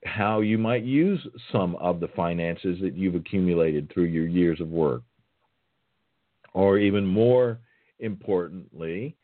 how 0.04 0.40
you 0.40 0.58
might 0.58 0.84
use 0.84 1.26
some 1.50 1.76
of 1.76 1.98
the 1.98 2.08
finances 2.08 2.78
that 2.82 2.94
you've 2.94 3.14
accumulated 3.14 3.90
through 3.92 4.04
your 4.04 4.26
years 4.26 4.60
of 4.60 4.68
work? 4.68 5.02
Or 6.52 6.78
even 6.78 7.06
more 7.06 7.58
importantly, 7.98 9.16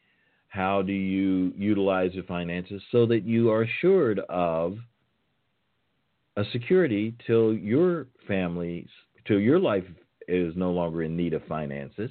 how 0.48 0.82
do 0.82 0.92
you 0.92 1.52
utilize 1.56 2.10
the 2.14 2.22
finances 2.22 2.82
so 2.90 3.06
that 3.06 3.24
you 3.24 3.50
are 3.50 3.62
assured 3.62 4.20
of 4.28 4.78
a 6.40 6.50
security 6.52 7.14
till 7.26 7.52
your 7.52 8.06
family, 8.26 8.86
till 9.26 9.38
your 9.38 9.58
life 9.58 9.84
is 10.26 10.54
no 10.56 10.70
longer 10.70 11.02
in 11.02 11.14
need 11.14 11.34
of 11.34 11.44
finances? 11.44 12.10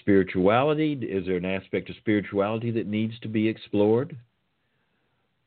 Spirituality, 0.00 0.94
is 0.94 1.26
there 1.26 1.36
an 1.36 1.44
aspect 1.44 1.90
of 1.90 1.96
spirituality 1.96 2.70
that 2.70 2.86
needs 2.86 3.18
to 3.20 3.28
be 3.28 3.46
explored? 3.46 4.16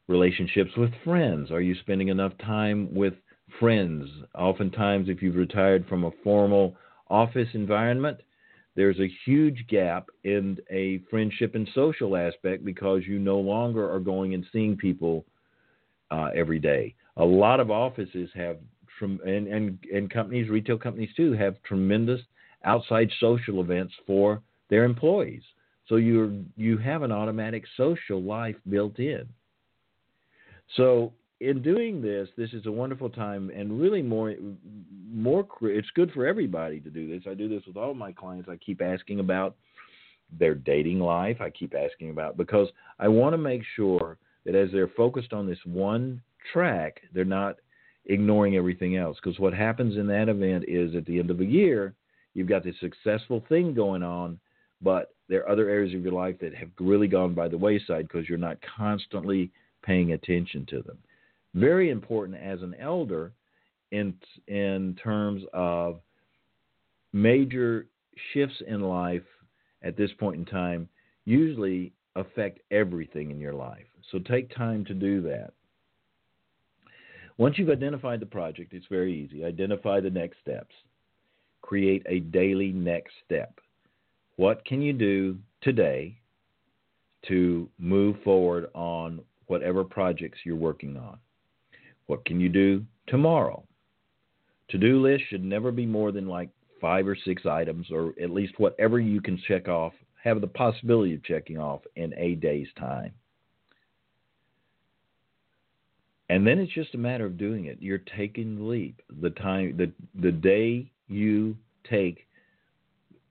Relationships 0.07 0.71
with 0.77 0.91
friends, 1.03 1.49
are 1.49 1.61
you 1.61 1.73
spending 1.81 2.09
enough 2.09 2.33
time 2.45 2.93
with 2.93 3.13
friends? 3.59 4.07
Oftentimes, 4.37 5.09
if 5.09 5.21
you've 5.23 5.35
retired 5.35 5.87
from 5.87 6.03
a 6.03 6.11
formal 6.23 6.75
office 7.09 7.47
environment, 7.53 8.19
there's 8.75 8.99
a 8.99 9.11
huge 9.25 9.65
gap 9.67 10.09
in 10.25 10.57
a 10.69 11.01
friendship 11.09 11.55
and 11.55 11.67
social 11.73 12.15
aspect 12.15 12.63
because 12.63 13.01
you 13.07 13.17
no 13.17 13.39
longer 13.39 13.91
are 13.91 13.99
going 13.99 14.35
and 14.35 14.45
seeing 14.51 14.77
people 14.77 15.25
uh, 16.11 16.29
every 16.35 16.59
day. 16.59 16.93
A 17.17 17.25
lot 17.25 17.59
of 17.59 17.71
offices 17.71 18.29
have, 18.35 18.57
and, 19.01 19.47
and, 19.47 19.79
and 19.91 20.11
companies, 20.11 20.49
retail 20.49 20.77
companies 20.77 21.09
too, 21.17 21.33
have 21.33 21.61
tremendous 21.63 22.21
outside 22.63 23.09
social 23.19 23.61
events 23.61 23.93
for 24.05 24.41
their 24.69 24.83
employees. 24.83 25.41
So 25.87 25.95
you 25.95 26.45
you 26.55 26.77
have 26.77 27.01
an 27.01 27.11
automatic 27.11 27.65
social 27.75 28.21
life 28.21 28.55
built 28.69 28.99
in. 28.99 29.27
So 30.77 31.11
in 31.41 31.61
doing 31.61 32.01
this, 32.01 32.29
this 32.37 32.53
is 32.53 32.65
a 32.65 32.71
wonderful 32.71 33.09
time, 33.09 33.51
and 33.53 33.81
really 33.81 34.01
more, 34.01 34.33
more. 35.11 35.45
It's 35.63 35.89
good 35.95 36.11
for 36.11 36.25
everybody 36.25 36.79
to 36.79 36.89
do 36.89 37.09
this. 37.09 37.23
I 37.29 37.33
do 37.33 37.49
this 37.49 37.63
with 37.65 37.75
all 37.75 37.93
my 37.93 38.11
clients. 38.11 38.47
I 38.47 38.57
keep 38.57 38.81
asking 38.81 39.19
about 39.19 39.55
their 40.39 40.55
dating 40.55 40.99
life. 40.99 41.41
I 41.41 41.49
keep 41.49 41.73
asking 41.75 42.11
about 42.11 42.37
because 42.37 42.69
I 42.99 43.07
want 43.07 43.33
to 43.33 43.37
make 43.37 43.63
sure 43.75 44.17
that 44.45 44.55
as 44.55 44.69
they're 44.71 44.87
focused 44.87 45.33
on 45.33 45.47
this 45.47 45.59
one 45.65 46.21
track, 46.51 47.01
they're 47.13 47.25
not 47.25 47.57
ignoring 48.05 48.55
everything 48.55 48.97
else. 48.97 49.17
Because 49.21 49.39
what 49.39 49.53
happens 49.53 49.97
in 49.97 50.07
that 50.07 50.29
event 50.29 50.65
is 50.67 50.95
at 50.95 51.05
the 51.05 51.19
end 51.19 51.29
of 51.29 51.41
a 51.41 51.45
year, 51.45 51.93
you've 52.33 52.49
got 52.49 52.63
this 52.63 52.75
successful 52.79 53.43
thing 53.47 53.73
going 53.73 54.03
on, 54.03 54.39
but 54.81 55.13
there 55.29 55.41
are 55.41 55.49
other 55.49 55.69
areas 55.69 55.93
of 55.93 56.01
your 56.01 56.13
life 56.13 56.37
that 56.41 56.55
have 56.55 56.69
really 56.79 57.07
gone 57.07 57.33
by 57.33 57.47
the 57.47 57.57
wayside 57.57 58.07
because 58.07 58.27
you're 58.27 58.37
not 58.37 58.57
constantly 58.77 59.51
paying 59.83 60.13
attention 60.13 60.65
to 60.67 60.81
them 60.81 60.97
very 61.53 61.89
important 61.89 62.37
as 62.41 62.61
an 62.61 62.75
elder 62.79 63.31
in 63.91 64.13
in 64.47 64.97
terms 65.01 65.43
of 65.53 65.99
major 67.13 67.87
shifts 68.33 68.61
in 68.67 68.81
life 68.81 69.23
at 69.83 69.97
this 69.97 70.11
point 70.17 70.37
in 70.37 70.45
time 70.45 70.87
usually 71.25 71.91
affect 72.15 72.59
everything 72.71 73.31
in 73.31 73.39
your 73.39 73.53
life. 73.53 73.85
So 74.11 74.19
take 74.19 74.53
time 74.55 74.85
to 74.85 74.93
do 74.93 75.21
that. 75.23 75.53
Once 77.37 77.57
you've 77.57 77.69
identified 77.69 78.19
the 78.19 78.25
project, 78.25 78.73
it's 78.73 78.85
very 78.87 79.13
easy. 79.13 79.43
Identify 79.43 79.99
the 79.99 80.09
next 80.09 80.37
steps. 80.41 80.75
Create 81.61 82.05
a 82.07 82.19
daily 82.19 82.71
next 82.71 83.13
step. 83.25 83.59
What 84.35 84.63
can 84.65 84.81
you 84.81 84.93
do 84.93 85.37
today 85.61 86.17
to 87.27 87.69
move 87.79 88.17
forward 88.23 88.67
on 88.73 89.21
whatever 89.47 89.83
projects 89.83 90.39
you're 90.43 90.55
working 90.55 90.97
on? 90.97 91.17
What 92.07 92.25
can 92.25 92.39
you 92.39 92.49
do 92.49 92.83
tomorrow? 93.07 93.63
To 94.69 94.77
do 94.77 95.01
list 95.01 95.23
should 95.29 95.43
never 95.43 95.71
be 95.71 95.85
more 95.85 96.11
than 96.11 96.27
like 96.27 96.49
five 96.79 97.07
or 97.07 97.15
six 97.25 97.45
items, 97.45 97.87
or 97.91 98.13
at 98.21 98.31
least 98.31 98.53
whatever 98.57 98.99
you 98.99 99.21
can 99.21 99.41
check 99.47 99.67
off, 99.67 99.93
have 100.23 100.41
the 100.41 100.47
possibility 100.47 101.13
of 101.15 101.23
checking 101.23 101.57
off 101.57 101.81
in 101.95 102.13
a 102.17 102.35
day's 102.35 102.67
time. 102.77 103.11
And 106.29 106.47
then 106.47 106.59
it's 106.59 106.71
just 106.71 106.95
a 106.95 106.97
matter 106.97 107.25
of 107.25 107.37
doing 107.37 107.65
it. 107.65 107.77
You're 107.81 107.97
taking 107.97 108.55
the 108.55 108.63
leap. 108.63 109.01
The 109.21 109.31
time, 109.31 109.75
the 109.75 109.91
the 110.21 110.31
day 110.31 110.89
you 111.09 111.57
take 111.89 112.25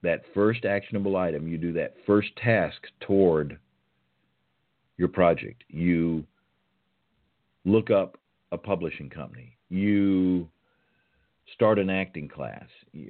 that 0.03 0.23
first 0.33 0.65
actionable 0.65 1.17
item, 1.17 1.47
you 1.47 1.57
do 1.57 1.73
that 1.73 1.95
first 2.05 2.29
task 2.37 2.77
toward 2.99 3.57
your 4.97 5.07
project. 5.07 5.63
You 5.67 6.23
look 7.65 7.89
up 7.89 8.17
a 8.51 8.57
publishing 8.57 9.09
company. 9.09 9.57
You 9.69 10.47
start 11.53 11.79
an 11.79 11.89
acting 11.89 12.27
class, 12.27 12.65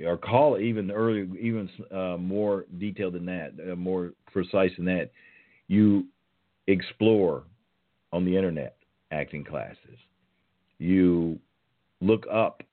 or 0.06 0.18
call 0.18 0.58
even 0.58 0.92
earlier, 0.92 1.28
even 1.40 1.70
uh, 1.92 2.18
more 2.18 2.66
detailed 2.78 3.14
than 3.14 3.26
that, 3.26 3.54
uh, 3.72 3.76
more 3.76 4.14
precise 4.32 4.72
than 4.78 4.86
that. 4.86 5.12
You 5.68 6.06
explore 6.68 7.44
on 8.12 8.26
the 8.26 8.36
internet 8.36 8.78
acting 9.12 9.44
classes. 9.44 9.98
You 10.80 11.40
look 12.02 12.26
up 12.32 12.64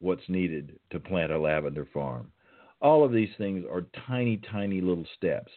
what's 0.00 0.28
needed 0.28 0.78
to 0.90 1.00
plant 1.00 1.32
a 1.32 1.38
lavender 1.38 1.86
farm. 1.92 2.30
All 2.80 3.04
of 3.04 3.12
these 3.12 3.30
things 3.38 3.64
are 3.70 3.86
tiny, 4.06 4.40
tiny 4.50 4.80
little 4.80 5.06
steps. 5.16 5.50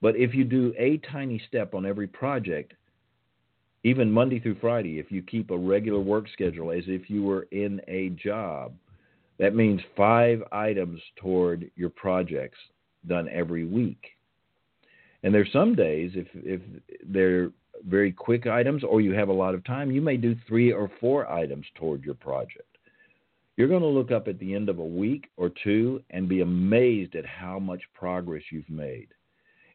But 0.00 0.16
if 0.16 0.34
you 0.34 0.44
do 0.44 0.72
a 0.78 0.98
tiny 1.10 1.40
step 1.48 1.74
on 1.74 1.84
every 1.84 2.06
project, 2.06 2.74
even 3.84 4.10
Monday 4.10 4.38
through 4.38 4.58
Friday, 4.60 4.98
if 4.98 5.10
you 5.10 5.22
keep 5.22 5.50
a 5.50 5.56
regular 5.56 6.00
work 6.00 6.26
schedule 6.32 6.70
as 6.70 6.84
if 6.86 7.10
you 7.10 7.22
were 7.22 7.48
in 7.50 7.80
a 7.88 8.10
job, 8.10 8.72
that 9.38 9.54
means 9.54 9.80
five 9.96 10.42
items 10.52 11.00
toward 11.16 11.70
your 11.74 11.90
projects 11.90 12.58
done 13.08 13.28
every 13.28 13.64
week. 13.64 14.02
And 15.24 15.34
there's 15.34 15.52
some 15.52 15.74
days 15.74 16.12
if 16.14 16.26
if 16.34 16.60
they're 17.06 17.50
very 17.88 18.12
quick 18.12 18.46
items 18.46 18.84
or 18.84 19.00
you 19.00 19.12
have 19.12 19.28
a 19.28 19.32
lot 19.32 19.54
of 19.54 19.64
time, 19.64 19.90
you 19.90 20.00
may 20.00 20.16
do 20.16 20.36
three 20.46 20.72
or 20.72 20.90
four 21.00 21.30
items 21.30 21.66
toward 21.74 22.04
your 22.04 22.14
project. 22.14 22.78
You're 23.56 23.68
going 23.68 23.82
to 23.82 23.88
look 23.88 24.10
up 24.10 24.28
at 24.28 24.38
the 24.38 24.54
end 24.54 24.68
of 24.68 24.78
a 24.78 24.84
week 24.84 25.28
or 25.36 25.50
two 25.62 26.02
and 26.10 26.28
be 26.28 26.40
amazed 26.40 27.16
at 27.16 27.26
how 27.26 27.58
much 27.58 27.82
progress 27.94 28.42
you've 28.50 28.70
made. 28.70 29.08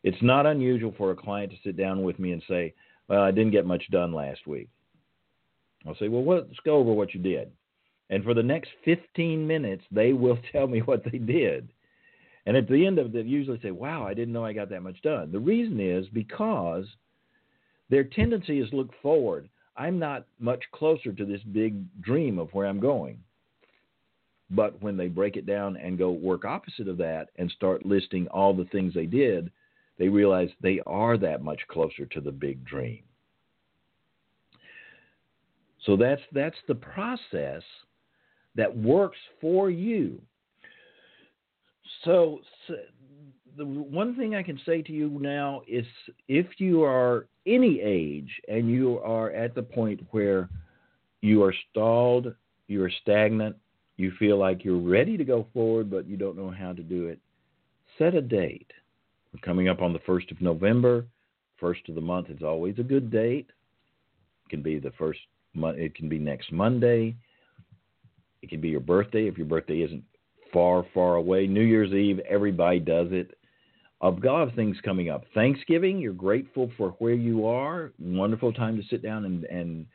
It's 0.03 0.22
not 0.22 0.45
unusual 0.45 0.93
for 0.97 1.12
a 1.12 1.16
client 1.16 1.51
to 1.51 1.58
sit 1.64 1.78
down 1.78 2.03
with 2.03 2.18
me 2.18 2.32
and 2.32 2.41
say, 2.47 2.74
well, 3.08 3.22
I 3.22 3.32
didn't 3.32 3.51
get 3.51 3.66
much 3.66 3.89
done 3.91 4.14
last 4.14 4.45
week. 4.47 4.70
I'll 5.86 5.95
say, 5.95 6.08
well, 6.10 6.26
let's 6.26 6.60
go 6.66 6.76
over 6.76 6.91
what 6.91 7.14
you 7.14 7.22
did. 7.22 7.51
And 8.10 8.24
for 8.24 8.34
the 8.34 8.43
next 8.43 8.70
15 8.86 9.45
minutes, 9.45 9.84
they 9.91 10.14
will 10.14 10.38
tell 10.51 10.68
me 10.68 10.80
what 10.80 11.03
they 11.03 11.18
did. 11.18 11.70
And 12.45 12.55
at 12.55 12.70
the 12.70 12.86
end 12.86 12.97
of 12.97 13.08
it, 13.08 13.14
they 13.14 13.22
usually 13.22 13.60
say, 13.62 13.72
wow, 13.72 14.08
I 14.08 14.14
didn't 14.14 14.34
know 14.34 14.45
I 14.45 14.53
got 14.53 14.70
that 14.70 14.84
much 14.84 15.01
done. 15.01 15.32
The 15.32 15.39
reason 15.39 15.80
is 15.82 16.08
because 16.14 16.86
their 17.89 18.05
tendency 18.05 18.60
is 18.60 18.72
look 18.72 18.91
forward. 19.01 19.49
I'm 19.76 19.99
not 19.99 20.26
much 20.39 20.64
closer 20.72 21.12
to 21.12 21.26
this 21.26 21.41
big 21.51 21.76
dream 22.01 22.39
of 22.39 22.49
where 22.53 22.66
I'm 22.66 22.80
going. 22.80 23.20
But 24.49 24.82
when 24.82 24.95
they 24.95 25.08
break 25.10 25.36
it 25.36 25.45
down 25.45 25.76
and 25.76 25.97
go 25.97 26.12
work 26.12 26.45
opposite 26.45 26.88
of 26.88 26.97
that 26.97 27.28
and 27.36 27.51
start 27.51 27.86
listing 27.86 28.28
all 28.30 28.53
the 28.53 28.66
things 28.66 28.93
they 28.93 29.05
did, 29.05 29.51
they 29.97 30.09
realize 30.09 30.49
they 30.61 30.79
are 30.85 31.17
that 31.17 31.43
much 31.43 31.61
closer 31.69 32.05
to 32.05 32.21
the 32.21 32.31
big 32.31 32.63
dream. 32.65 33.03
So 35.85 35.95
that's 35.95 36.21
that's 36.33 36.57
the 36.67 36.75
process 36.75 37.63
that 38.55 38.75
works 38.75 39.17
for 39.39 39.69
you. 39.69 40.21
So, 42.03 42.41
so 42.67 42.75
the 43.57 43.65
one 43.65 44.15
thing 44.15 44.35
I 44.35 44.43
can 44.43 44.59
say 44.65 44.81
to 44.81 44.91
you 44.91 45.09
now 45.21 45.61
is 45.67 45.85
if 46.27 46.45
you 46.57 46.83
are 46.83 47.27
any 47.45 47.79
age 47.79 48.29
and 48.47 48.69
you 48.69 48.99
are 48.99 49.31
at 49.31 49.55
the 49.55 49.63
point 49.63 50.01
where 50.11 50.49
you 51.21 51.43
are 51.43 51.53
stalled, 51.71 52.35
you 52.67 52.83
are 52.83 52.91
stagnant, 53.01 53.55
you 53.95 54.11
feel 54.19 54.37
like 54.37 54.63
you're 54.63 54.77
ready 54.77 55.17
to 55.17 55.23
go 55.23 55.47
forward 55.53 55.89
but 55.89 56.07
you 56.07 56.17
don't 56.17 56.37
know 56.37 56.51
how 56.51 56.73
to 56.73 56.83
do 56.83 57.07
it, 57.07 57.19
set 57.97 58.13
a 58.13 58.21
date. 58.21 58.71
We're 59.38 59.45
coming 59.45 59.69
up 59.69 59.81
on 59.81 59.93
the 59.93 59.99
1st 59.99 60.31
of 60.31 60.41
November. 60.41 61.05
First 61.59 61.81
of 61.89 61.95
the 61.95 62.01
month 62.01 62.29
is 62.29 62.41
always 62.41 62.79
a 62.79 62.83
good 62.83 63.11
date. 63.11 63.47
It 64.45 64.49
can 64.49 64.63
be 64.63 64.79
the 64.79 64.91
first 64.97 65.19
month, 65.53 65.77
it 65.77 65.93
can 65.93 66.09
be 66.09 66.17
next 66.17 66.51
Monday. 66.51 67.15
It 68.41 68.49
can 68.49 68.61
be 68.61 68.69
your 68.69 68.79
birthday 68.79 69.27
if 69.27 69.38
your 69.38 69.45
birthday 69.45 69.81
isn't 69.81 70.03
far, 70.51 70.85
far 70.91 71.15
away. 71.15 71.45
New 71.45 71.61
Year's 71.61 71.91
Eve, 71.91 72.19
everybody 72.27 72.79
does 72.79 73.09
it. 73.11 73.38
I've 74.01 74.21
got 74.21 74.55
things 74.55 74.77
coming 74.83 75.09
up. 75.09 75.25
Thanksgiving, 75.35 75.99
you're 75.99 76.13
grateful 76.13 76.71
for 76.75 76.91
where 76.99 77.13
you 77.13 77.45
are. 77.45 77.91
Wonderful 77.99 78.53
time 78.53 78.75
to 78.77 78.88
sit 78.89 79.03
down 79.03 79.25
and, 79.25 79.43
and 79.45 79.85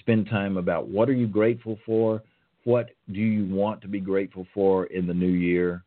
spend 0.00 0.28
time 0.28 0.56
about 0.56 0.88
what 0.88 1.08
are 1.08 1.14
you 1.14 1.28
grateful 1.28 1.78
for? 1.86 2.22
What 2.64 2.90
do 3.12 3.20
you 3.20 3.54
want 3.54 3.80
to 3.82 3.88
be 3.88 4.00
grateful 4.00 4.46
for 4.52 4.86
in 4.86 5.06
the 5.06 5.14
new 5.14 5.26
year? 5.26 5.84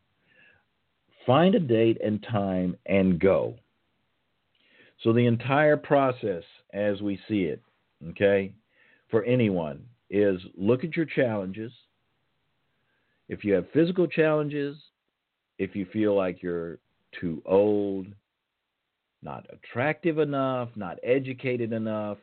Find 1.26 1.54
a 1.54 1.60
date 1.60 1.98
and 2.04 2.22
time 2.22 2.76
and 2.86 3.20
go. 3.20 3.54
So 5.02 5.12
the 5.12 5.26
entire 5.26 5.76
process 5.76 6.42
as 6.72 7.00
we 7.00 7.18
see 7.28 7.42
it, 7.42 7.60
okay, 8.10 8.52
for 9.10 9.24
anyone 9.24 9.84
is 10.10 10.40
look 10.56 10.84
at 10.84 10.96
your 10.96 11.06
challenges. 11.06 11.72
If 13.28 13.44
you 13.44 13.54
have 13.54 13.70
physical 13.72 14.06
challenges, 14.06 14.76
if 15.58 15.76
you 15.76 15.86
feel 15.92 16.16
like 16.16 16.42
you're 16.42 16.78
too 17.20 17.42
old, 17.46 18.06
not 19.22 19.46
attractive 19.50 20.18
enough, 20.18 20.70
not 20.76 20.98
educated 21.02 21.72
enough, 21.72 22.18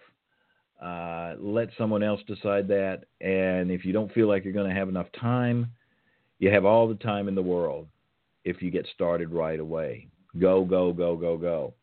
uh, 0.81 1.35
let 1.39 1.69
someone 1.77 2.03
else 2.03 2.21
decide 2.27 2.67
that. 2.69 3.03
And 3.21 3.71
if 3.71 3.85
you 3.85 3.93
don't 3.93 4.11
feel 4.13 4.27
like 4.27 4.43
you're 4.43 4.53
going 4.53 4.69
to 4.69 4.75
have 4.75 4.89
enough 4.89 5.07
time, 5.19 5.71
you 6.39 6.49
have 6.51 6.65
all 6.65 6.87
the 6.87 6.95
time 6.95 7.27
in 7.27 7.35
the 7.35 7.41
world 7.41 7.87
if 8.49 8.63
you 8.63 8.71
get 8.71 8.87
started 8.93 9.31
right 9.31 9.59
away. 9.59 10.07
Go, 10.39 10.65
go, 10.65 10.91
go, 10.91 11.15
go, 11.15 11.37
go. 11.37 11.73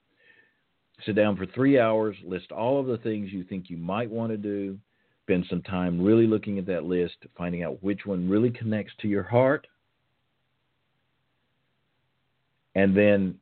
Sit 1.04 1.14
down 1.14 1.36
for 1.36 1.46
three 1.46 1.78
hours, 1.78 2.16
list 2.24 2.50
all 2.50 2.80
of 2.80 2.86
the 2.86 2.98
things 2.98 3.32
you 3.32 3.44
think 3.44 3.70
you 3.70 3.76
might 3.76 4.10
want 4.10 4.32
to 4.32 4.36
do, 4.36 4.76
spend 5.22 5.44
some 5.48 5.62
time 5.62 6.02
really 6.02 6.26
looking 6.26 6.58
at 6.58 6.66
that 6.66 6.84
list, 6.84 7.16
finding 7.36 7.62
out 7.62 7.82
which 7.82 8.04
one 8.04 8.28
really 8.28 8.50
connects 8.50 8.92
to 9.00 9.08
your 9.08 9.22
heart, 9.22 9.66
and 12.74 12.96
then 12.96 13.36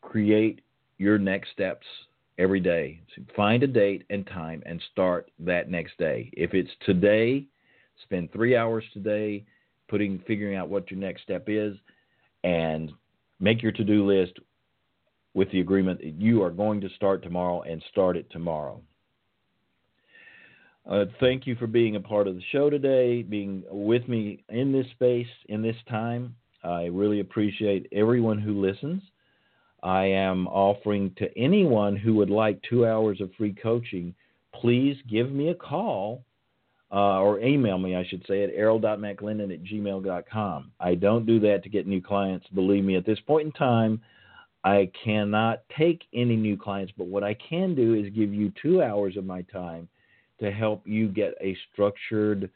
create 0.00 0.60
your 0.98 1.18
next 1.18 1.50
steps 1.50 1.86
every 2.38 2.60
day. 2.60 3.00
So 3.16 3.22
find 3.34 3.62
a 3.62 3.66
date 3.66 4.04
and 4.08 4.24
time 4.26 4.62
and 4.66 4.80
start 4.92 5.30
that 5.40 5.68
next 5.68 5.98
day. 5.98 6.30
If 6.34 6.54
it's 6.54 6.70
today, 6.86 7.46
spend 8.02 8.32
three 8.32 8.56
hours 8.56 8.84
today 8.92 9.44
putting 9.88 10.20
figuring 10.26 10.56
out 10.56 10.68
what 10.68 10.90
your 10.90 11.00
next 11.00 11.22
step 11.22 11.44
is 11.48 11.76
and 12.44 12.92
make 13.40 13.62
your 13.62 13.72
to-do 13.72 14.06
list 14.06 14.38
with 15.34 15.50
the 15.50 15.60
agreement 15.60 16.00
that 16.00 16.14
you 16.14 16.42
are 16.42 16.50
going 16.50 16.80
to 16.80 16.88
start 16.96 17.22
tomorrow 17.22 17.62
and 17.62 17.82
start 17.90 18.16
it 18.16 18.30
tomorrow. 18.30 18.80
Uh, 20.88 21.04
thank 21.20 21.46
you 21.46 21.54
for 21.56 21.66
being 21.66 21.96
a 21.96 22.00
part 22.00 22.26
of 22.26 22.34
the 22.34 22.42
show 22.50 22.68
today, 22.68 23.22
being 23.22 23.62
with 23.70 24.06
me 24.08 24.42
in 24.48 24.72
this 24.72 24.86
space, 24.90 25.28
in 25.48 25.62
this 25.62 25.76
time. 25.88 26.34
I 26.64 26.86
really 26.86 27.20
appreciate 27.20 27.88
everyone 27.92 28.38
who 28.38 28.60
listens. 28.60 29.02
I 29.82 30.04
am 30.04 30.46
offering 30.48 31.12
to 31.18 31.26
anyone 31.36 31.96
who 31.96 32.14
would 32.14 32.30
like 32.30 32.60
two 32.68 32.86
hours 32.86 33.20
of 33.20 33.30
free 33.36 33.54
coaching, 33.54 34.14
please 34.54 34.96
give 35.08 35.32
me 35.32 35.48
a 35.48 35.54
call 35.54 36.24
uh, 36.92 37.20
or 37.20 37.40
email 37.40 37.78
me, 37.78 37.96
I 37.96 38.04
should 38.04 38.24
say, 38.28 38.44
at 38.44 38.50
errol.mclendon 38.54 39.52
at 39.52 39.64
gmail.com. 39.64 40.72
I 40.78 40.94
don't 40.94 41.24
do 41.24 41.40
that 41.40 41.62
to 41.62 41.70
get 41.70 41.86
new 41.86 42.02
clients. 42.02 42.46
Believe 42.54 42.84
me, 42.84 42.96
at 42.96 43.06
this 43.06 43.20
point 43.20 43.46
in 43.46 43.52
time, 43.52 44.00
I 44.64 44.90
cannot 45.02 45.62
take 45.76 46.02
any 46.14 46.36
new 46.36 46.56
clients, 46.56 46.92
but 46.96 47.06
what 47.06 47.24
I 47.24 47.34
can 47.34 47.74
do 47.74 47.94
is 47.94 48.12
give 48.14 48.32
you 48.32 48.52
two 48.60 48.82
hours 48.82 49.16
of 49.16 49.24
my 49.24 49.42
time 49.42 49.88
to 50.38 50.52
help 50.52 50.86
you 50.86 51.08
get 51.08 51.34
a 51.40 51.56
structured 51.72 52.50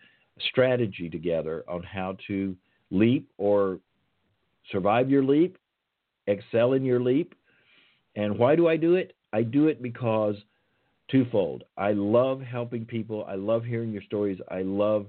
strategy 0.49 1.09
together 1.09 1.65
on 1.67 1.83
how 1.83 2.17
to 2.27 2.55
leap 2.91 3.29
or 3.39 3.81
survive 4.71 5.11
your 5.11 5.25
leap, 5.25 5.57
excel 6.27 6.75
in 6.75 6.85
your 6.85 7.01
leap. 7.01 7.35
And 8.17 8.39
why 8.39 8.55
do 8.55 8.69
I 8.69 8.77
do 8.77 8.97
it? 8.97 9.15
I 9.33 9.43
do 9.43 9.69
it 9.69 9.83
because 9.83 10.37
twofold. 11.11 11.65
I 11.77 11.93
love 11.93 12.41
helping 12.41 12.85
people. 12.85 13.25
I 13.29 13.35
love 13.35 13.65
hearing 13.65 13.93
your 13.93 14.03
stories. 14.03 14.39
I 14.51 14.63
love 14.63 15.07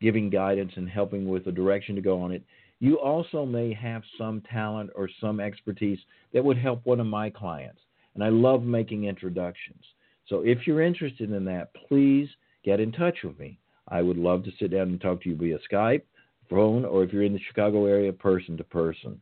giving 0.00 0.30
guidance 0.30 0.72
and 0.76 0.88
helping 0.88 1.28
with 1.28 1.44
the 1.44 1.52
direction 1.52 1.94
to 1.94 2.00
go 2.00 2.20
on 2.20 2.32
it. 2.32 2.42
You 2.80 2.98
also 2.98 3.46
may 3.46 3.72
have 3.74 4.02
some 4.18 4.42
talent 4.50 4.90
or 4.96 5.08
some 5.20 5.38
expertise 5.38 6.00
that 6.34 6.44
would 6.44 6.58
help 6.58 6.84
one 6.84 6.98
of 6.98 7.06
my 7.06 7.30
clients. 7.30 7.80
And 8.14 8.24
I 8.24 8.28
love 8.28 8.64
making 8.64 9.04
introductions. 9.04 9.84
So 10.28 10.40
if 10.40 10.66
you're 10.66 10.82
interested 10.82 11.30
in 11.30 11.44
that, 11.44 11.70
please 11.88 12.28
get 12.64 12.80
in 12.80 12.92
touch 12.92 13.18
with 13.22 13.38
me. 13.38 13.58
I 13.88 14.02
would 14.02 14.16
love 14.16 14.44
to 14.44 14.50
sit 14.58 14.70
down 14.72 14.88
and 14.88 15.00
talk 15.00 15.22
to 15.22 15.28
you 15.28 15.36
via 15.36 15.58
Skype, 15.70 16.02
phone, 16.50 16.84
or 16.84 17.04
if 17.04 17.12
you're 17.12 17.22
in 17.22 17.32
the 17.32 17.40
Chicago 17.48 17.86
area, 17.86 18.12
person 18.12 18.56
to 18.56 18.64
person. 18.64 19.20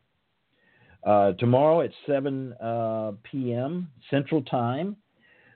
Uh, 1.05 1.33
tomorrow 1.33 1.81
at 1.81 1.91
7 2.07 2.53
uh, 2.55 3.13
p.m. 3.31 3.91
Central 4.11 4.43
Time, 4.43 4.97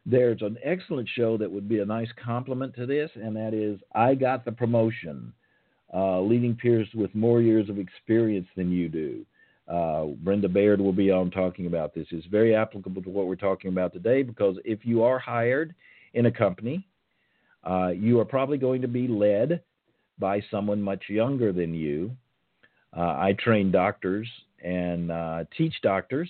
there's 0.06 0.42
an 0.42 0.58
excellent 0.62 1.08
show 1.14 1.36
that 1.38 1.50
would 1.50 1.68
be 1.68 1.78
a 1.80 1.84
nice 1.84 2.08
complement 2.22 2.74
to 2.76 2.86
this, 2.86 3.10
and 3.14 3.34
that 3.36 3.54
is 3.54 3.80
I 3.94 4.14
Got 4.14 4.44
the 4.44 4.52
Promotion 4.52 5.32
uh, 5.92 6.20
leading 6.20 6.54
peers 6.54 6.88
with 6.94 7.14
more 7.14 7.40
years 7.40 7.68
of 7.68 7.78
experience 7.78 8.48
than 8.56 8.70
you 8.70 8.88
do. 8.88 9.24
Uh, 9.66 10.06
Brenda 10.22 10.48
Baird 10.48 10.80
will 10.80 10.92
be 10.92 11.10
on 11.10 11.30
talking 11.30 11.66
about 11.66 11.94
this. 11.94 12.06
It's 12.10 12.26
very 12.26 12.54
applicable 12.54 13.02
to 13.02 13.10
what 13.10 13.26
we're 13.26 13.36
talking 13.36 13.70
about 13.70 13.92
today 13.92 14.22
because 14.22 14.56
if 14.64 14.84
you 14.84 15.02
are 15.02 15.18
hired 15.18 15.74
in 16.12 16.26
a 16.26 16.30
company, 16.30 16.86
uh, 17.64 17.88
you 17.88 18.20
are 18.20 18.26
probably 18.26 18.58
going 18.58 18.82
to 18.82 18.88
be 18.88 19.08
led 19.08 19.62
by 20.18 20.42
someone 20.50 20.82
much 20.82 21.04
younger 21.08 21.52
than 21.52 21.72
you. 21.72 22.14
Uh, 22.94 23.00
I 23.00 23.34
train 23.38 23.70
doctors 23.70 24.28
and 24.62 25.10
uh, 25.10 25.44
teach 25.56 25.74
doctors 25.82 26.28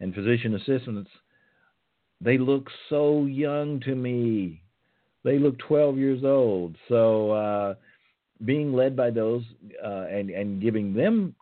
and 0.00 0.14
physician 0.14 0.54
assistants. 0.56 1.10
They 2.20 2.38
look 2.38 2.68
so 2.88 3.24
young 3.24 3.80
to 3.80 3.94
me. 3.94 4.62
They 5.24 5.38
look 5.38 5.58
12 5.58 5.98
years 5.98 6.24
old. 6.24 6.76
So 6.88 7.30
uh, 7.32 7.74
being 8.44 8.72
led 8.72 8.96
by 8.96 9.10
those 9.10 9.42
uh, 9.84 10.06
and 10.10 10.30
and 10.30 10.60
giving 10.60 10.94
them 10.94 11.34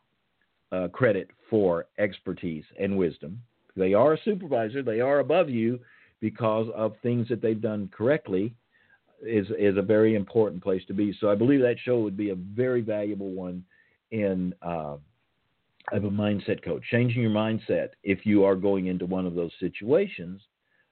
uh, 0.72 0.88
credit 0.88 1.30
for 1.50 1.86
expertise 1.98 2.64
and 2.80 2.96
wisdom. 2.96 3.40
They 3.76 3.94
are 3.94 4.14
a 4.14 4.22
supervisor. 4.24 4.82
They 4.82 5.00
are 5.00 5.18
above 5.18 5.48
you 5.48 5.80
because 6.20 6.68
of 6.74 6.94
things 7.02 7.28
that 7.28 7.42
they've 7.42 7.60
done 7.60 7.90
correctly. 7.96 8.54
Is 9.22 9.46
is 9.58 9.76
a 9.76 9.82
very 9.82 10.16
important 10.16 10.62
place 10.62 10.82
to 10.86 10.92
be. 10.92 11.16
So 11.20 11.30
I 11.30 11.34
believe 11.34 11.60
that 11.60 11.76
show 11.84 12.00
would 12.00 12.16
be 12.16 12.30
a 12.30 12.34
very 12.34 12.80
valuable 12.80 13.30
one 13.30 13.64
in 14.10 14.54
uh, 14.60 14.96
of 15.92 16.04
a 16.04 16.10
mindset 16.10 16.62
coach, 16.62 16.82
changing 16.90 17.22
your 17.22 17.30
mindset 17.30 17.90
if 18.02 18.24
you 18.24 18.44
are 18.44 18.56
going 18.56 18.86
into 18.86 19.06
one 19.06 19.26
of 19.26 19.34
those 19.34 19.52
situations. 19.60 20.40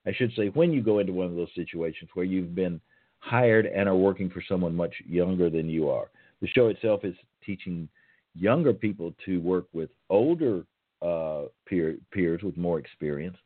I 0.07 0.12
should 0.12 0.32
say 0.36 0.48
when 0.48 0.72
you 0.72 0.82
go 0.82 0.98
into 0.98 1.12
one 1.12 1.26
of 1.26 1.36
those 1.36 1.55
situations 1.55 2.11
where 2.14 2.24
you've 2.24 2.55
been 2.55 2.80
hired 3.22 3.66
and 3.66 3.88
are 3.88 3.96
working 3.96 4.28
for 4.28 4.42
someone 4.48 4.74
much 4.74 4.94
younger 5.07 5.48
than 5.48 5.68
you 5.68 5.88
are. 5.88 6.11
The 6.40 6.48
show 6.48 6.66
itself 6.66 7.05
is 7.05 7.14
teaching 7.46 7.88
younger 8.34 8.72
people 8.72 9.14
to 9.24 9.40
work 9.40 9.66
with 9.72 9.90
older 10.11 10.64
uh, 11.00 11.42
peer, 11.66 11.96
peers 12.11 12.42
with 12.42 12.57
more 12.57 12.80
experience. 12.80 13.36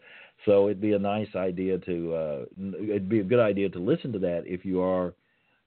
So 0.47 0.67
it'd 0.67 0.81
be 0.81 0.95
a 0.95 0.99
nice 0.99 1.29
idea 1.35 1.79
to 1.79 2.15
uh, 2.15 2.45
it'd 2.89 3.09
be 3.09 3.21
a 3.21 3.25
good 3.25 3.41
idea 3.41 3.69
to 3.71 3.79
listen 3.79 4.13
to 4.13 4.19
that 4.21 4.45
if 4.47 4.65
you 4.65 4.81
are 4.81 5.13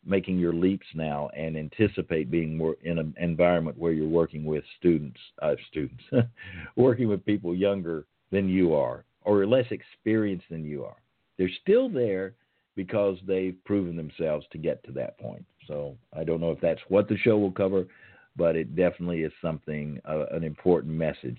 making 0.06 0.40
your 0.40 0.54
leaps 0.54 0.88
now 0.96 1.30
and 1.36 1.58
anticipate 1.58 2.32
being 2.32 2.58
more 2.58 2.76
in 2.84 2.98
an 2.98 3.14
environment 3.20 3.78
where 3.78 3.92
you're 3.92 4.08
working 4.08 4.46
with 4.46 4.64
students, 4.80 5.20
uh, 5.42 5.56
students, 5.70 6.04
working 6.76 7.08
with 7.08 7.26
people 7.26 7.54
younger 7.54 8.06
than 8.32 8.48
you 8.48 8.74
are 8.74 9.04
or 9.24 9.46
less 9.46 9.66
experienced 9.72 10.46
than 10.50 10.64
you 10.64 10.86
are. 10.86 10.98
They're 11.38 11.50
still 11.62 11.90
there, 11.90 12.34
because 12.80 13.18
they've 13.28 13.58
proven 13.66 13.98
themselves 13.98 14.46
to 14.54 14.58
get 14.58 14.82
to 14.86 14.92
that 14.94 15.20
point. 15.20 15.46
So 15.68 15.98
I 16.18 16.24
don't 16.24 16.40
know 16.40 16.52
if 16.52 16.62
that's 16.62 16.80
what 16.88 17.10
the 17.10 17.18
show 17.18 17.38
will 17.38 17.52
cover, 17.52 17.86
but 18.38 18.56
it 18.56 18.74
definitely 18.74 19.24
is 19.24 19.34
something, 19.42 20.00
uh, 20.08 20.28
an 20.32 20.46
important 20.46 20.94
message. 20.94 21.38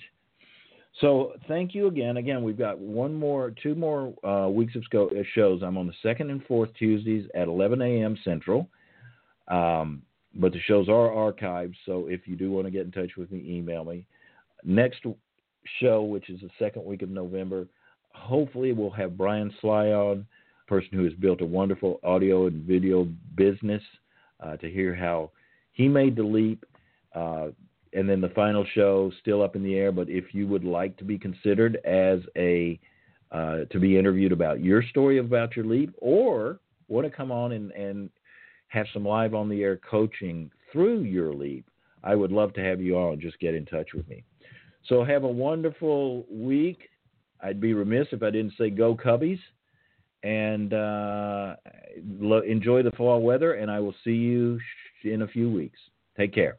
So 1.00 1.32
thank 1.48 1.74
you 1.74 1.86
again. 1.86 2.18
Again, 2.18 2.42
we've 2.42 2.58
got 2.58 2.78
one 2.78 3.14
more, 3.14 3.54
two 3.62 3.74
more 3.74 4.12
uh, 4.22 4.50
weeks 4.50 4.74
of 4.76 4.82
uh, 4.94 5.22
shows. 5.34 5.62
I'm 5.62 5.78
on 5.78 5.86
the 5.86 5.94
second 6.02 6.28
and 6.28 6.44
fourth 6.44 6.68
Tuesdays 6.78 7.26
at 7.34 7.48
11 7.48 7.80
a.m. 7.80 8.18
Central. 8.22 8.68
Um, 9.48 10.02
but 10.34 10.52
the 10.52 10.60
shows 10.60 10.90
are 10.90 11.08
archived, 11.08 11.74
so 11.86 12.06
if 12.06 12.28
you 12.28 12.36
do 12.36 12.50
want 12.50 12.66
to 12.66 12.70
get 12.70 12.84
in 12.84 12.92
touch 12.92 13.16
with 13.16 13.32
me, 13.32 13.42
email 13.48 13.84
me. 13.84 14.04
Next 14.62 15.06
show, 15.80 16.02
which 16.02 16.30
is 16.30 16.40
the 16.40 16.50
second 16.58 16.84
week 16.84 17.02
of 17.02 17.10
November, 17.10 17.66
hopefully 18.12 18.72
we'll 18.72 18.90
have 18.90 19.16
Brian 19.16 19.52
Sly 19.60 19.88
on 19.88 20.26
person 20.66 20.90
who 20.92 21.04
has 21.04 21.12
built 21.14 21.40
a 21.40 21.44
wonderful 21.44 21.98
audio 22.04 22.46
and 22.46 22.62
video 22.62 23.08
business 23.34 23.82
uh, 24.38 24.56
to 24.56 24.70
hear 24.70 24.94
how 24.94 25.30
he 25.72 25.88
made 25.88 26.14
the 26.16 26.22
leap. 26.22 26.64
Uh, 27.14 27.48
and 27.92 28.08
then 28.08 28.20
the 28.20 28.28
final 28.30 28.64
show 28.72 29.10
still 29.20 29.42
up 29.42 29.56
in 29.56 29.64
the 29.64 29.74
air. 29.74 29.90
But 29.90 30.08
if 30.08 30.32
you 30.32 30.46
would 30.46 30.64
like 30.64 30.96
to 30.98 31.04
be 31.04 31.18
considered 31.18 31.76
as 31.84 32.20
a 32.36 32.78
uh, 33.32 33.64
to 33.70 33.78
be 33.78 33.96
interviewed 33.96 34.32
about 34.32 34.60
your 34.60 34.82
story 34.82 35.18
about 35.18 35.54
your 35.54 35.64
leap, 35.64 35.94
or 36.00 36.58
want 36.88 37.06
to 37.06 37.16
come 37.16 37.30
on 37.30 37.52
and, 37.52 37.70
and 37.72 38.10
have 38.68 38.86
some 38.92 39.04
live 39.04 39.34
on 39.34 39.48
the 39.48 39.62
air 39.62 39.76
coaching 39.88 40.50
through 40.72 41.02
your 41.02 41.32
leap, 41.32 41.64
I 42.02 42.16
would 42.16 42.32
love 42.32 42.52
to 42.54 42.60
have 42.60 42.80
you 42.80 42.98
on. 42.98 43.20
Just 43.20 43.38
get 43.38 43.54
in 43.54 43.66
touch 43.66 43.88
with 43.94 44.08
me. 44.08 44.24
So 44.86 45.04
have 45.04 45.24
a 45.24 45.28
wonderful 45.28 46.24
week. 46.30 46.88
I'd 47.42 47.60
be 47.60 47.74
remiss 47.74 48.08
if 48.12 48.22
I 48.22 48.30
didn't 48.30 48.54
say 48.58 48.70
go 48.70 48.96
Cubbies. 48.96 49.38
And 50.22 50.74
uh, 50.74 51.56
lo- 52.20 52.42
enjoy 52.42 52.82
the 52.82 52.90
fall 52.90 53.22
weather, 53.22 53.54
and 53.54 53.70
I 53.70 53.80
will 53.80 53.94
see 54.04 54.10
you 54.12 54.60
in 55.04 55.22
a 55.22 55.28
few 55.28 55.50
weeks. 55.50 55.78
Take 56.16 56.34
care. 56.34 56.58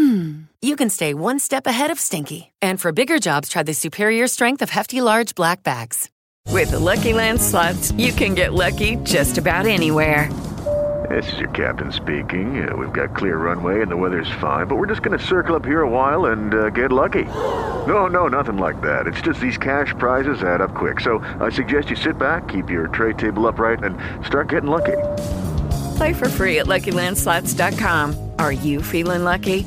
hmm, 0.00 0.42
you 0.60 0.76
can 0.76 0.90
stay 0.90 1.14
one 1.14 1.38
step 1.38 1.66
ahead 1.66 1.90
of 1.90 2.00
stinky. 2.00 2.52
And 2.62 2.80
for 2.80 2.92
bigger 2.92 3.18
jobs, 3.18 3.48
try 3.48 3.62
the 3.62 3.74
superior 3.74 4.26
strength 4.26 4.62
of 4.62 4.70
Hefty 4.70 5.00
Large 5.00 5.34
Black 5.34 5.62
Bags. 5.62 6.10
With 6.48 6.70
the 6.72 6.78
Lucky 6.78 7.12
Land 7.12 7.40
slots, 7.40 7.92
you 7.92 8.12
can 8.12 8.34
get 8.34 8.52
lucky 8.52 8.96
just 9.04 9.38
about 9.38 9.66
anywhere. 9.66 10.32
This 11.08 11.32
is 11.32 11.38
your 11.38 11.50
captain 11.50 11.92
speaking. 11.92 12.68
Uh, 12.68 12.76
we've 12.76 12.92
got 12.92 13.16
clear 13.16 13.36
runway 13.36 13.82
and 13.82 13.90
the 13.90 13.96
weather's 13.96 14.30
fine, 14.40 14.66
but 14.66 14.76
we're 14.76 14.86
just 14.86 15.02
going 15.02 15.18
to 15.18 15.24
circle 15.24 15.56
up 15.56 15.64
here 15.64 15.82
a 15.82 15.88
while 15.88 16.26
and 16.26 16.54
uh, 16.54 16.70
get 16.70 16.92
lucky. 16.92 17.24
No, 17.86 18.06
no, 18.06 18.28
nothing 18.28 18.58
like 18.58 18.80
that. 18.82 19.06
It's 19.06 19.20
just 19.20 19.40
these 19.40 19.58
cash 19.58 19.94
prizes 19.98 20.42
add 20.42 20.60
up 20.60 20.74
quick. 20.74 21.00
So 21.00 21.18
I 21.40 21.50
suggest 21.50 21.90
you 21.90 21.96
sit 21.96 22.18
back, 22.18 22.48
keep 22.48 22.70
your 22.70 22.88
tray 22.88 23.12
table 23.14 23.46
upright, 23.46 23.82
and 23.82 23.98
start 24.26 24.48
getting 24.48 24.70
lucky. 24.70 24.98
Play 25.96 26.12
for 26.12 26.28
free 26.28 26.58
at 26.58 26.66
LuckyLandSlots.com. 26.66 28.32
Are 28.38 28.52
you 28.52 28.80
feeling 28.82 29.24
lucky? 29.24 29.66